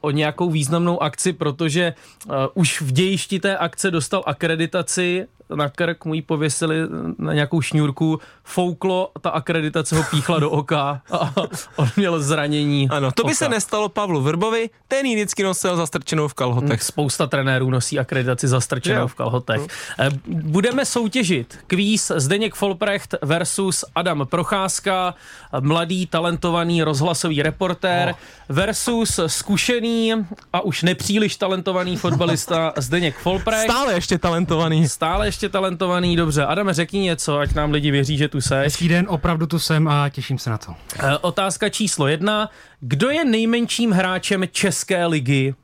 o 0.00 0.10
nějakou 0.10 0.50
významnou 0.50 1.02
akci, 1.02 1.32
protože 1.32 1.94
uh, 2.26 2.32
už 2.54 2.80
v 2.80 2.92
dějišti 2.92 3.40
té 3.40 3.56
akce 3.56 3.90
dostal 3.90 4.22
akreditaci 4.26 5.26
na 5.54 5.68
krk, 5.68 6.04
mu 6.04 6.14
ji 6.14 6.22
pověsili 6.22 6.76
na 7.18 7.32
nějakou 7.32 7.60
šňůrku, 7.60 8.20
fouklo, 8.44 9.10
ta 9.20 9.30
akreditace 9.30 9.96
ho 9.96 10.02
píchla 10.10 10.38
do 10.38 10.50
oka 10.50 11.02
a 11.12 11.32
on 11.76 11.88
měl 11.96 12.22
zranění 12.22 12.88
Ano, 12.90 13.12
to 13.12 13.22
by 13.22 13.26
oka. 13.30 13.34
se 13.34 13.48
nestalo 13.48 13.88
Pavlu 13.88 14.20
Vrbovi, 14.22 14.70
ten 14.88 15.06
ji 15.06 15.14
vždycky 15.14 15.42
nosil 15.42 15.76
zastrčenou 15.76 16.28
v 16.28 16.34
kalhotech. 16.34 16.82
Spousta 16.82 17.26
trenérů 17.26 17.70
nosí 17.70 17.98
akreditaci 17.98 18.48
zastrčenou 18.48 19.00
Jo. 19.00 19.08
v 19.08 19.14
kalhotech. 19.14 19.60
Eh, 19.98 20.08
Budeme 20.26 20.84
soutěžit 20.84 21.58
kvíz 21.66 22.12
Zdeněk 22.16 22.54
Folprecht 22.54 23.14
versus 23.22 23.84
Adam 23.94 24.26
Procházka, 24.30 25.14
mladý, 25.60 26.06
talentovaný 26.06 26.82
rozhlasový 26.82 27.42
reportér 27.42 28.14
versus 28.48 29.20
zkušený 29.26 30.12
a 30.52 30.60
už 30.60 30.82
nepříliš 30.82 31.36
talentovaný 31.36 31.96
fotbalista 31.96 32.72
Zdeněk 32.78 33.18
Folprecht. 33.18 33.64
Stále 33.70 33.94
ještě 33.94 34.18
talentovaný. 34.18 34.88
Stále 34.88 35.26
ještě 35.26 35.35
talentovaný, 35.48 36.16
dobře. 36.16 36.44
Adame, 36.46 36.74
řekni 36.74 37.00
něco, 37.00 37.38
ať 37.38 37.54
nám 37.54 37.70
lidi 37.70 37.90
věří, 37.90 38.16
že 38.16 38.28
tu 38.28 38.40
seš. 38.40 38.64
Hezký 38.64 38.88
den, 38.88 39.06
opravdu 39.08 39.46
tu 39.46 39.58
jsem 39.58 39.88
a 39.88 40.08
těším 40.08 40.38
se 40.38 40.50
na 40.50 40.58
to. 40.58 40.74
Eh, 40.98 41.18
Otázka 41.20 41.68
číslo 41.68 42.06
jedna. 42.08 42.50
Kdo 42.80 43.10
je 43.10 43.24
nejmenším 43.24 43.90
hráčem 43.92 44.44
České 44.52 45.06
ligy? 45.06 45.54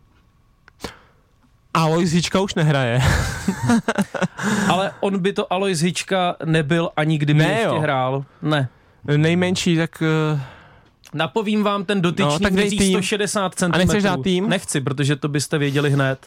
Alois 1.75 2.11
Hička 2.13 2.41
už 2.41 2.55
nehraje. 2.55 3.01
Ale 4.69 4.93
on 5.01 5.19
by 5.19 5.33
to 5.33 5.53
Alois 5.53 5.81
Hička 5.81 6.37
nebyl 6.45 6.91
ani 6.97 7.19
kdyby 7.19 7.39
Ne, 7.39 7.51
ještě 7.53 7.63
jo. 7.65 7.81
hrál. 7.81 8.25
Ne. 8.43 8.69
Nejmenší, 9.17 9.77
tak... 9.77 10.03
Uh, 10.35 10.41
Napovím 11.15 11.63
vám 11.63 11.85
ten 11.85 12.01
dotyčný, 12.01 12.33
No, 12.33 12.39
tak 12.39 12.53
dej 12.55 12.65
měří 12.65 12.79
tým. 12.79 12.93
160 12.93 13.55
cm. 13.55 13.65
A 13.73 13.79
nechceš 13.79 14.03
dát 14.03 14.23
tým? 14.23 14.49
Nechci, 14.49 14.81
protože 14.81 15.17
to 15.17 15.29
byste 15.29 15.59
věděli 15.59 15.91
hned. 15.91 16.19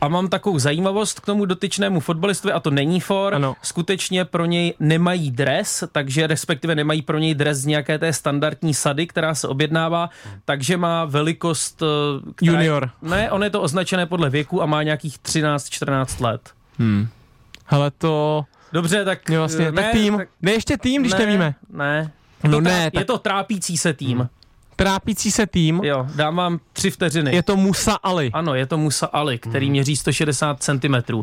A 0.00 0.08
mám 0.08 0.28
takovou 0.28 0.58
zajímavost 0.58 1.20
k 1.20 1.26
tomu 1.26 1.44
dotyčnému 1.44 2.00
fotbalistovi, 2.00 2.52
a 2.52 2.60
to 2.60 2.70
není 2.70 3.00
for. 3.00 3.34
Ano. 3.34 3.56
Skutečně 3.62 4.24
pro 4.24 4.44
něj 4.44 4.74
nemají 4.80 5.30
dres, 5.30 5.84
takže 5.92 6.26
respektive 6.26 6.74
nemají 6.74 7.02
pro 7.02 7.18
něj 7.18 7.34
dres 7.34 7.58
z 7.58 7.66
nějaké 7.66 7.98
té 7.98 8.12
standardní 8.12 8.74
sady, 8.74 9.06
která 9.06 9.34
se 9.34 9.48
objednává, 9.48 10.10
takže 10.44 10.76
má 10.76 11.04
velikost... 11.04 11.82
eh, 11.82 12.32
Která 12.34 12.52
Junior. 12.52 12.90
Je, 13.02 13.08
ne, 13.10 13.30
on 13.30 13.44
je 13.44 13.50
to 13.50 13.62
označené 13.62 14.06
podle 14.06 14.30
věku 14.30 14.62
a 14.62 14.66
má 14.66 14.82
nějakých 14.82 15.18
13-14 15.18 16.24
let. 16.24 16.50
Hele 17.66 17.90
to, 17.90 18.44
Dobře, 18.72 19.04
tak... 19.04 19.30
je 19.30 19.38
vlastně, 19.38 19.68
eh, 19.68 19.72
tak 19.72 19.92
tým, 19.92 20.16
tak, 20.16 20.28
ne 20.42 20.52
ještě 20.52 20.76
tým, 20.76 21.02
když 21.02 21.12
ne, 21.12 21.18
nevíme. 21.18 21.54
Ne. 21.72 22.12
No 22.44 22.50
to 22.50 22.60
ne, 22.60 22.70
trá- 22.70 22.84
tak- 22.90 23.00
Je 23.00 23.04
to 23.04 23.18
trápící 23.18 23.78
se 23.78 23.92
tým. 23.92 24.28
Trápící 24.76 25.30
se 25.30 25.46
tým, 25.46 25.80
Jo, 25.84 26.06
dám 26.14 26.36
vám 26.36 26.60
tři 26.72 26.90
vteřiny. 26.90 27.34
je 27.34 27.42
to 27.42 27.56
Musa 27.56 27.92
Ali. 28.02 28.30
Ano, 28.32 28.54
je 28.54 28.66
to 28.66 28.78
Musa 28.78 29.06
Ali, 29.06 29.38
který 29.38 29.70
měří 29.70 29.96
160 29.96 30.62
cm. 30.62 31.22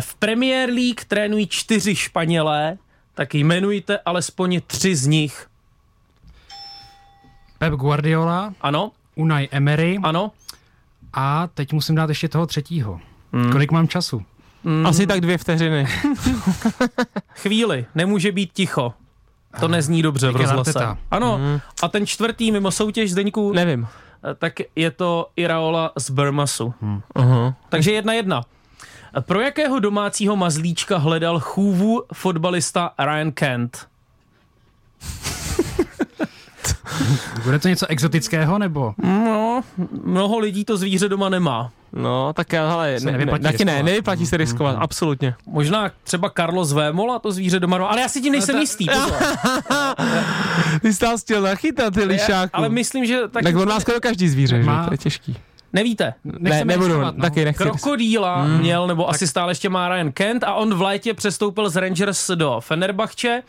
V 0.00 0.14
Premier 0.14 0.68
League 0.70 1.04
trénují 1.08 1.46
čtyři 1.46 1.96
Španělé, 1.96 2.78
tak 3.14 3.34
jmenujte 3.34 3.98
alespoň 3.98 4.60
tři 4.66 4.96
z 4.96 5.06
nich. 5.06 5.46
Pep 7.58 7.72
Guardiola, 7.74 8.54
Ano, 8.60 8.92
Unai 9.14 9.48
Emery 9.50 9.98
ano, 10.02 10.32
a 11.12 11.46
teď 11.54 11.72
musím 11.72 11.94
dát 11.94 12.08
ještě 12.08 12.28
toho 12.28 12.46
třetího. 12.46 13.00
Kolik 13.52 13.70
mám 13.72 13.88
času? 13.88 14.22
Asi 14.84 15.06
tak 15.06 15.20
dvě 15.20 15.38
vteřiny. 15.38 15.86
chvíli, 17.34 17.86
nemůže 17.94 18.32
být 18.32 18.52
ticho. 18.52 18.94
To 19.60 19.68
nezní 19.68 20.02
dobře 20.02 20.30
v 20.30 20.36
rozhlase. 20.36 20.96
Ano, 21.10 21.40
a 21.82 21.88
ten 21.88 22.06
čtvrtý 22.06 22.52
mimo 22.52 22.70
soutěž 22.70 23.10
Zdeňku, 23.12 23.52
Nevím. 23.52 23.88
tak 24.38 24.52
je 24.76 24.90
to 24.90 25.28
Iraola 25.36 25.92
z 25.98 26.10
Burmasu. 26.10 26.74
Aha. 27.14 27.54
Takže 27.68 27.92
jedna 27.92 28.12
jedna. 28.12 28.42
Pro 29.20 29.40
jakého 29.40 29.78
domácího 29.78 30.36
mazlíčka 30.36 30.98
hledal 30.98 31.40
chůvu 31.40 32.02
fotbalista 32.14 32.90
Ryan 32.98 33.32
Kent? 33.32 33.86
Bude 37.44 37.58
to 37.58 37.68
něco 37.68 37.86
exotického 37.86 38.58
nebo? 38.58 38.94
No, 39.02 39.60
mnoho 40.04 40.38
lidí 40.38 40.64
to 40.64 40.76
zvíře 40.76 41.08
doma 41.08 41.28
nemá. 41.28 41.70
No, 41.92 42.32
tak 42.32 42.52
já, 42.52 42.70
hele, 42.70 43.00
Se 43.00 43.06
ne, 43.06 43.12
ne, 43.12 43.18
nevyplatí 43.18 43.42
taky 43.42 43.64
ne, 43.64 43.72
riskovat. 43.72 43.86
nevyplatí 43.86 44.26
se 44.26 44.36
riskovat, 44.36 44.76
absolutně. 44.80 45.34
Možná 45.46 45.90
třeba 46.04 46.30
Carlos 46.36 46.72
Vémola 46.72 47.18
to 47.18 47.32
zvíře 47.32 47.60
doma, 47.60 47.76
ale 47.88 48.00
já 48.00 48.08
si 48.08 48.20
tím 48.20 48.32
nejsem 48.32 48.54
ta- 48.54 48.60
jistý. 48.60 48.86
Ty 50.82 50.92
jsi 50.94 50.98
tam 51.00 51.18
chtěl 51.18 51.42
nachytat, 51.42 51.94
ty 51.94 52.04
lišáku. 52.04 52.50
ale 52.52 52.68
myslím, 52.68 53.06
že 53.06 53.20
tak, 53.30 53.42
Tak 53.42 53.56
on 53.56 53.68
má 53.68 53.80
skoro 53.80 54.00
každý 54.00 54.28
zvíře, 54.28 54.62
Má- 54.62 54.82
že? 54.82 54.86
To 54.88 54.94
je 54.94 54.98
těžký. 54.98 55.36
nevíte. 55.72 56.14
Ne, 56.24 56.64
nebudu, 56.64 56.86
riskovat, 56.88 57.16
no. 57.16 57.22
taky 57.22 57.44
nechci. 57.44 57.62
Krokodýla 57.62 58.42
Hmm. 58.42 58.58
měl, 58.58 58.86
nebo 58.86 59.10
asi 59.10 59.26
stále 59.26 59.50
ještě 59.50 59.68
má 59.68 59.88
Ryan 59.88 60.12
Kent 60.12 60.44
a 60.44 60.54
on 60.54 60.74
v 60.74 60.82
létě 60.82 61.14
přestoupil 61.14 61.70
z 61.70 61.76
Rangers 61.76 62.30
do 62.34 62.56
Fenerbahče 62.60 63.42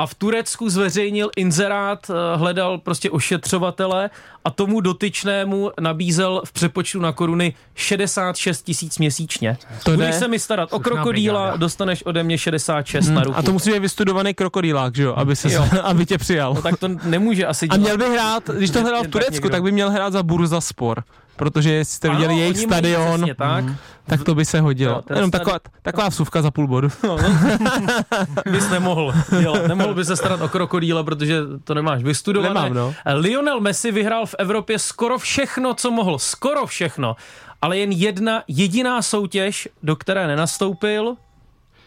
a 0.00 0.06
v 0.06 0.14
Turecku 0.14 0.70
zveřejnil 0.70 1.30
inzerát, 1.36 2.10
eh, 2.10 2.36
hledal 2.36 2.78
prostě 2.78 3.10
ošetřovatele 3.10 4.10
a 4.44 4.50
tomu 4.50 4.80
dotyčnému 4.80 5.70
nabízel 5.80 6.42
v 6.44 6.52
přepočtu 6.52 7.00
na 7.00 7.12
koruny 7.12 7.54
66 7.74 8.62
tisíc 8.62 8.98
měsíčně. 8.98 9.58
To 9.84 9.90
Budeš 9.90 10.14
se 10.14 10.28
mi 10.28 10.38
starat 10.38 10.72
o 10.72 10.80
krokodýla, 10.80 11.56
dostaneš 11.56 12.02
ode 12.02 12.22
mě 12.22 12.38
66 12.38 13.08
na 13.08 13.20
ruku. 13.22 13.30
Hmm. 13.32 13.38
A 13.38 13.42
to 13.42 13.52
musí 13.52 13.70
být 13.72 13.78
vystudovaný 13.78 14.34
krokodýlák, 14.34 14.94
že 14.96 15.02
jo, 15.02 15.14
aby, 15.16 15.36
se, 15.36 15.52
Jo. 15.52 15.68
aby 15.82 16.06
tě 16.06 16.18
přijal. 16.18 16.54
No 16.54 16.62
tak 16.62 16.78
to 16.78 16.88
nemůže 17.04 17.46
asi 17.46 17.68
A 17.68 17.76
dělat. 17.76 17.80
měl 17.82 17.98
by 17.98 18.14
hrát, 18.16 18.50
když 18.50 18.70
to 18.70 18.84
hrál 18.84 19.00
v 19.00 19.02
tak 19.02 19.12
Turecku, 19.12 19.34
někdo. 19.34 19.48
tak 19.48 19.62
by 19.62 19.72
měl 19.72 19.90
hrát 19.90 20.12
za 20.12 20.22
Burzaspor. 20.22 21.02
Protože 21.40 21.72
jestli 21.72 21.94
jste 21.94 22.10
viděli 22.10 22.34
jejich 22.34 22.56
oni 22.56 22.66
mají 22.66 22.80
stadion, 22.80 23.14
Přesně 23.20 23.34
tak. 23.34 23.64
tak 24.06 24.22
to 24.24 24.34
by 24.34 24.44
se 24.44 24.60
hodilo. 24.60 24.92
Jo, 24.92 25.02
Jenom 25.14 25.30
stadi- 25.30 25.38
taková, 25.38 25.58
taková 25.82 26.08
vsuvka 26.08 26.42
za 26.42 26.50
půl 26.50 26.66
bodu. 26.66 26.88
bys 28.50 28.70
nemohl 28.70 29.12
dělat. 29.40 29.66
Nemohl 29.66 29.94
by 29.94 30.04
se 30.04 30.16
starat 30.16 30.40
o 30.42 30.48
krokodýla, 30.48 31.02
protože 31.02 31.40
to 31.64 31.74
nemáš 31.74 32.02
vystudované. 32.02 32.54
Nemám, 32.54 32.74
no. 32.74 32.94
Lionel 33.14 33.60
Messi 33.60 33.92
vyhrál 33.92 34.26
v 34.26 34.34
Evropě 34.38 34.78
skoro 34.78 35.18
všechno, 35.18 35.74
co 35.74 35.90
mohl. 35.90 36.18
Skoro 36.18 36.66
všechno. 36.66 37.16
Ale 37.62 37.78
jen 37.78 37.92
jedna 37.92 38.42
jediná 38.48 39.02
soutěž, 39.02 39.68
do 39.82 39.96
které 39.96 40.26
nenastoupil 40.26 41.14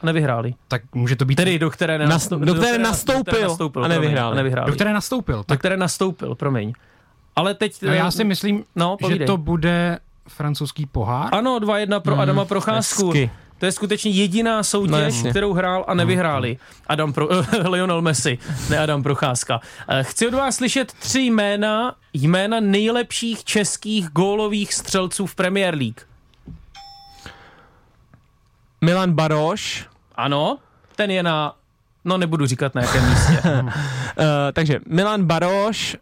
a 0.01 0.05
nevyhráli. 0.05 0.53
Tak 0.67 0.81
může 0.95 1.15
to 1.15 1.25
být... 1.25 1.35
Tedy 1.35 1.59
do 1.59 1.69
které, 1.69 1.97
nenastoupil, 1.97 2.45
do 2.45 2.53
které 2.55 2.77
nastoupil 2.77 3.51
a 3.51 3.69
promiň, 3.69 3.89
nevyhráli. 3.89 4.31
a 4.31 4.35
nevyhráli. 4.35 4.71
do 4.71 4.75
které 4.75 4.93
nastoupil. 4.93 5.37
do 5.37 5.43
Tak 5.43 5.59
které 5.59 5.77
nastoupil, 5.77 6.35
promiň. 6.35 6.73
Ale 7.35 7.53
teď... 7.53 7.81
no, 7.81 7.93
já 7.93 8.11
si 8.11 8.23
myslím, 8.23 8.63
No, 8.75 8.97
že 9.09 9.19
to 9.25 9.37
bude 9.37 9.99
francouzský 10.27 10.85
pohár. 10.85 11.35
Ano, 11.35 11.59
2-1 11.59 11.99
pro 11.99 12.19
Adama 12.19 12.45
Procházku. 12.45 13.05
hezky. 13.07 13.31
To 13.59 13.65
je 13.65 13.71
skutečně 13.71 14.11
jediná 14.11 14.57
No, 14.57 14.63
soutěž, 14.63 14.99
jasně. 15.15 15.29
kterou 15.29 15.53
hrál 15.53 15.85
a 15.87 15.93
nevyhráli. 15.93 16.57
Adam 16.87 17.13
Pro, 17.13 17.27
Lionel 17.69 18.01
Messi, 18.01 18.37
ne 18.69 18.77
Adam 18.79 19.03
Procházka. 19.03 19.59
Eh, 19.89 20.03
Chci 20.03 20.27
od 20.27 20.33
vás 20.33 20.55
slyšet 20.55 20.93
tři 20.93 21.19
jména, 21.21 21.95
jména 22.13 22.59
nejlepších 22.59 23.43
českých 23.43 24.07
gólových 24.09 24.73
střelců 24.73 25.25
v 25.25 25.35
Premier 25.35 25.75
League. 25.75 25.99
Milan 28.81 29.11
Baroš, 29.13 29.85
Ano, 30.15 30.57
ten 30.95 31.11
je 31.11 31.23
na, 31.23 31.55
no 32.05 32.17
nebudu 32.17 32.45
říkat 32.45 32.75
na 32.75 32.81
jakém 32.81 33.09
místě. 33.09 33.41
uh, 33.43 33.69
takže 34.53 34.79
Milan 34.87 35.23
Baroš, 35.25 35.97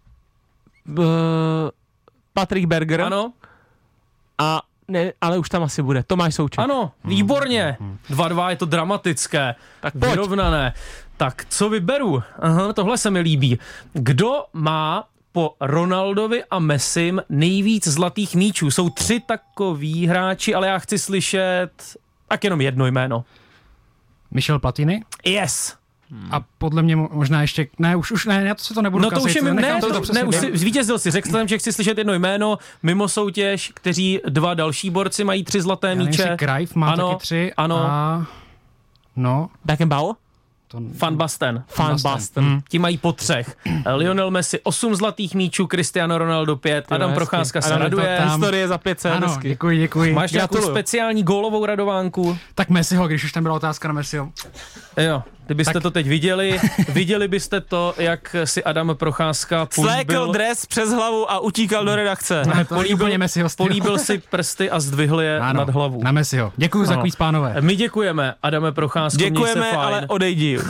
Patrik 2.33 2.65
Berger 2.65 3.01
Ano, 3.01 3.33
a 4.37 4.61
ne, 4.87 5.13
ale 5.21 5.37
už 5.37 5.49
tam 5.49 5.63
asi 5.63 5.81
bude. 5.81 6.03
Tomáš 6.03 6.35
Souček. 6.35 6.59
ano, 6.59 6.91
výborně. 7.05 7.77
2-2 8.09 8.49
je 8.49 8.55
to 8.55 8.65
dramatické, 8.65 9.55
Tak 9.81 9.93
pojď. 9.93 10.11
vyrovnané. 10.11 10.73
Tak 11.17 11.45
co 11.49 11.69
vyberu? 11.69 12.23
Aha, 12.39 12.73
tohle 12.73 12.97
se 12.97 13.09
mi 13.09 13.19
líbí. 13.19 13.59
Kdo 13.93 14.45
má 14.53 15.07
po 15.31 15.55
Ronaldovi 15.61 16.43
a 16.51 16.59
Messim 16.59 17.21
nejvíc 17.29 17.87
zlatých 17.87 18.35
míčů? 18.35 18.71
Jsou 18.71 18.89
tři 18.89 19.19
takoví 19.19 20.07
hráči, 20.07 20.55
ale 20.55 20.67
já 20.67 20.79
chci 20.79 20.97
slyšet 20.99 21.69
tak 22.27 22.43
jenom 22.43 22.61
jedno 22.61 22.85
jméno. 22.87 23.25
Michel 24.31 24.59
Platini. 24.59 25.03
Yes. 25.25 25.75
A 26.31 26.41
podle 26.57 26.81
mě 26.81 26.95
mo- 26.97 27.09
možná 27.11 27.41
ještě... 27.41 27.67
Ne, 27.79 27.95
už, 27.95 28.11
už 28.11 28.25
ne, 28.25 28.43
já 28.47 28.55
to 28.55 28.63
si 28.63 28.73
to 28.73 28.81
nebudu 28.81 29.03
No 29.03 29.09
to 29.09 29.15
už 29.15 29.23
kazit, 29.23 29.35
je 29.35 29.41
mi, 29.41 29.61
nechám 29.61 29.75
ne, 29.75 29.81
si 29.81 29.87
to, 29.93 30.01
přesně 30.01 30.21
ne, 30.21 30.27
už 30.27 30.35
si, 30.35 30.57
zvítězil 30.57 30.99
si. 30.99 31.11
Řekl 31.11 31.29
jsem, 31.29 31.47
že 31.47 31.57
chci 31.57 31.73
slyšet 31.73 31.97
jedno 31.97 32.13
jméno 32.13 32.57
mimo 32.83 33.07
soutěž, 33.07 33.71
kteří 33.75 34.19
dva 34.29 34.53
další 34.53 34.89
borci 34.89 35.23
mají 35.23 35.43
tři 35.43 35.61
zlaté 35.61 35.87
Já 35.89 35.95
míče. 35.95 36.21
jestli 36.21 36.37
Cruyff 36.37 36.75
má 36.75 36.91
Ano, 36.91 37.07
taky 37.09 37.21
tři. 37.21 37.53
ano. 37.57 37.77
A... 37.77 38.25
No, 39.15 39.49
Beckenbauer? 39.65 40.15
to... 40.67 40.77
Van 41.01 41.15
Basten. 41.15 41.63
Van 41.77 41.87
Basten. 41.91 42.11
Basten. 42.11 42.61
Ti 42.69 42.79
mají 42.79 42.97
po 42.97 43.11
třech. 43.13 43.55
Lionel 43.95 44.31
Messi 44.31 44.59
8 44.63 44.95
zlatých 44.95 45.35
míčů, 45.35 45.67
Cristiano 45.67 46.17
Ronaldo 46.17 46.55
5, 46.55 46.85
Adam 46.91 47.09
hezky. 47.09 47.15
Procházka 47.15 47.61
se 47.61 47.67
Adam, 47.67 47.81
raduje. 47.81 48.17
to 48.17 48.23
tam- 48.23 48.39
Historie 48.41 48.67
za 48.67 48.77
500, 48.77 49.11
Ano, 49.13 49.27
hezky. 49.27 49.47
děkuji, 49.49 49.77
děkuji. 49.77 50.13
Máš 50.13 50.31
nějakou 50.31 50.61
speciální 50.61 51.23
gólovou 51.23 51.65
radovánku? 51.65 52.37
Tak 52.55 52.69
Messiho, 52.69 53.07
když 53.07 53.23
už 53.23 53.31
tam 53.31 53.43
byla 53.43 53.55
otázka 53.55 53.87
na 53.87 53.93
Messiho. 53.93 54.29
Jo, 54.97 55.23
kdybyste 55.51 55.73
Tak- 55.73 55.83
to 55.83 55.91
teď 55.91 56.07
viděli, 56.07 56.59
viděli 56.89 57.27
byste 57.27 57.61
to, 57.61 57.93
jak 57.97 58.35
si 58.43 58.63
Adam 58.63 58.95
Procházka 58.95 59.67
Slékl 59.71 60.13
políbil, 60.13 60.31
dres 60.33 60.65
přes 60.65 60.89
hlavu 60.89 61.31
a 61.31 61.39
utíkal 61.39 61.85
do 61.85 61.95
redakce. 61.95 62.43
Ne, 62.45 63.17
Messiho 63.17 63.49
styl. 63.49 63.65
políbil 63.65 63.97
si 63.97 64.17
prsty 64.17 64.69
a 64.69 64.79
zdvihl 64.79 65.21
je 65.21 65.39
Ano, 65.39 65.59
nad 65.59 65.69
hlavu. 65.69 66.03
Na 66.03 66.11
Messiho. 66.11 66.53
Děkuji 66.57 66.85
za 66.85 66.95
kvíz, 66.95 67.15
pánové. 67.15 67.55
My 67.59 67.75
děkujeme, 67.75 68.33
Adame 68.43 68.71
Procházko, 68.71 69.17
měj 69.17 69.27
se 69.29 69.33
Děkujeme, 69.33 69.61
fajn. 69.69 69.79
ale 69.79 70.05
odejdi. 70.07 70.59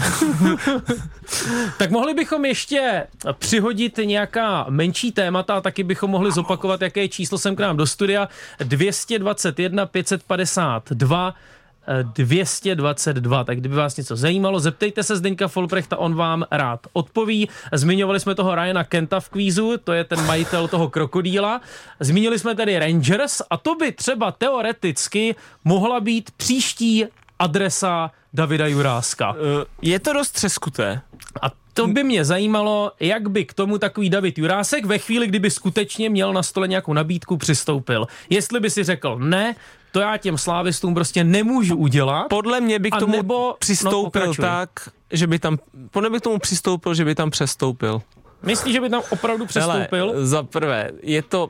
Tak 1.78 1.92
mohli 1.92 2.14
bychom 2.14 2.46
ještě 2.46 3.08
přihodit 3.38 4.00
nějaká 4.04 4.66
menší 4.70 5.12
témata 5.12 5.56
a 5.56 5.62
taky 5.62 5.84
bychom 5.84 6.12
mohli 6.12 6.32
zopakovat, 6.32 6.82
jaké 6.82 7.08
číslo 7.08 7.38
sem 7.38 7.56
k 7.56 7.60
nám 7.60 7.78
do 7.78 7.88
studia. 7.88 8.30
221 8.60 9.86
552 9.86 11.34
eh, 11.38 11.61
222. 12.04 13.44
Tak 13.44 13.58
kdyby 13.60 13.76
vás 13.76 13.98
něco 13.98 14.16
zajímalo, 14.16 14.60
zeptejte 14.60 15.04
se 15.04 15.16
Zdeňka 15.16 15.48
Folprechta, 15.48 15.98
on 15.98 16.16
vám 16.16 16.46
rád 16.52 16.80
odpoví. 16.94 17.50
Zmiňovali 17.72 18.20
jsme 18.20 18.36
toho 18.36 18.56
Ryana 18.56 18.84
Kenta 18.84 19.20
v 19.20 19.30
kvízu, 19.30 19.78
to 19.84 19.94
je 19.94 20.04
ten 20.04 20.26
majitel 20.26 20.68
toho 20.68 20.90
krokodýla. 20.90 21.62
Zmínili 22.00 22.40
jsme 22.40 22.56
tady 22.56 22.80
Rangers 22.80 23.42
a 23.50 23.58
to 23.58 23.76
by 23.76 23.92
třeba 23.92 24.32
teoreticky 24.32 25.36
mohla 25.66 26.00
být 26.00 26.32
příští 26.32 27.06
adresa 27.40 28.12
Davida 28.34 28.68
Juráska. 28.68 29.36
Eh, 29.38 29.66
Je 29.82 30.00
to 30.00 30.14
dost 30.14 30.32
třeskuté. 30.32 31.02
A 31.42 31.52
to 31.74 31.88
by 31.88 32.04
mě 32.04 32.26
zajímalo, 32.26 32.92
jak 33.00 33.30
by 33.30 33.46
k 33.46 33.54
tomu 33.54 33.78
takový 33.78 34.10
David 34.10 34.38
Jurásek 34.38 34.86
ve 34.86 34.98
chvíli, 34.98 35.28
kdyby 35.28 35.52
skutečně 35.52 36.10
měl 36.10 36.34
na 36.34 36.44
stole 36.44 36.68
nějakou 36.68 36.94
nabídku, 36.94 37.38
přistoupil. 37.38 38.08
Jestli 38.30 38.60
by 38.60 38.70
si 38.70 38.84
řekl, 38.84 39.20
ne, 39.20 39.56
to 39.92 40.00
já 40.00 40.18
těm 40.18 40.38
slávistům 40.38 40.94
prostě 40.94 41.24
nemůžu 41.24 41.76
udělat. 41.76 42.28
Podle 42.30 42.62
mě 42.62 42.80
by 42.80 42.92
k 42.92 42.96
A 42.96 43.00
tomu 43.00 43.18
nebo- 43.18 43.34
no, 43.34 43.56
přistoupil 43.60 44.22
pokračuj. 44.22 44.46
tak, 44.46 44.70
že 45.12 45.28
by 45.28 45.39
tam, 45.39 45.58
podle 45.92 46.10
mě 46.10 46.18
by 46.18 46.20
k 46.20 46.24
tomu 46.24 46.39
přistoupil, 46.39 46.94
že 46.94 47.06
by 47.06 47.16
tam 47.16 47.30
přestoupil. 47.30 48.02
Myslíš, 48.44 48.74
že 48.74 48.82
by 48.82 48.89
tam 48.89 49.02
opravdu 49.10 49.46
přestoupil? 49.46 50.10
Hele, 50.12 50.26
za 50.28 50.44
prvé, 50.44 50.92
je 51.04 51.22
to, 51.22 51.50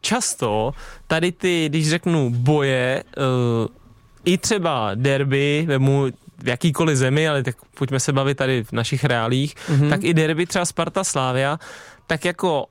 často 0.00 0.72
tady 1.06 1.32
ty, 1.32 1.68
když 1.68 1.90
řeknu 1.90 2.30
boje, 2.30 3.04
uh, 3.16 3.66
i 4.24 4.38
třeba 4.38 4.90
derby, 4.94 5.64
vemu 5.68 6.06
v 6.38 6.48
jakýkoliv 6.48 6.96
zemi, 6.96 7.28
ale 7.28 7.42
tak 7.42 7.56
pojďme 7.78 8.00
se 8.00 8.12
bavit 8.12 8.34
tady 8.38 8.64
v 8.64 8.72
našich 8.72 9.04
reálích, 9.04 9.54
mm-hmm. 9.54 9.88
tak 9.88 10.04
i 10.04 10.14
derby 10.14 10.46
třeba 10.46 10.64
Sparta 10.64 11.04
Slávia, 11.04 11.58
tak 12.06 12.24
jako 12.24 12.66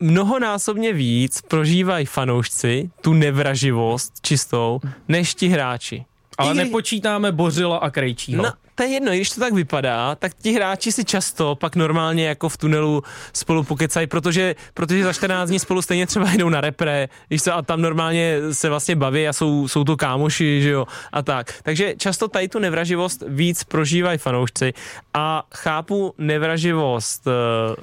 mnohonásobně 0.00 0.92
víc 0.92 1.40
prožívají 1.40 2.06
fanoušci 2.06 2.90
tu 3.00 3.12
nevraživost 3.12 4.12
čistou, 4.22 4.80
než 5.08 5.34
ti 5.34 5.48
hráči. 5.48 6.04
Ale 6.38 6.54
nepočítáme 6.54 7.32
Bořila 7.32 7.76
a 7.76 7.90
Krejčího. 7.90 8.42
No, 8.42 8.52
to 8.80 8.84
je 8.84 8.92
jedno, 8.92 9.12
když 9.12 9.30
to 9.30 9.40
tak 9.40 9.52
vypadá, 9.52 10.14
tak 10.14 10.32
ti 10.34 10.52
hráči 10.52 10.92
si 10.92 11.04
často 11.04 11.54
pak 11.54 11.76
normálně 11.76 12.26
jako 12.26 12.48
v 12.48 12.56
tunelu 12.56 13.02
spolu 13.32 13.64
pokecají, 13.64 14.06
protože, 14.06 14.54
protože 14.74 15.04
za 15.04 15.12
14 15.12 15.48
dní 15.48 15.58
spolu 15.58 15.82
stejně 15.82 16.06
třeba 16.06 16.32
jdou 16.32 16.48
na 16.48 16.60
repre, 16.60 17.08
víš 17.30 17.42
co, 17.42 17.54
a 17.54 17.62
tam 17.62 17.82
normálně 17.82 18.36
se 18.52 18.68
vlastně 18.68 18.96
baví 18.96 19.28
a 19.28 19.32
jsou, 19.32 19.68
jsou 19.68 19.84
to 19.84 19.96
kámoši, 19.96 20.62
že 20.62 20.70
jo, 20.70 20.86
a 21.12 21.22
tak. 21.22 21.54
Takže 21.62 21.94
často 21.98 22.28
tady 22.28 22.48
tu 22.48 22.58
nevraživost 22.58 23.22
víc 23.28 23.64
prožívají 23.64 24.18
fanoušci 24.18 24.72
a 25.14 25.42
chápu 25.54 26.14
nevraživost 26.18 27.26
uh, 27.26 27.32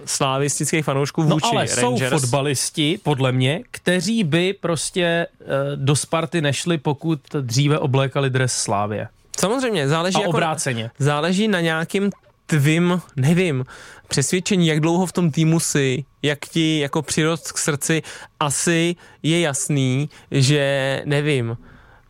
slávistických 0.05 0.85
fanoušků 0.85 1.23
No 1.23 1.29
vůči 1.29 1.47
ale 1.51 1.65
Rangers. 1.75 2.13
jsou 2.13 2.19
fotbalisti, 2.19 2.99
podle 3.03 3.31
mě, 3.31 3.61
kteří 3.71 4.23
by 4.23 4.53
prostě 4.53 5.27
eh, 5.41 5.45
do 5.75 5.95
Sparty 5.95 6.41
nešli, 6.41 6.77
pokud 6.77 7.19
dříve 7.41 7.79
oblékali 7.79 8.29
dres 8.29 8.53
Slávě. 8.53 9.07
Samozřejmě, 9.39 9.87
záleží 9.87 10.15
A 10.15 10.19
jako 10.19 10.29
obráceně. 10.29 10.91
záleží 10.99 11.47
na 11.47 11.61
nějakým 11.61 12.09
tvým, 12.45 13.01
nevím, 13.15 13.65
přesvědčení, 14.07 14.67
jak 14.67 14.79
dlouho 14.79 15.05
v 15.05 15.11
tom 15.11 15.31
týmu 15.31 15.59
si, 15.59 16.05
jak 16.23 16.39
ti 16.39 16.79
jako 16.79 17.01
přirost 17.01 17.51
k 17.51 17.57
srdci, 17.57 18.01
asi 18.39 18.95
je 19.23 19.39
jasný, 19.39 20.09
že 20.31 21.01
nevím, 21.05 21.57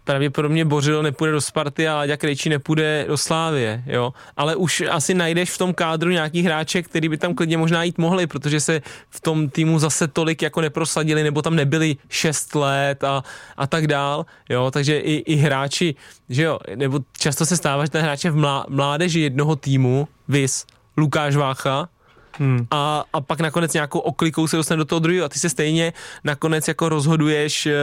pravděpodobně 0.07 0.65
Bořil 0.65 1.03
nepůjde 1.03 1.31
do 1.31 1.41
Sparty 1.41 1.87
a 1.87 1.95
Láďa 1.95 2.17
Krejčí 2.17 2.49
nepůjde 2.49 3.05
do 3.07 3.17
Slávie, 3.17 3.83
jo. 3.85 4.13
Ale 4.37 4.55
už 4.55 4.83
asi 4.91 5.13
najdeš 5.13 5.51
v 5.51 5.57
tom 5.57 5.73
kádru 5.73 6.09
nějaký 6.09 6.41
hráče, 6.41 6.81
který 6.81 7.09
by 7.09 7.17
tam 7.17 7.35
klidně 7.35 7.57
možná 7.57 7.83
jít 7.83 7.97
mohli, 7.97 8.27
protože 8.27 8.59
se 8.59 8.81
v 9.09 9.19
tom 9.19 9.49
týmu 9.49 9.79
zase 9.79 10.07
tolik 10.07 10.41
jako 10.41 10.61
neprosadili, 10.61 11.23
nebo 11.23 11.41
tam 11.41 11.55
nebyli 11.55 11.97
6 12.09 12.55
let 12.55 13.03
a, 13.03 13.23
a 13.57 13.67
tak 13.67 13.87
dál, 13.87 14.25
jo. 14.49 14.71
Takže 14.71 14.99
i, 14.99 15.13
i 15.13 15.35
hráči, 15.35 15.95
že 16.29 16.43
jo, 16.43 16.59
nebo 16.75 16.99
často 17.19 17.45
se 17.45 17.57
stává, 17.57 17.85
že 17.85 17.91
ten 17.91 18.01
hráč 18.01 18.23
je 18.23 18.31
v 18.31 18.35
mlá, 18.35 18.65
mládeži 18.69 19.19
jednoho 19.19 19.55
týmu, 19.55 20.07
vis 20.27 20.65
Lukáš 20.97 21.35
Vácha, 21.35 21.89
Hmm. 22.39 22.67
A, 22.71 23.03
a 23.13 23.21
pak 23.21 23.39
nakonec 23.39 23.73
nějakou 23.73 23.99
oklikou 23.99 24.47
se 24.47 24.57
dostane 24.57 24.77
do 24.77 24.85
toho 24.85 24.99
druhého 24.99 25.25
a 25.25 25.29
ty 25.29 25.39
se 25.39 25.49
stejně 25.49 25.93
nakonec 26.23 26.67
jako 26.67 26.89
rozhoduješ 26.89 27.65
eh, 27.65 27.73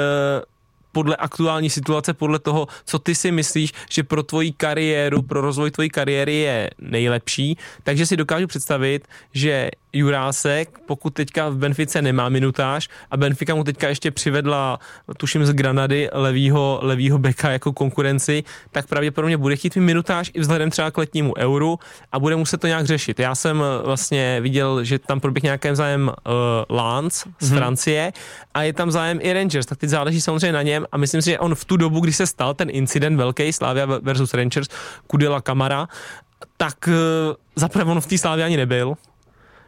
podle 0.95 1.17
aktuální 1.17 1.71
situace, 1.71 2.15
podle 2.15 2.39
toho, 2.39 2.67
co 2.85 2.99
ty 2.99 3.15
si 3.15 3.33
myslíš, 3.33 3.73
že 3.91 4.03
pro 4.03 4.23
tvoji 4.23 4.53
kariéru, 4.53 5.23
pro 5.23 5.41
rozvoj 5.41 5.71
tvojí 5.71 5.91
kariéry 5.91 6.35
je 6.35 6.71
nejlepší. 6.79 7.59
Takže 7.83 8.07
si 8.07 8.17
dokážu 8.17 8.47
představit, 8.47 9.09
že 9.33 9.71
Jurásek, 9.95 10.79
pokud 10.87 11.15
teďka 11.15 11.49
v 11.49 11.57
Benfice 11.57 12.03
nemá 12.03 12.29
minutáž 12.29 12.89
a 13.11 13.17
Benfica 13.17 13.55
mu 13.55 13.65
teďka 13.65 13.89
ještě 13.89 14.11
přivedla, 14.11 14.79
tuším 15.17 15.47
z 15.47 15.53
Granady, 15.53 16.09
levýho, 16.13 16.79
levýho 16.83 17.19
beka 17.19 17.51
jako 17.51 17.73
konkurenci, 17.73 18.45
tak 18.73 18.87
pravděpodobně 18.87 19.37
bude 19.37 19.57
chtít 19.57 19.77
mít 19.77 19.83
minutáž 19.83 20.31
i 20.35 20.41
vzhledem 20.41 20.71
třeba 20.71 20.91
k 20.91 20.99
letnímu 20.99 21.37
euru 21.37 21.79
a 22.13 22.19
bude 22.19 22.37
muset 22.37 22.61
to 22.61 22.67
nějak 22.67 22.87
řešit. 22.87 23.19
Já 23.19 23.35
jsem 23.35 23.63
eh, 23.63 23.87
vlastně 23.87 24.39
viděl, 24.41 24.85
že 24.85 24.99
tam 24.99 25.21
proběh 25.21 25.43
nějaký 25.43 25.69
zájem 25.73 26.09
uh, 26.09 26.33
Lance 26.77 27.29
z 27.41 27.51
mm-hmm. 27.51 27.57
Francie 27.57 28.13
a 28.55 28.63
je 28.63 28.73
tam 28.73 28.91
zájem 28.91 29.19
i 29.23 29.33
Rangers, 29.33 29.67
tak 29.67 29.79
teď 29.79 29.91
záleží 29.91 30.21
samozřejmě 30.21 30.53
na 30.53 30.63
něm 30.63 30.87
a 30.93 30.97
myslím 30.97 31.23
si, 31.23 31.31
že 31.31 31.39
on 31.39 31.55
v 31.55 31.65
tu 31.65 31.77
dobu, 31.77 32.01
kdy 32.01 32.13
se 32.13 32.27
stal 32.27 32.55
ten 32.55 32.69
incident 32.71 33.17
velký, 33.17 33.53
Slavia 33.53 33.87
versus 33.87 34.35
Rangers, 34.35 34.69
Kudela 35.07 35.41
Kamara, 35.41 35.89
tak 36.57 36.89
uh, 36.89 36.95
zaprvé 37.57 37.85
on 37.85 38.01
v 38.01 38.07
té 38.07 38.19
Slávě 38.19 38.45
ani 38.45 38.57
nebyl, 38.57 38.95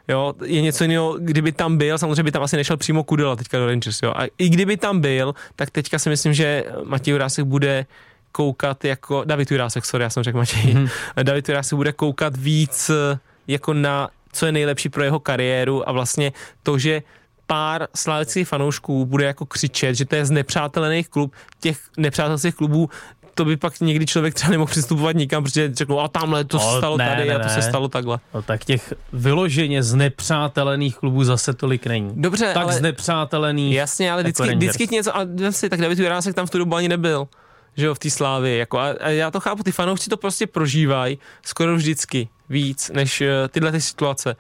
Jo, 0.09 0.35
je 0.45 0.61
něco 0.61 0.85
jiného, 0.85 1.17
kdyby 1.21 1.53
tam 1.53 1.79
byl, 1.79 1.99
samozřejmě 1.99 2.23
by 2.23 2.33
tam 2.33 2.43
asi 2.43 2.57
nešel 2.57 2.77
přímo 2.77 3.05
Kudela 3.05 3.37
teďka 3.37 3.59
do 3.59 3.67
Rangers, 3.67 4.03
jo. 4.03 4.13
A 4.17 4.25
i 4.39 4.49
kdyby 4.49 4.77
tam 4.77 5.01
byl, 5.01 5.35
tak 5.57 5.71
teďka 5.71 5.99
si 5.99 6.09
myslím, 6.09 6.35
že 6.35 6.65
Matěj 6.85 7.13
Jurásek 7.13 7.45
bude 7.45 7.87
koukat 8.33 8.85
jako, 8.85 9.25
David 9.25 9.51
Jurásek, 9.51 9.85
sorry, 9.85 10.05
já 10.05 10.11
jsem 10.11 10.23
řekl 10.23 10.39
Matěj, 10.39 10.61
mm-hmm. 10.61 10.91
David 11.23 11.49
Jurásek 11.49 11.77
bude 11.77 11.93
koukat 11.93 12.37
víc 12.37 12.91
eh, 12.91 13.19
jako 13.47 13.73
na, 13.73 14.09
co 14.33 14.47
je 14.47 14.53
nejlepší 14.53 14.89
pro 14.89 15.03
jeho 15.03 15.21
kariéru 15.21 15.89
a 15.89 15.93
vlastně 15.93 16.33
to, 16.63 16.79
že 16.79 17.03
pár 17.47 17.89
slavických 17.95 18.49
fanoušků 18.49 19.07
bude 19.07 19.25
jako 19.25 19.47
křičet, 19.47 19.97
že 19.97 20.05
to 20.05 20.15
je 20.17 20.27
z 20.27 20.31
nepřátelených 20.31 21.09
klub, 21.09 21.35
těch 21.61 21.79
nepřátelských 21.97 22.55
klubů 22.55 22.91
to 23.37 23.45
by 23.45 23.57
pak 23.57 23.81
někdy 23.81 24.07
člověk 24.07 24.35
třeba 24.35 24.51
nemohl 24.51 24.71
přistupovat 24.71 25.17
nikam, 25.17 25.43
protože 25.45 25.71
řeknou, 25.75 26.01
a 26.01 26.09
tamhle 26.09 26.45
to 26.45 26.59
se 26.59 26.65
No, 26.67 26.79
stalo 26.79 26.97
ne, 26.97 27.09
tady 27.09 27.29
ne, 27.29 27.35
a 27.35 27.43
to 27.43 27.49
se 27.49 27.57
ne. 27.57 27.63
stalo 27.63 27.89
takhle. 27.89 28.19
No 28.35 28.43
tak 28.43 28.65
těch 28.65 28.95
vyloženě 29.13 29.83
znepřátelených 29.83 30.97
klubů 30.97 31.25
zase 31.25 31.53
tolik 31.55 31.87
není. 31.87 32.11
Dobře, 32.17 32.51
tak 32.55 32.63
ale- 32.65 32.73
znepřátelených 32.73 33.75
Jasně, 33.75 34.13
ale 34.13 34.21
jako 34.21 34.27
vždycky, 34.29 34.43
Rangers. 34.49 34.59
vždycky 34.77 34.95
něco, 34.95 35.17
a 35.17 35.21
si, 35.51 35.69
tak 35.69 35.81
David 35.81 35.99
Jurásek 35.99 36.35
tam 36.35 36.47
v 36.47 36.51
tu 36.51 36.59
dobu 36.59 36.77
ani 36.77 36.89
nebyl, 36.89 37.29
že 37.77 37.87
jo, 37.87 37.95
v 37.95 37.99
té 37.99 38.11
slávě, 38.11 38.57
jako 38.57 38.79
a, 38.79 38.87
a, 39.01 39.09
já 39.09 39.31
to 39.31 39.41
chápu, 39.41 39.63
ty 39.63 39.73
fanoušci 39.73 40.11
to 40.11 40.17
prostě 40.17 40.47
prožívají 40.47 41.19
skoro 41.43 41.77
vždycky 41.77 42.29
víc, 42.49 42.91
než 42.95 43.21
uh, 43.21 43.27
tyhle 43.51 43.73
ty 43.73 43.81
situace, 43.81 44.37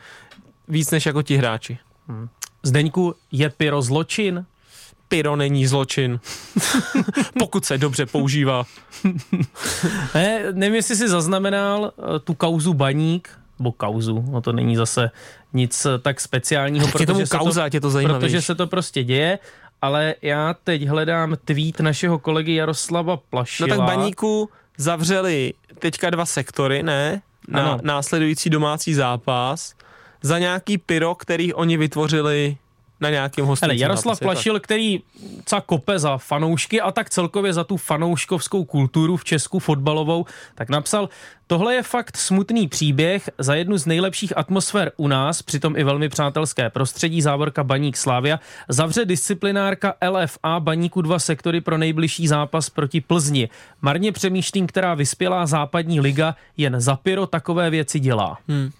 víc 0.68 0.90
než 0.90 1.06
jako 1.06 1.22
ti 1.22 1.36
hráči. 1.36 1.78
Zdeňku, 2.62 3.14
je 3.32 3.50
pyro 3.50 3.82
zločin? 3.82 4.44
Pyro 5.08 5.36
není 5.36 5.66
zločin, 5.66 6.20
pokud 7.38 7.64
se 7.64 7.78
dobře 7.78 8.06
používá. 8.06 8.64
Ne, 10.14 10.42
nevím, 10.52 10.74
jestli 10.74 10.96
jsi 10.96 11.08
zaznamenal 11.08 11.92
eh, 11.98 12.18
tu 12.18 12.34
kauzu 12.34 12.74
Baník, 12.74 13.28
nebo 13.58 13.72
kauzu, 13.72 14.24
no 14.30 14.40
to 14.40 14.52
není 14.52 14.76
zase 14.76 15.10
nic 15.52 15.86
eh, 15.86 15.98
tak 15.98 16.20
speciálního, 16.20 16.88
je 17.00 17.06
tomu 17.06 17.26
se 17.26 17.30
to, 17.30 17.38
kauza, 17.38 17.70
to 17.80 17.90
protože 18.04 18.42
se 18.42 18.54
to 18.54 18.66
prostě 18.66 19.04
děje, 19.04 19.38
ale 19.82 20.14
já 20.22 20.54
teď 20.64 20.86
hledám 20.86 21.36
tweet 21.44 21.80
našeho 21.80 22.18
kolegy 22.18 22.54
Jaroslava 22.54 23.12
No 23.12 23.22
Plašila. 23.30 23.68
tak 23.76 23.86
baníku 23.86 24.48
zavřeli 24.78 25.54
teďka 25.78 26.10
dva 26.10 26.26
sektory, 26.26 26.82
ne? 26.82 27.22
Na 27.48 27.62
Ano. 27.62 27.78
následující 27.82 28.50
domácí 28.50 28.94
zápas 28.94 29.74
za 30.22 30.38
nějaký 30.38 30.78
pyro, 30.78 31.14
který 31.14 31.54
oni 31.54 31.76
vytvořili 31.76 32.56
na 33.00 33.10
nějakém 33.10 33.46
Hele, 33.62 33.76
Jaroslav? 33.76 34.20
Plašil, 34.20 34.60
který 34.60 35.02
ca 35.44 35.60
kope 35.60 35.98
za 35.98 36.18
fanoušky 36.18 36.80
a 36.80 36.92
tak 36.92 37.10
celkově 37.10 37.52
za 37.52 37.64
tu 37.64 37.76
fanouškovskou 37.76 38.64
kulturu 38.64 39.16
v 39.16 39.24
Česku 39.24 39.58
fotbalovou, 39.58 40.26
tak 40.54 40.68
napsal, 40.68 41.08
tohle 41.46 41.74
je 41.74 41.82
fakt 41.82 42.16
smutný 42.16 42.68
příběh 42.68 43.30
za 43.38 43.54
jednu 43.54 43.78
z 43.78 43.86
nejlepších 43.86 44.38
atmosfér 44.38 44.92
u 44.96 45.08
nás, 45.08 45.42
přitom 45.42 45.76
i 45.76 45.84
velmi 45.84 46.08
přátelské 46.08 46.70
prostředí, 46.70 47.22
závorka 47.22 47.64
Baník 47.64 47.96
Slávia, 47.96 48.40
zavře 48.68 49.04
disciplinárka 49.04 49.94
LFA 50.08 50.60
Baníku 50.60 51.02
dva 51.02 51.18
sektory 51.18 51.60
pro 51.60 51.78
nejbližší 51.78 52.28
zápas 52.28 52.70
proti 52.70 53.00
Plzni. 53.00 53.48
Marně 53.82 54.12
přemýšlím, 54.12 54.66
která 54.66 54.94
vyspělá 54.94 55.46
západní 55.46 56.00
liga 56.00 56.36
jen 56.56 56.80
za 56.80 56.96
pyro 56.96 57.26
takové 57.26 57.70
věci 57.70 58.00
dělá. 58.00 58.38
Hmm. 58.48 58.70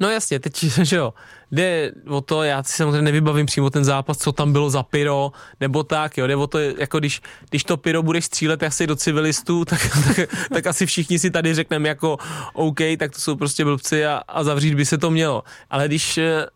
No 0.00 0.10
jasně, 0.10 0.38
teď, 0.40 0.56
že 0.82 0.96
jo, 0.96 1.14
jde 1.50 1.92
o 2.08 2.20
to, 2.20 2.42
já 2.42 2.62
si 2.62 2.72
samozřejmě 2.72 3.02
nevybavím 3.02 3.46
přímo 3.46 3.70
ten 3.70 3.84
zápas, 3.84 4.18
co 4.18 4.32
tam 4.32 4.52
bylo 4.52 4.70
za 4.70 4.82
pyro, 4.82 5.32
nebo 5.60 5.82
tak, 5.82 6.18
jo, 6.18 6.26
jde 6.26 6.36
o 6.36 6.46
to, 6.46 6.58
jako 6.58 6.98
když, 6.98 7.22
když 7.50 7.64
to 7.64 7.76
pyro 7.76 8.02
budeš 8.02 8.24
střílet 8.24 8.62
asi 8.62 8.86
do 8.86 8.96
civilistů, 8.96 9.64
tak, 9.64 9.80
tak, 10.06 10.28
tak 10.52 10.66
asi 10.66 10.86
všichni 10.86 11.18
si 11.18 11.30
tady 11.30 11.54
řekneme 11.54 11.88
jako 11.88 12.18
OK, 12.52 12.78
tak 12.98 13.12
to 13.12 13.18
jsou 13.18 13.36
prostě 13.36 13.64
blbci 13.64 14.06
a, 14.06 14.22
a 14.28 14.44
zavřít 14.44 14.74
by 14.74 14.84
se 14.86 14.98
to 14.98 15.10
mělo. 15.10 15.42
Ale 15.70 15.88
když 15.88 16.18
eh, 16.18 16.46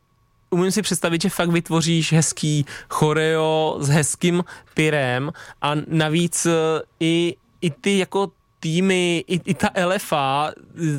umím 0.51 0.71
si 0.71 0.83
představit, 0.83 1.23
že 1.23 1.29
fakt 1.29 1.51
vytvoříš 1.51 2.13
hezký 2.13 2.67
choreo 2.89 3.77
s 3.81 3.89
hezkým 3.89 4.45
pyrem 4.75 5.33
a 5.63 5.73
navíc 5.87 6.47
eh, 6.47 6.53
i, 7.01 7.37
i 7.61 7.71
ty 7.71 7.99
jako 7.99 8.33
týmy, 8.61 9.25
i, 9.27 9.41
i 9.45 9.55
ta 9.55 9.71
LFA, 9.87 10.53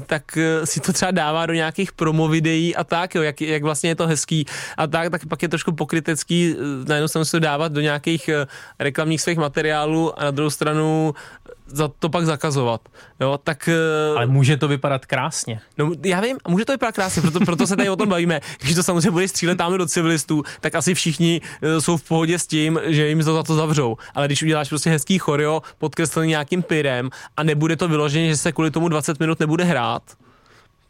tak 0.05 0.37
eh, 0.37 0.65
si 0.65 0.79
to 0.79 0.93
třeba 0.93 1.11
dává 1.11 1.45
do 1.45 1.53
nějakých 1.53 1.91
promo 1.91 2.27
videí 2.27 2.75
a 2.75 2.83
tak, 2.83 3.15
jo, 3.15 3.21
jak, 3.21 3.41
jak 3.41 3.63
vlastně 3.63 3.89
je 3.89 3.95
to 3.95 4.07
hezký 4.07 4.45
a 4.77 4.87
tak, 4.87 5.09
tak 5.09 5.25
pak 5.25 5.41
je 5.41 5.49
trošku 5.49 5.71
pokrytecký 5.71 6.55
eh, 6.55 6.89
na 6.89 6.95
jednu 6.95 7.07
stranu 7.07 7.25
se 7.25 7.31
to 7.31 7.39
dávat 7.39 7.71
do 7.71 7.81
nějakých 7.81 8.29
eh, 8.29 8.47
reklamních 8.79 9.21
svých 9.21 9.37
materiálů 9.37 10.19
a 10.19 10.23
na 10.23 10.31
druhou 10.31 10.49
stranu 10.49 11.13
za 11.73 11.87
to 11.99 12.09
pak 12.09 12.25
zakazovat. 12.25 12.81
Jo, 13.19 13.39
tak 13.43 13.69
eh, 13.69 14.15
Ale 14.17 14.25
může 14.25 14.57
to 14.57 14.67
vypadat 14.67 15.05
krásně. 15.05 15.61
No, 15.77 15.91
já 16.05 16.21
vím, 16.21 16.37
a 16.45 16.49
může 16.49 16.65
to 16.65 16.73
vypadat 16.73 16.95
krásně, 16.95 17.21
proto, 17.21 17.39
proto 17.39 17.67
se 17.67 17.75
tady 17.75 17.89
o 17.89 17.95
tom 17.95 18.09
bavíme. 18.09 18.39
Když 18.61 18.75
to 18.75 18.83
samozřejmě 18.83 19.11
bude 19.11 19.27
střílet 19.27 19.57
tamhle 19.57 19.77
do 19.77 19.85
civilistů, 19.85 20.43
tak 20.61 20.75
asi 20.75 20.93
všichni 20.93 21.41
uh, 21.41 21.79
jsou 21.79 21.97
v 21.97 22.03
pohodě 22.03 22.39
s 22.39 22.47
tím, 22.47 22.79
že 22.85 23.07
jim 23.07 23.23
to 23.23 23.33
za 23.33 23.43
to 23.43 23.55
zavřou. 23.55 23.97
Ale 24.15 24.27
když 24.27 24.43
uděláš 24.43 24.69
prostě 24.69 24.89
hezký 24.89 25.19
choreo, 25.19 25.61
podkreslený 25.77 26.29
nějakým 26.29 26.63
pyrem 26.63 27.09
a 27.37 27.43
nebude 27.43 27.75
to 27.75 27.87
vyloženě, 27.87 28.27
že 28.27 28.37
se 28.37 28.51
kvůli 28.51 28.71
tomu 28.71 28.89
20 28.89 29.19
minut 29.19 29.39
nebude 29.39 29.63
hrát, 29.63 30.03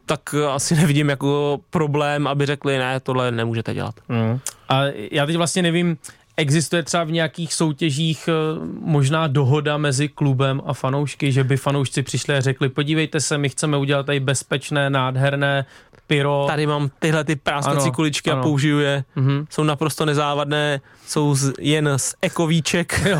tak 0.06 0.34
uh, 0.34 0.52
asi 0.52 0.76
nevidím 0.76 1.10
jako 1.10 1.60
problém, 1.70 2.28
aby 2.28 2.46
řekli, 2.46 2.78
ne, 2.78 3.00
tohle 3.00 3.32
nemůžete 3.32 3.74
dělat. 3.74 3.96
Mm. 4.10 4.40
A 4.70 4.84
já 5.12 5.26
teď 5.26 5.38
vlastně 5.38 5.62
nevím, 5.62 5.98
existuje 6.42 6.84
třeba 6.84 7.04
v 7.04 7.12
nějakých 7.12 7.54
soutěžích 7.54 8.28
eh, 8.28 8.34
možná 8.80 9.28
dohoda 9.28 9.78
mezi 9.78 10.08
klubem 10.08 10.62
a 10.66 10.74
fanoušky, 10.74 11.32
že 11.32 11.44
by 11.44 11.58
fanoušci 11.58 12.04
přišli 12.04 12.36
a 12.36 12.42
řekli, 12.42 12.70
podívejte 12.70 13.20
se, 13.20 13.38
my 13.38 13.50
chceme 13.50 13.78
udělat 13.78 14.06
tady 14.06 14.20
bezpečné, 14.20 14.90
nádherné 14.90 15.66
pyro. 16.08 16.46
Tady 16.48 16.68
mám 16.68 16.90
tyhle 17.00 17.24
ty 17.24 17.36
práskací 17.36 17.82
Ano, 17.82 17.92
kuličky 17.92 18.32
ano. 18.32 18.40
a 18.40 18.44
použiju 18.44 18.80
je. 18.80 19.04
Mhm. 19.16 19.46
Jsou 19.50 19.64
naprosto 19.64 20.06
nezávadné, 20.06 20.82
jsou 21.08 21.36
z, 21.36 21.54
jen 21.60 21.90
z 21.98 22.16
ekovíček. 22.22 23.02
Jo, 23.12 23.20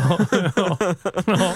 jo, 0.56 0.76
no. 1.26 1.54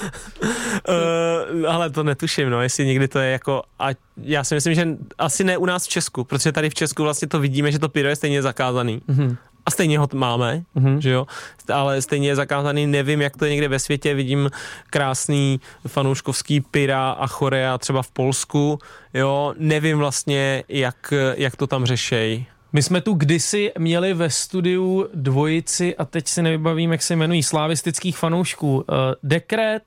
Uh, 0.89 1.69
ale 1.69 1.91
to 1.91 2.03
netuším, 2.03 2.51
no, 2.51 2.63
jestli 2.63 2.87
někdy 2.87 3.09
to 3.09 3.19
je 3.19 3.31
jako, 3.31 3.63
a 3.79 3.89
já 4.23 4.45
si 4.45 4.55
myslím, 4.55 4.75
že 4.75 4.89
asi 5.19 5.45
ne 5.45 5.59
u 5.59 5.67
nás 5.67 5.85
v 5.87 5.89
Česku, 5.89 6.25
protože 6.25 6.53
tady 6.53 6.71
v 6.71 6.75
Česku 6.75 7.03
vlastně 7.03 7.29
to 7.29 7.41
vidíme, 7.41 7.73
že 7.73 7.79
to 7.79 7.89
pyro 7.89 8.09
je 8.09 8.17
stejně 8.17 8.43
zakázaný. 8.43 9.03
Mhm. 9.09 9.37
A 9.67 9.71
stejně 9.71 9.99
ho 9.99 10.09
máme, 10.15 10.63
Mhm. 10.75 11.01
že 11.01 11.11
jo, 11.11 11.27
ale 11.73 12.03
stejně 12.03 12.29
je 12.29 12.37
zakázaný, 12.37 12.87
nevím, 12.87 13.21
jak 13.21 13.37
to 13.37 13.45
je 13.45 13.51
někde 13.51 13.69
ve 13.69 13.79
světě, 13.79 14.15
vidím 14.15 14.51
krásný 14.91 15.61
fanouškovský 15.87 16.61
pyra 16.61 17.11
a 17.11 17.27
chorea 17.27 17.79
třeba 17.79 18.03
v 18.03 18.11
Polsku, 18.11 18.79
jo, 19.15 19.55
nevím 19.59 19.99
vlastně, 19.99 20.65
jak, 20.69 21.15
jak 21.37 21.57
to 21.57 21.67
tam 21.67 21.85
řešej. 21.87 22.47
My 22.73 22.83
jsme 22.83 23.01
tu 23.01 23.15
kdysi 23.15 23.73
měli 23.79 24.15
ve 24.15 24.31
studiu 24.31 25.09
dvojici 25.15 25.97
a 25.97 26.05
teď 26.05 26.29
si 26.29 26.43
nevybavím, 26.43 26.93
jak 26.93 27.03
se 27.03 27.15
jmenují, 27.15 27.43
slavistických 27.43 28.19
fanoušků. 28.19 28.75
Uh, 28.77 28.85
Dekret 29.23 29.83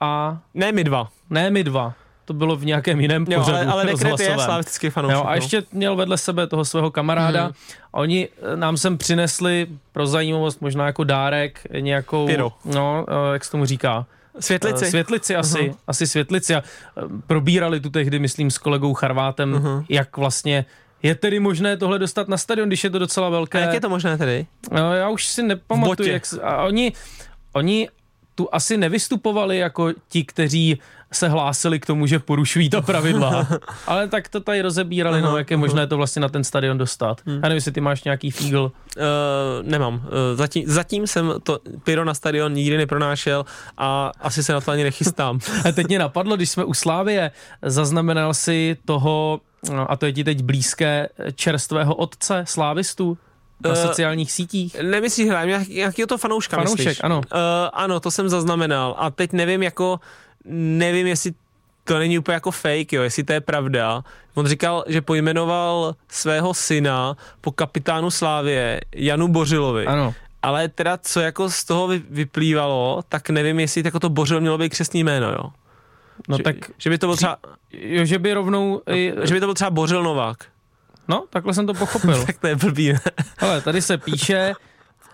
a 0.00 0.38
Ne 0.54 0.72
my 0.72 0.84
dva, 0.84 1.08
ne 1.30 1.50
my 1.50 1.64
dva. 1.64 1.94
To 2.24 2.34
bylo 2.34 2.56
v 2.56 2.64
nějakém 2.64 3.00
jiném 3.00 3.26
jo, 3.28 3.40
pořadu 3.40 3.58
ale, 3.58 3.66
ale 3.72 3.84
Dekret 3.86 4.20
je 4.20 4.38
slavistický 4.38 4.90
fanoušek. 4.90 5.16
Jo, 5.16 5.22
a 5.24 5.28
no. 5.30 5.34
ještě 5.34 5.62
měl 5.72 5.96
vedle 5.96 6.18
sebe 6.18 6.46
toho 6.46 6.64
svého 6.64 6.90
kamaráda 6.90 7.44
Mhm. 7.44 7.52
a 7.92 7.98
oni 7.98 8.28
eh, 8.52 8.56
nám 8.56 8.76
sem 8.76 8.98
přinesli 8.98 9.66
pro 9.92 10.06
zajímavost 10.06 10.60
možná 10.60 10.86
jako 10.86 11.04
dárek 11.04 11.60
nějakou, 11.80 12.26
Pyro. 12.26 12.52
no, 12.64 13.06
eh, 13.08 13.32
jak 13.32 13.44
se 13.44 13.50
tomu 13.50 13.64
říká, 13.64 14.06
Světlici. 14.40 14.84
Eh, 14.84 14.90
Světlici 14.90 15.36
asi, 15.36 15.62
Mhm. 15.62 15.76
asi 15.86 16.06
světlici 16.06 16.54
a 16.54 16.62
probírali 17.26 17.80
tu 17.80 17.90
tehdy, 17.90 18.18
myslím, 18.18 18.50
s 18.50 18.58
kolegou 18.58 18.94
Charvátem, 18.94 19.50
Mhm. 19.50 19.84
jak 19.88 20.16
vlastně 20.16 20.64
je 21.02 21.14
tedy 21.14 21.40
možné 21.40 21.76
tohle 21.76 21.98
dostat 21.98 22.28
na 22.28 22.36
stadion, 22.36 22.68
když 22.68 22.84
je 22.84 22.90
to 22.90 22.98
docela 22.98 23.26
a 23.26 23.30
velké. 23.30 23.60
jak 23.60 23.74
je 23.74 23.80
to 23.80 23.88
možné 23.88 24.18
tedy? 24.18 24.46
No, 24.72 24.94
já 24.94 25.08
už 25.08 25.26
si 25.26 25.42
nepamatuju, 25.42 26.08
jak, 26.12 26.22
a 26.42 26.62
oni, 26.62 26.92
oni 27.52 27.88
tu 28.34 28.48
asi 28.52 28.76
nevystupovali 28.76 29.58
jako 29.58 29.92
ti, 30.08 30.24
kteří 30.24 30.80
se 31.16 31.28
hlásili 31.28 31.80
k 31.80 31.86
tomu, 31.86 32.06
že 32.06 32.18
porušují 32.18 32.70
ta 32.70 32.80
pravidla. 32.80 33.46
Ale 33.86 34.08
tak 34.08 34.28
to 34.28 34.40
tady 34.40 34.62
rozebírali, 34.62 35.22
no, 35.22 35.28
Aha, 35.28 35.38
jak 35.38 35.50
je 35.50 35.54
aha. 35.54 35.60
možné 35.60 35.86
to 35.86 35.96
vlastně 35.96 36.22
na 36.22 36.28
ten 36.28 36.44
stadion 36.44 36.78
dostat. 36.78 37.20
Já 37.26 37.32
nevím, 37.32 37.54
jestli 37.54 37.72
ty 37.72 37.80
máš 37.80 38.04
nějaký 38.04 38.30
fígl. 38.30 38.72
Uh, 38.96 39.02
nemám. 39.62 39.94
Uh, 39.94 40.00
zatím, 40.34 40.64
zatím 40.66 41.06
jsem 41.06 41.34
to 41.42 41.58
pyro 41.84 42.04
na 42.04 42.14
stadion 42.14 42.52
nikdy 42.52 42.76
nepronášel 42.76 43.44
a 43.78 44.12
asi 44.20 44.42
se 44.42 44.52
na 44.52 44.60
to 44.60 44.70
ani 44.70 44.84
nechystám. 44.84 45.38
A 45.68 45.72
teď 45.72 45.86
mě 45.88 45.98
napadlo, 45.98 46.36
když 46.36 46.50
jsme 46.50 46.64
u 46.64 46.74
Slávie, 46.74 47.30
zaznamenal 47.62 48.34
si 48.34 48.76
toho, 48.84 49.40
no, 49.72 49.90
a 49.90 49.96
to 49.96 50.06
je 50.06 50.12
ti 50.12 50.24
teď 50.24 50.42
blízké, 50.42 51.08
čerstvého 51.34 51.94
otce 51.94 52.44
slávistu 52.46 53.18
na 53.64 53.72
Eh, 53.72 53.76
sociálních 53.76 54.32
sítích. 54.32 54.76
Nemyslíš, 54.82 55.30
hlavně 55.30 55.52
jak, 55.52 55.68
jakýho 55.68 56.06
to 56.06 56.18
fanouška 56.18 56.56
Fanoušek, 56.56 56.86
myslíš? 56.86 57.04
ano. 57.04 57.16
Uh, 57.16 57.40
ano, 57.72 58.00
to 58.00 58.10
jsem 58.10 58.28
zaznamenal 58.28 58.94
a 58.98 59.10
teď 59.10 59.32
nevím 59.32 59.62
jako, 59.62 60.00
nevím 60.48 61.06
jestli 61.06 61.32
to 61.84 61.98
není 61.98 62.18
úplně 62.18 62.34
jako 62.34 62.50
fake, 62.50 62.92
jo, 62.92 63.02
jestli 63.02 63.24
to 63.24 63.32
je 63.32 63.40
pravda. 63.40 64.04
On 64.34 64.46
říkal, 64.46 64.84
že 64.86 65.00
pojmenoval 65.02 65.94
svého 66.08 66.54
syna 66.54 67.16
po 67.40 67.52
kapitánu 67.52 68.10
Slávě 68.10 68.80
Janu 68.94 69.28
Bořilovi. 69.28 69.86
Ano. 69.86 70.14
Ale 70.42 70.68
teda, 70.68 70.96
co 71.02 71.20
jako 71.20 71.50
z 71.50 71.64
toho 71.64 71.88
vy- 71.88 72.02
vyplývalo, 72.10 73.02
tak 73.08 73.30
nevím, 73.30 73.60
jestli 73.60 73.82
jako 73.84 74.00
to 74.00 74.08
Bořil 74.08 74.40
mělo 74.40 74.58
být 74.58 74.68
křesní 74.68 75.04
jméno, 75.04 75.30
jo. 75.30 75.44
No 76.28 76.36
že, 76.36 76.42
tak, 76.42 76.56
že 76.78 76.90
by 76.90 76.98
to 76.98 77.06
byl 77.06 77.16
třeba, 77.16 77.36
jo, 77.72 78.04
že 78.04 78.18
by 78.18 78.34
rovnou, 78.34 78.80
i- 78.90 79.12
že 79.24 79.34
by 79.34 79.40
to 79.40 79.46
byl 79.46 79.54
třeba 79.54 79.70
Bořil 79.70 80.02
Novák. 80.02 80.36
no, 81.08 81.24
takhle 81.30 81.54
jsem 81.54 81.66
to 81.66 81.74
pochopil. 81.74 82.24
Tak 82.26 82.38
to 82.38 82.46
je 82.46 82.56
blbý, 82.56 82.92
ne? 82.92 83.00
Hele, 83.38 83.60
tady 83.60 83.82
se 83.82 83.98
píše, 83.98 84.52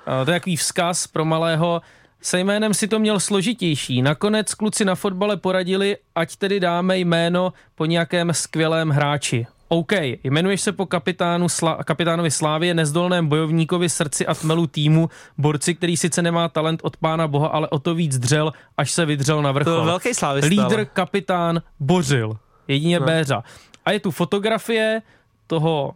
a 0.07 0.25
to 0.25 0.31
je 0.31 0.41
takový 0.41 0.57
vzkaz 0.57 1.07
pro 1.07 1.25
malého, 1.25 1.83
se 2.23 2.41
jménem 2.41 2.75
si 2.75 2.89
to 2.89 2.99
měl 2.99 3.21
složitější. 3.21 4.03
Nakonec 4.03 4.55
kluci 4.55 4.85
na 4.85 4.95
fotbale 4.95 5.37
poradili, 5.37 5.97
ať 6.15 6.37
tedy 6.37 6.61
dáme 6.61 6.99
jméno 6.99 7.53
po 7.75 7.85
nějakém 7.87 8.33
skvělém 8.33 8.89
hráči. 8.91 9.47
OK, 9.69 9.93
jmenuješ 10.25 10.61
se 10.61 10.73
po 10.73 10.87
kapitánu 10.87 11.47
Sla- 11.47 11.85
kapitánovi 11.85 12.31
Slávě, 12.31 12.75
nezdolném 12.75 13.27
bojovníkovi 13.29 13.89
srdci 13.89 14.27
a 14.27 14.35
tmelu 14.35 14.67
týmu, 14.67 15.11
borci, 15.39 15.75
který 15.75 15.97
sice 15.97 16.23
nemá 16.23 16.49
talent 16.49 16.81
od 16.83 16.97
pána 16.97 17.29
boha, 17.29 17.49
ale 17.49 17.69
o 17.69 17.79
to 17.79 17.95
víc 17.95 18.19
dřel, 18.19 18.53
až 18.77 18.91
se 18.91 19.07
vydřel 19.07 19.43
na 19.43 19.49
To 19.51 19.55
vrchol. 19.55 19.75
byl 19.75 19.85
velký 19.85 20.15
slávista. 20.15 20.49
Lídr, 20.49 20.85
kapitán, 20.85 21.63
Bořil. 21.81 22.37
Jedině 22.69 23.01
No. 23.01 23.07
Béřa. 23.07 23.43
A 23.85 23.91
je 23.93 24.01
tu 24.01 24.11
fotografie 24.11 25.03
toho 25.47 25.93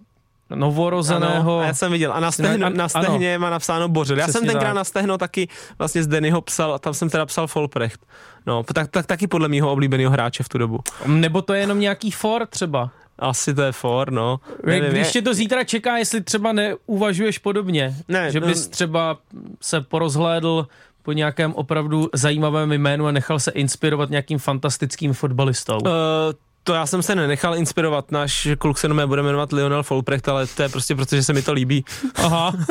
novorozeného... 0.54 1.58
Ano, 1.58 1.66
já 1.66 1.74
jsem 1.74 1.92
viděl. 1.92 2.12
A 2.12 2.20
na, 2.20 2.32
stehno, 2.32 2.70
na 2.70 2.88
stehně 2.88 3.38
má 3.38 3.50
napsáno 3.50 3.88
Bořil. 3.88 4.18
Já 4.18 4.28
jsem 4.28 4.46
tenkrát 4.46 4.68
tak. 4.68 4.74
na 4.74 4.84
stehno 4.84 5.18
taky 5.18 5.48
vlastně 5.78 6.02
z 6.02 6.06
Dennyho 6.06 6.40
psal, 6.40 6.74
a 6.74 6.78
tam 6.78 6.94
jsem 6.94 7.10
teda 7.10 7.26
psal 7.26 7.46
Folprecht. 7.46 8.00
No, 8.46 8.62
tak, 8.62 8.90
tak, 8.90 9.06
taky 9.06 9.26
podle 9.26 9.48
mýho 9.48 9.72
oblíbeného 9.72 10.10
hráče 10.10 10.42
v 10.42 10.48
tu 10.48 10.58
dobu. 10.58 10.80
Nebo 11.06 11.42
to 11.42 11.54
je 11.54 11.60
jenom 11.60 11.80
nějaký 11.80 12.10
for 12.10 12.46
třeba. 12.46 12.90
Asi 13.18 13.54
to 13.54 13.62
je 13.62 13.72
for, 13.72 14.12
no. 14.12 14.40
Nevím, 14.64 14.82
Nevím, 14.82 15.00
Když 15.00 15.12
tě 15.12 15.22
to 15.22 15.34
zítra 15.34 15.64
čeká, 15.64 15.96
jestli 15.96 16.20
třeba 16.20 16.52
neuvažuješ 16.52 17.38
podobně. 17.38 17.96
Ne, 18.08 18.32
že 18.32 18.40
no- 18.40 18.46
bys 18.46 18.68
třeba 18.68 19.18
se 19.60 19.80
porozhlédl 19.80 20.66
po 21.02 21.12
nějakém 21.12 21.54
opravdu 21.54 22.08
zajímavém 22.14 22.72
jménu 22.72 23.06
a 23.06 23.12
nechal 23.12 23.38
se 23.40 23.50
inspirovat 23.50 24.10
nějakým 24.10 24.38
fantastickým 24.38 25.12
fotbalistou. 25.12 25.76
Uh, 25.76 25.90
to 26.64 26.74
já 26.74 26.86
jsem 26.86 27.02
se 27.02 27.14
nenechal 27.14 27.56
inspirovat, 27.56 28.12
náš 28.12 28.48
kluk 28.58 28.78
se 28.78 28.88
bude 28.88 29.22
jmenovat 29.22 29.52
Lionel 29.52 29.82
Folprecht, 29.82 30.28
ale 30.28 30.46
to 30.46 30.62
je 30.62 30.68
prostě 30.68 30.94
proto, 30.94 31.16
že 31.16 31.22
se 31.22 31.32
mi 31.32 31.42
to 31.42 31.52
líbí. 31.52 31.84
Aha. 32.14 32.52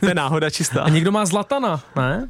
To 0.00 0.06
je 0.06 0.14
náhoda 0.14 0.50
čistá. 0.50 0.82
A 0.82 0.88
někdo 0.88 1.12
má 1.12 1.26
Zlatana, 1.26 1.80
ne? 1.96 2.28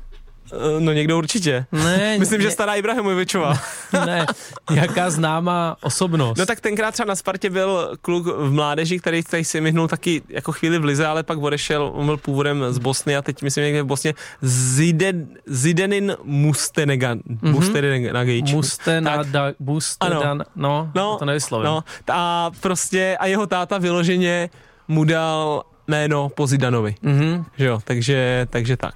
Uh, 0.53 0.81
no 0.81 0.93
někdo 0.93 1.19
určitě. 1.19 1.67
Ne, 1.73 2.19
Myslím, 2.19 2.41
že 2.41 2.47
ne, 2.49 2.53
stará 2.53 2.75
Ibrahimovičová. 2.75 3.55
ne, 4.07 4.27
nějaká 4.71 5.11
známá 5.11 5.77
osobnost. 5.83 6.39
No 6.39 6.47
tak 6.47 6.61
tenkrát 6.61 6.91
třeba 6.93 7.07
na 7.07 7.17
Spartě 7.17 7.51
byl 7.51 7.97
kluk 8.03 8.27
v 8.27 8.53
mládeži, 8.53 8.99
který, 8.99 9.23
který 9.23 9.45
si 9.45 9.61
myhnul 9.61 9.89
taky 9.89 10.23
jako 10.29 10.53
chvíli 10.53 10.79
v 10.79 10.85
Lize, 10.85 11.07
ale 11.07 11.23
pak 11.23 11.39
odešel, 11.39 11.91
on 11.95 12.07
byl 12.07 12.17
původem 12.17 12.65
z 12.69 12.79
Bosny 12.79 13.17
a 13.17 13.23
teď 13.23 13.43
myslím 13.43 13.65
někde 13.65 13.83
v 13.83 13.87
Bosně 13.87 14.15
Ziden, 14.43 15.27
Zidenin 15.47 16.17
Mustenegan, 16.25 17.19
mm-hmm. 17.19 17.51
Mustenegagič. 17.53 18.53
Muste 18.53 19.01
na 19.01 19.17
Tak. 19.17 19.27
da, 19.27 19.53
buste 19.61 20.07
Ano. 20.07 20.21
dan, 20.23 20.45
no, 20.57 20.91
No, 20.95 21.17
to 21.19 21.25
nevyslovím. 21.25 21.65
No, 21.67 21.85
a 22.13 22.51
prostě, 22.61 23.17
a 23.21 23.27
jeho 23.27 23.47
táta 23.47 23.79
vyloženě 23.79 24.51
mu 24.89 25.05
dal 25.05 25.63
jméno 25.89 26.29
po 26.29 26.47
Zidanovi, 26.47 26.95
Mhm. 27.03 27.45
že 27.59 27.65
jo, 27.67 27.81
takže, 27.85 28.47
takže 28.51 28.77
tak. 28.77 28.95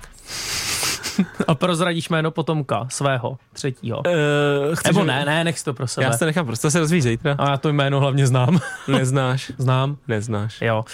A 1.48 1.54
prozradíš 1.54 2.08
jméno 2.08 2.30
potomka 2.30 2.86
svého, 2.90 3.38
třetího. 3.52 3.98
Uh, 3.98 4.74
chceš, 4.74 4.94
Nebo 4.94 5.04
ne, 5.04 5.24
ne, 5.24 5.44
nech 5.44 5.62
to 5.62 5.74
pro 5.74 5.86
sebe. 5.86 6.04
Já 6.04 6.12
se 6.12 6.26
nechám, 6.26 6.46
prostě 6.46 6.70
se 6.70 6.80
dozvíš 6.80 7.02
zítra. 7.02 7.36
A 7.38 7.50
já 7.50 7.56
to 7.56 7.68
jméno 7.68 8.00
hlavně 8.00 8.26
znám. 8.26 8.60
Neznáš, 8.88 9.52
znám. 9.58 9.96
neznáš. 10.08 10.60
Jo, 10.60 10.84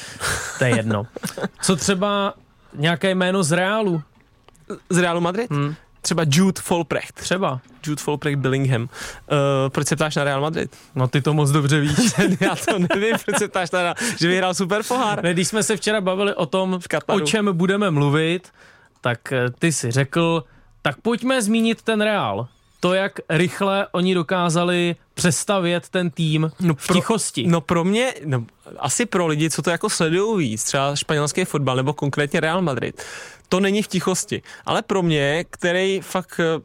to 0.58 0.64
je 0.64 0.76
jedno. 0.76 1.06
Co 1.62 1.76
třeba 1.76 2.34
nějaké 2.74 3.10
jméno 3.10 3.42
z 3.42 3.52
Reálu? 3.52 4.02
Z 4.90 4.98
Realu 4.98 5.20
Madrid? 5.20 5.50
Hmm. 5.50 5.74
Třeba 6.02 6.24
Jude 6.28 6.60
Folprecht. 6.62 7.14
Třeba. 7.14 7.60
Jude 7.86 8.02
Folprecht 8.02 8.38
Billingham. 8.38 8.82
Uh, 8.82 8.88
proč 9.68 9.86
se 9.88 9.96
ptáš 9.96 10.16
na 10.16 10.24
Real 10.24 10.40
Madrid? 10.40 10.76
No 10.94 11.08
ty 11.08 11.22
to 11.22 11.34
moc 11.34 11.50
dobře 11.50 11.80
víš. 11.80 11.98
Já 12.40 12.56
to 12.56 12.78
nevím, 12.78 13.16
proč 13.24 13.38
se 13.38 13.48
ptáš 13.48 13.70
na 13.70 13.94
že 14.18 14.28
vyhrál 14.28 14.54
super 14.54 14.82
pohár. 14.88 15.22
Ne, 15.22 15.32
když 15.32 15.48
jsme 15.48 15.62
se 15.62 15.76
včera 15.76 16.00
bavili 16.00 16.34
o 16.34 16.46
tom, 16.46 16.80
Kataru. 16.88 17.22
o 17.22 17.26
čem 17.26 17.48
budeme 17.52 17.90
mluvit, 17.90 18.52
tak 19.00 19.32
eh, 19.32 19.50
ty 19.58 19.72
si 19.72 19.90
řekl, 19.90 20.44
tak 20.82 21.00
pojďme 21.00 21.42
zmínit 21.42 21.82
ten 21.82 22.00
Reál. 22.00 22.48
To, 22.80 22.94
jak 22.94 23.12
rychle 23.28 23.86
oni 23.92 24.14
dokázali 24.14 24.96
přestavět 25.14 25.88
ten 25.88 26.10
tým 26.10 26.50
No 26.60 26.74
v 26.74 26.86
pro- 26.86 26.94
tichosti. 26.94 27.46
No 27.46 27.60
pro 27.60 27.84
mě, 27.84 28.14
no, 28.24 28.46
asi 28.78 29.06
pro 29.06 29.26
lidi, 29.26 29.50
co 29.50 29.62
to 29.62 29.70
jako 29.70 29.90
sledují 29.90 30.48
víc, 30.48 30.64
třeba 30.64 30.96
španělský 30.96 31.44
fotbal 31.44 31.76
nebo 31.76 31.92
konkrétně 31.92 32.40
Real 32.40 32.62
Madrid, 32.62 33.02
to 33.48 33.60
není 33.60 33.82
v 33.82 33.88
tichosti. 33.88 34.42
Ale 34.64 34.82
pro 34.82 35.02
mě, 35.02 35.44
který 35.50 36.00
fakt 36.00 36.40
eh, 36.40 36.60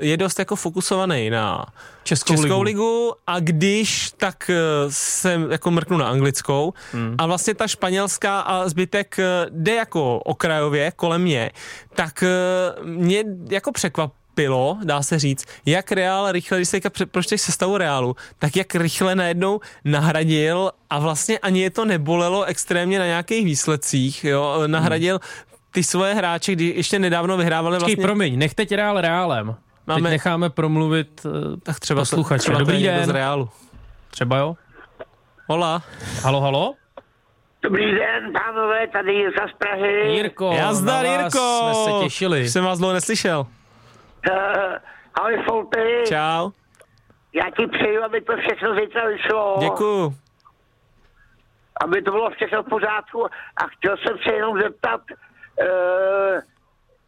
je 0.00 0.16
dost 0.16 0.38
jako 0.38 0.56
fokusovaný 0.56 1.30
na 1.30 1.66
Českou, 2.04 2.34
Českou 2.34 2.46
ligu. 2.46 2.62
ligu 2.62 3.12
a 3.26 3.40
když, 3.40 4.12
tak 4.16 4.50
eh, 4.50 4.56
jsem 4.88 5.50
jako 5.50 5.70
mrknu 5.70 5.96
na 5.96 6.08
anglickou 6.08 6.72
hmm. 6.92 7.14
a 7.18 7.26
vlastně 7.26 7.54
ta 7.54 7.68
španělská 7.68 8.40
a 8.40 8.68
zbytek 8.68 9.18
eh, 9.18 9.46
jde 9.50 9.74
jako 9.74 10.18
okrajově 10.18 10.92
kolem 10.96 11.22
mě, 11.22 11.50
tak 11.94 12.22
eh, 12.22 12.82
mě 12.84 13.24
jako 13.50 13.72
překvapilo, 13.72 14.78
dá 14.84 15.02
se 15.02 15.18
říct, 15.18 15.44
jak 15.66 15.92
Real 15.92 16.32
rychle, 16.32 16.58
když 16.58 16.68
se 16.68 16.80
pročteš 17.06 17.40
sestavu 17.40 17.78
Realu, 17.78 18.16
tak 18.38 18.56
jak 18.56 18.74
rychle 18.74 19.14
najednou 19.14 19.60
nahradil 19.84 20.70
a 20.90 20.98
vlastně 20.98 21.38
ani 21.38 21.60
je 21.60 21.70
to 21.70 21.84
nebolelo 21.84 22.44
extrémně 22.44 22.98
na 22.98 23.06
nějakých 23.06 23.44
výsledcích, 23.44 24.24
jo, 24.24 24.62
nahradil 24.66 25.20
ty 25.70 25.84
svoje 25.84 26.14
hráče, 26.14 26.52
kdy 26.52 26.72
ještě 26.76 26.98
nedávno 26.98 27.36
vyhrávali 27.36 27.76
Počkej, 27.76 27.94
vlastně... 27.94 28.06
promiň, 28.06 28.38
nech 28.38 28.54
teď 28.54 28.72
reál 28.72 29.00
reálem. 29.00 29.56
Máme- 29.86 30.02
Teď 30.02 30.10
necháme 30.10 30.50
promluvit 30.50 31.26
eh, 31.26 31.56
tak 31.62 31.80
třeba 31.80 32.00
posluchače. 32.00 32.38
třeba 32.38 32.58
Dobrý 32.58 32.82
den. 32.82 33.04
z 33.04 33.08
Reálu. 33.08 33.48
Třeba 34.10 34.36
jo? 34.36 34.54
Hola. 35.48 35.82
Halo, 36.22 36.40
halo? 36.40 36.74
Dobrý 37.62 37.94
den, 37.94 38.32
pánové, 38.32 38.86
tady 38.88 39.12
Jirka 39.12 39.48
z 39.48 39.52
Prahy. 39.58 40.12
Jirko, 40.16 40.52
Já 40.56 40.66
na 40.66 40.74
zdar, 40.74 41.06
vás 41.06 41.22
Jirko. 41.34 41.60
jsme 41.62 41.74
se 41.74 42.04
těšili. 42.04 42.42
Už 42.42 42.50
jsem 42.50 42.64
vás 42.64 42.78
dlouho 42.78 42.94
neslyšel. 42.94 43.46
Uh, 44.30 44.36
ahoj, 45.14 45.42
Folty. 45.48 46.02
Čau. 46.08 46.50
Já 47.34 47.44
ti 47.56 47.66
přeju, 47.66 48.02
aby 48.04 48.20
to 48.20 48.32
všechno 48.36 48.74
zítra 48.74 49.08
vyšlo. 49.08 49.56
Děkuju. 49.60 50.14
Aby 51.84 52.02
to 52.02 52.10
bylo 52.10 52.30
všechno 52.30 52.62
v 52.62 52.68
pořádku. 52.68 53.24
A 53.56 53.66
chtěl 53.76 53.96
jsem 53.96 54.16
se 54.28 54.34
jenom 54.34 54.60
zeptat, 54.62 55.00
uh, 55.10 56.40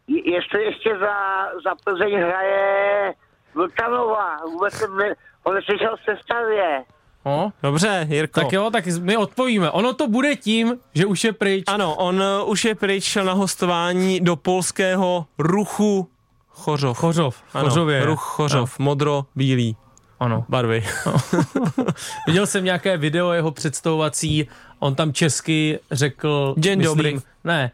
jestli 0.07 0.63
ještě 0.63 0.97
za, 0.99 1.15
za 1.63 1.75
Plzeň 1.83 2.13
hraje 2.15 3.13
Vlkanova. 3.55 4.37
Vůbec 4.45 4.73
jsem 4.73 4.97
ne, 4.97 5.15
ho 5.45 5.53
neslyšel 5.53 5.97
v 5.97 6.03
sestavě. 6.11 6.83
No, 7.25 7.51
Dobře, 7.63 8.07
Jirko. 8.09 8.39
tak 8.41 8.53
jo, 8.53 8.69
tak 8.71 8.85
my 8.87 9.17
odpovíme. 9.17 9.71
Ono 9.71 9.93
to 9.93 10.07
bude 10.07 10.35
tím, 10.35 10.77
že 10.93 11.05
už 11.05 11.23
je 11.23 11.33
pryč. 11.33 11.63
Ano, 11.67 11.95
on 11.95 12.15
uh, 12.21 12.49
už 12.49 12.65
je 12.65 12.75
pryč 12.75 13.03
šel 13.03 13.25
na 13.25 13.33
hostování 13.33 14.19
do 14.19 14.35
polského 14.35 15.25
ruchu 15.37 16.09
Chořov. 16.49 16.97
Chořov, 16.97 17.43
Ano, 17.53 17.69
Chořově. 17.69 18.05
ruch 18.05 18.21
Chořov, 18.21 18.79
modro-bílý 18.79 19.75
Ano. 20.19 20.45
barvy. 20.49 20.83
Viděl 22.27 22.47
jsem 22.47 22.63
nějaké 22.63 22.97
video 22.97 23.31
jeho 23.31 23.51
představovací, 23.51 24.47
on 24.79 24.95
tam 24.95 25.13
česky 25.13 25.79
řekl... 25.91 26.53
Den 26.57 26.79
myslím, 26.79 26.97
dobrý. 26.97 27.17
Ne, 27.43 27.71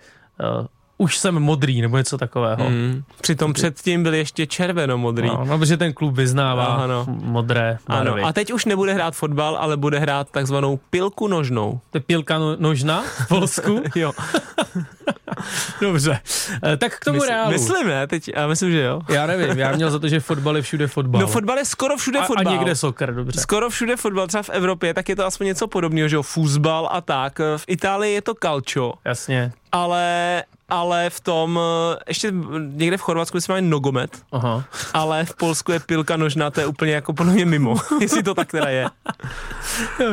uh, 0.60 0.66
už 1.02 1.18
jsem 1.18 1.40
modrý, 1.40 1.82
nebo 1.82 1.98
něco 1.98 2.18
takového. 2.18 2.70
Mm. 2.70 3.04
Přitom 3.22 3.54
předtím 3.54 4.04
byl 4.04 4.14
ještě 4.14 4.46
červeno-modrý. 4.48 5.28
No, 5.28 5.46
no, 5.46 5.58
protože 5.60 5.78
ten 5.78 5.94
klub 5.94 6.16
vyznává 6.16 6.66
Ano. 6.66 7.06
modré 7.08 7.78
Ano, 7.88 8.06
barvy. 8.12 8.22
a 8.22 8.34
teď 8.34 8.52
už 8.54 8.66
nebude 8.66 8.94
hrát 8.94 9.16
fotbal, 9.16 9.58
ale 9.58 9.78
bude 9.78 10.00
hrát 10.00 10.32
takzvanou 10.32 10.80
pilku 10.90 11.28
nožnou. 11.28 11.80
To 11.90 11.98
je 11.98 12.02
pílka 12.02 12.38
no, 12.40 12.56
nožna 12.60 13.02
v 13.02 13.28
Polsku? 13.28 13.82
Jo, 13.96 14.12
Dobře. 15.82 16.20
Eh, 16.64 16.78
tak 16.78 17.00
k 17.00 17.06
tomu 17.06 17.16
Mysl, 17.20 17.28
reálu. 17.28 17.52
myslím, 17.52 17.88
ne? 17.88 18.08
Teď, 18.08 18.30
já 18.36 18.48
myslím, 18.48 18.72
že 18.72 18.82
jo. 18.82 19.02
Já 19.10 19.28
nevím, 19.28 19.60
já 19.60 19.72
měl 19.72 19.92
za 19.92 20.00
to, 20.00 20.08
že 20.08 20.20
fotbal 20.20 20.56
je 20.56 20.62
všude 20.62 20.88
fotbal. 20.88 21.22
No 21.22 21.28
fotbal 21.28 21.58
je 21.58 21.66
skoro 21.66 21.98
všude 21.98 22.20
a, 22.20 22.24
fotbal. 22.24 22.54
a 22.54 22.58
někde 22.58 22.76
soccer, 22.76 23.16
dobře. 23.16 23.40
Skoro 23.40 23.70
všude 23.70 23.96
fotbal, 23.98 24.28
třeba 24.28 24.44
v 24.44 24.50
Evropě, 24.50 24.94
tak 24.94 25.10
je 25.10 25.16
to 25.16 25.26
aspoň 25.26 25.48
něco 25.48 25.68
podobného, 25.68 26.08
že 26.08 26.16
jo, 26.16 26.22
fúzbal 26.22 26.90
a 26.92 27.02
tak. 27.02 27.40
V 27.40 27.64
Itálii 27.68 28.14
je 28.14 28.22
to 28.22 28.34
calcio, 28.36 28.94
Jasně. 29.06 29.52
Ale, 29.72 30.44
ale 30.70 31.10
v 31.10 31.20
tom, 31.20 31.60
eh, 31.60 32.00
ještě 32.08 32.34
někde 32.58 32.98
v 32.98 33.02
Chorvatsku 33.02 33.42
se 33.42 33.52
mají 33.52 33.66
nogomet, 33.70 34.24
Aha. 34.32 34.64
ale 34.94 35.26
v 35.26 35.36
Polsku 35.36 35.72
je 35.72 35.80
pilka 35.80 36.18
nožná, 36.18 36.52
to 36.52 36.60
je 36.60 36.66
úplně 36.66 36.92
jako 36.92 37.14
podle 37.14 37.34
mě 37.34 37.46
mimo, 37.46 37.76
jestli 38.02 38.24
to 38.24 38.34
tak 38.34 38.52
teda 38.52 38.70
je. 38.70 38.86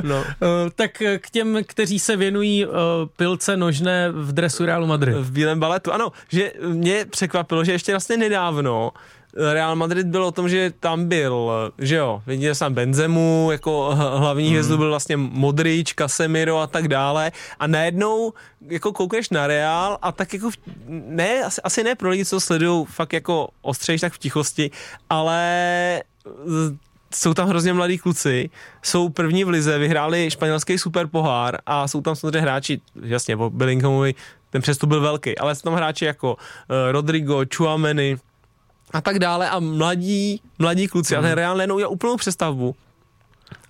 No. 0.03 0.19
Uh, 0.19 0.25
tak 0.75 1.03
eh, 1.03 1.19
k 1.19 1.31
těm, 1.31 1.59
kteří 1.67 1.99
se 1.99 2.17
věnují 2.17 2.67
uh, 2.67 2.73
pilce 3.17 3.57
nožné 3.57 4.11
v 4.11 4.33
dresu 4.33 4.65
Realu 4.67 4.87
Madrid. 4.87 5.17
V 5.17 5.31
bílém 5.33 5.61
baletu, 5.61 5.93
ano, 5.93 6.13
že 6.29 6.53
mě 6.67 7.05
překvapilo, 7.05 7.65
že 7.65 7.73
ještě 7.73 7.93
vlastně 7.93 8.17
nedávno 8.17 8.93
Real 9.53 9.77
Madrid 9.77 10.07
byl 10.07 10.25
o 10.25 10.33
tom, 10.33 10.49
že 10.49 10.73
tam 10.81 11.09
byl, 11.09 11.51
že 11.79 11.97
jo, 11.97 12.23
viděl 12.27 12.55
jsem 12.55 12.75
Benzemu, 12.75 13.49
jako 13.53 13.91
hlavní 13.95 14.49
hvězdu 14.49 14.77
byl 14.77 14.89
vlastně 14.89 15.17
Modrič, 15.17 15.95
Casemiro 15.95 16.59
a 16.59 16.67
tak 16.67 16.89
dále. 16.89 17.33
A 17.61 17.67
najednou 17.67 18.33
jako 18.69 18.93
koukneš 18.93 19.31
na 19.31 19.47
Real 19.47 19.99
a 20.03 20.13
tak 20.13 20.35
jako, 20.35 20.51
v- 20.51 20.55
ne, 20.89 21.43
asi, 21.45 21.63
asi 21.63 21.85
ne 21.85 21.95
pro 21.95 22.11
lidi, 22.11 22.25
co 22.25 22.41
sledují 22.41 22.85
fakt 22.87 23.13
jako 23.13 23.49
ostřejš 23.63 24.01
tak 24.01 24.13
v 24.13 24.19
tichosti, 24.19 24.71
ale 25.11 26.03
jsou 27.15 27.35
tam 27.35 27.49
hrozně 27.49 27.73
mladí 27.73 27.99
kluci, 27.99 28.51
jsou 28.83 29.09
první 29.09 29.45
v 29.45 29.49
lize, 29.49 29.79
vyhráli 29.79 30.31
španělský 30.31 30.79
super 30.79 31.07
pohár 31.07 31.59
a 31.67 31.89
jsou 31.89 32.01
tam 32.01 32.17
samozřejmě 32.17 32.41
hráči, 32.41 32.81
jasně, 33.03 33.37
po 33.37 33.51
Bellinghamovi 33.51 34.15
ten 34.51 34.63
přestup 34.63 34.89
byl 34.89 35.01
velký, 35.01 35.39
ale 35.39 35.55
jsou 35.55 35.63
tam 35.63 35.75
hráči 35.75 36.05
jako 36.05 36.33
uh, 36.35 36.37
Rodrigo, 36.91 37.45
Chuameni 37.57 38.17
a 38.93 39.01
tak 39.01 39.19
dále 39.19 39.51
a 39.51 39.59
mladí, 39.59 40.41
mladí 40.59 40.89
kluci 40.89 41.17
a 41.17 41.23
ten 41.23 41.33
Real 41.33 41.57
najednou 41.57 41.75
udělal 41.75 41.93
úplnou 41.93 42.17
přestavbu. 42.17 42.75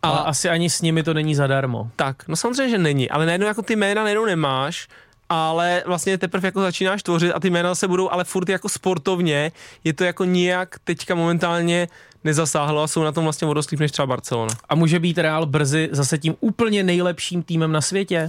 A 0.03 0.09
A 0.09 0.19
asi 0.19 0.49
ani 0.49 0.71
s 0.71 0.83
nimi 0.83 1.03
to 1.03 1.14
není 1.14 1.35
zadarmo. 1.35 1.91
tak, 1.97 2.29
no 2.29 2.37
samozřejmě, 2.37 2.71
že 2.71 2.79
není, 2.79 3.11
ale 3.11 3.27
najednou 3.27 3.47
jako 3.47 3.62
ty 3.62 3.77
jména 3.77 4.03
najednou 4.03 4.25
nemáš, 4.25 4.89
ale 5.29 5.83
vlastně 5.87 6.19
teprve 6.19 6.49
jako 6.49 6.61
začínáš 6.61 7.03
tvořit 7.03 7.33
a 7.33 7.41
ty 7.41 7.51
jména 7.51 7.75
se 7.75 7.89
budou 7.89 8.11
ale 8.11 8.25
furt 8.25 8.49
jako 8.49 8.69
sportovně, 8.69 9.53
je 9.85 9.93
to 9.93 10.05
jako 10.05 10.25
nijak 10.25 10.77
teďka 10.85 11.14
momentálně 11.14 11.89
nezasáhlo 12.25 12.83
a 12.83 12.87
jsou 12.89 13.03
na 13.03 13.12
tom 13.12 13.25
vlastně 13.25 13.49
o 13.49 13.55
dost 13.55 13.71
líp 13.71 13.81
než 13.81 13.93
třeba 13.93 14.07
Barcelona. 14.07 14.55
A 14.69 14.75
může 14.75 14.99
být 14.99 15.19
Real 15.19 15.47
brzy 15.47 15.89
zase 15.93 16.19
tím 16.19 16.35
úplně 16.41 16.83
nejlepším 16.83 17.43
týmem 17.43 17.73
na 17.73 17.81
světě? 17.81 18.29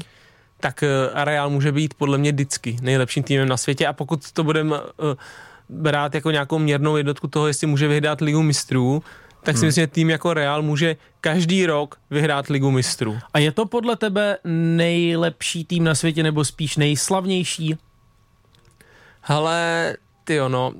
tak 0.59 0.83
eh, 0.83 1.25
Real 1.25 1.49
může 1.49 1.71
být 1.71 1.93
podle 1.93 2.17
mě 2.17 2.31
vždycky 2.31 2.77
nejlepším 2.81 3.23
týmem 3.23 3.47
na 3.47 3.57
světě 3.57 3.87
a 3.87 3.93
pokud 3.93 4.31
to 4.31 4.43
budeme 4.43 4.79
uh, 4.79 4.85
brát 5.69 6.15
jako 6.15 6.31
nějakou 6.31 6.59
měrnou 6.59 6.97
jednotku 6.97 7.27
toho, 7.27 7.47
jestli 7.47 7.67
může 7.67 7.87
vyhrát 7.87 8.21
ligu 8.21 8.41
mistrů, 8.41 9.03
tak 9.43 9.57
si 9.57 9.65
myslím, 9.65 9.81
že 9.81 9.87
tým 9.87 10.09
jako 10.09 10.33
Real 10.33 10.61
může 10.61 10.95
každý 11.21 11.65
rok 11.65 11.97
vyhrát 12.09 12.47
ligu 12.47 12.71
mistrů. 12.71 13.19
A 13.33 13.39
je 13.39 13.51
to 13.51 13.65
podle 13.65 13.95
tebe 13.95 14.37
nejlepší 14.43 15.65
tým 15.65 15.83
na 15.83 15.95
světě 15.95 16.23
nebo 16.23 16.45
spíš 16.45 16.77
nejslavnější? 16.77 17.77
Ale 19.23 19.95
ty 20.23 20.39
no, 20.47 20.73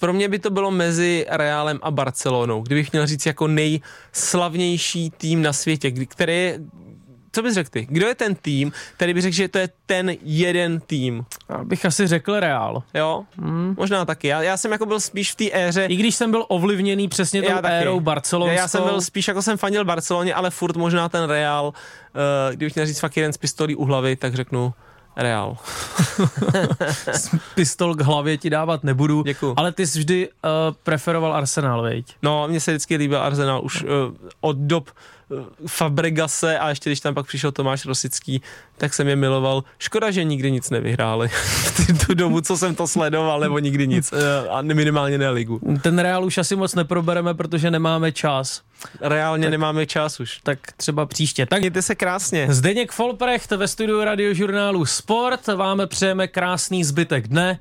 pro 0.00 0.12
mě 0.12 0.28
by 0.28 0.38
to 0.38 0.50
bylo 0.50 0.70
mezi 0.70 1.26
Realem 1.28 1.78
a 1.82 1.90
Barcelonou, 1.90 2.62
kdybych 2.62 2.92
měl 2.92 3.06
říct 3.06 3.26
jako 3.26 3.48
nejslavnější 3.48 5.10
tým 5.10 5.42
na 5.42 5.52
světě, 5.52 5.90
který 5.90 6.32
je, 6.32 6.60
co 7.32 7.42
bys 7.42 7.54
řekl 7.54 7.70
ty? 7.70 7.86
Kdo 7.90 8.06
je 8.06 8.14
ten 8.14 8.34
tým, 8.34 8.72
který 8.96 9.14
by 9.14 9.20
řekl, 9.20 9.34
že 9.34 9.48
to 9.48 9.58
je 9.58 9.68
ten 9.86 10.10
jeden 10.22 10.80
tým? 10.80 11.24
Já 11.48 11.64
bych 11.64 11.84
asi 11.84 12.06
řekl 12.06 12.40
Real. 12.40 12.82
Jo, 12.94 13.24
hmm. 13.38 13.74
možná 13.78 14.04
taky. 14.04 14.28
Já, 14.28 14.42
já 14.42 14.56
jsem 14.56 14.72
jako 14.72 14.86
byl 14.86 15.00
spíš 15.00 15.32
v 15.32 15.36
té 15.36 15.44
éře, 15.52 15.84
I 15.84 15.96
když 15.96 16.14
jsem 16.14 16.30
byl 16.30 16.44
ovlivněný 16.48 17.08
přesně 17.08 17.42
tou 17.42 17.48
Já 17.48 17.62
taky. 17.62 17.74
érou 17.74 18.00
barcelonskou. 18.00 18.56
Já 18.56 18.68
jsem 18.68 18.82
byl 18.82 19.00
spíš 19.00 19.28
jako 19.28 19.42
jsem 19.42 19.58
fandil 19.58 19.84
Barceloně, 19.84 20.34
ale 20.34 20.50
furt 20.50 20.76
možná 20.76 21.08
ten 21.08 21.24
Real, 21.24 21.66
uh, 21.66 22.54
kdybych 22.54 22.74
měl 22.74 22.86
říct 22.86 23.00
fakt 23.00 23.16
jeden 23.16 23.32
z 23.32 23.36
pistolí 23.36 23.76
u 23.76 23.84
hlavy, 23.84 24.16
tak 24.16 24.34
řeknu 24.34 24.74
Real. 25.16 25.56
pistol 27.54 27.94
k 27.94 28.00
hlavě 28.00 28.38
ti 28.38 28.50
dávat 28.50 28.84
nebudu. 28.84 29.22
Děkuju. 29.22 29.54
Ale 29.56 29.72
ty 29.72 29.86
jsi 29.86 29.98
vždy 29.98 30.28
uh, 30.28 30.50
preferoval 30.82 31.34
Arsenal, 31.34 31.82
veď? 31.82 32.16
No, 32.22 32.48
mně 32.48 32.60
se 32.60 32.70
vždycky 32.70 32.96
líbil 32.96 33.22
Arsenal 33.22 33.60
už 33.64 33.82
uh, 33.82 33.88
od 34.40 34.56
dob 34.56 34.90
Fabregase 35.66 36.58
a 36.58 36.68
ještě 36.68 36.90
když 36.90 37.00
tam 37.00 37.14
pak 37.14 37.26
přišel 37.26 37.52
Tomáš 37.52 37.86
Rosický, 37.86 38.42
tak 38.76 38.94
jsem 38.94 39.08
je 39.08 39.16
miloval. 39.16 39.64
Škoda, 39.78 40.10
že 40.10 40.24
nikdy 40.24 40.50
nic 40.50 40.70
nevyhráli 40.70 41.28
v 41.28 42.06
tu 42.06 42.14
dobu, 42.14 42.40
co 42.40 42.56
jsem 42.56 42.74
to 42.74 42.88
sledoval, 42.88 43.40
nebo 43.40 43.58
nikdy 43.58 43.86
nic. 43.86 44.14
A 44.50 44.62
minimálně 44.62 45.18
ne 45.18 45.30
ligu. 45.30 45.60
Ten 45.82 45.98
Real 45.98 46.24
už 46.24 46.38
asi 46.38 46.56
moc 46.56 46.74
neprobereme, 46.74 47.34
protože 47.34 47.70
nemáme 47.70 48.12
čas. 48.12 48.62
Reálně 49.00 49.50
nemáme 49.50 49.86
čas 49.86 50.20
už. 50.20 50.40
Tak 50.42 50.58
třeba 50.76 51.06
příště. 51.06 51.46
Tak 51.46 51.60
Mějte 51.60 51.82
se 51.82 51.94
krásně. 51.94 52.46
Zdeněk 52.50 52.92
Folprecht 52.92 53.50
ve 53.50 53.68
studiu 53.68 54.04
radiožurnálu 54.04 54.86
Sport. 54.86 55.46
Vám 55.46 55.82
přejeme 55.86 56.28
krásný 56.28 56.84
zbytek 56.84 57.28
dne 57.28 57.58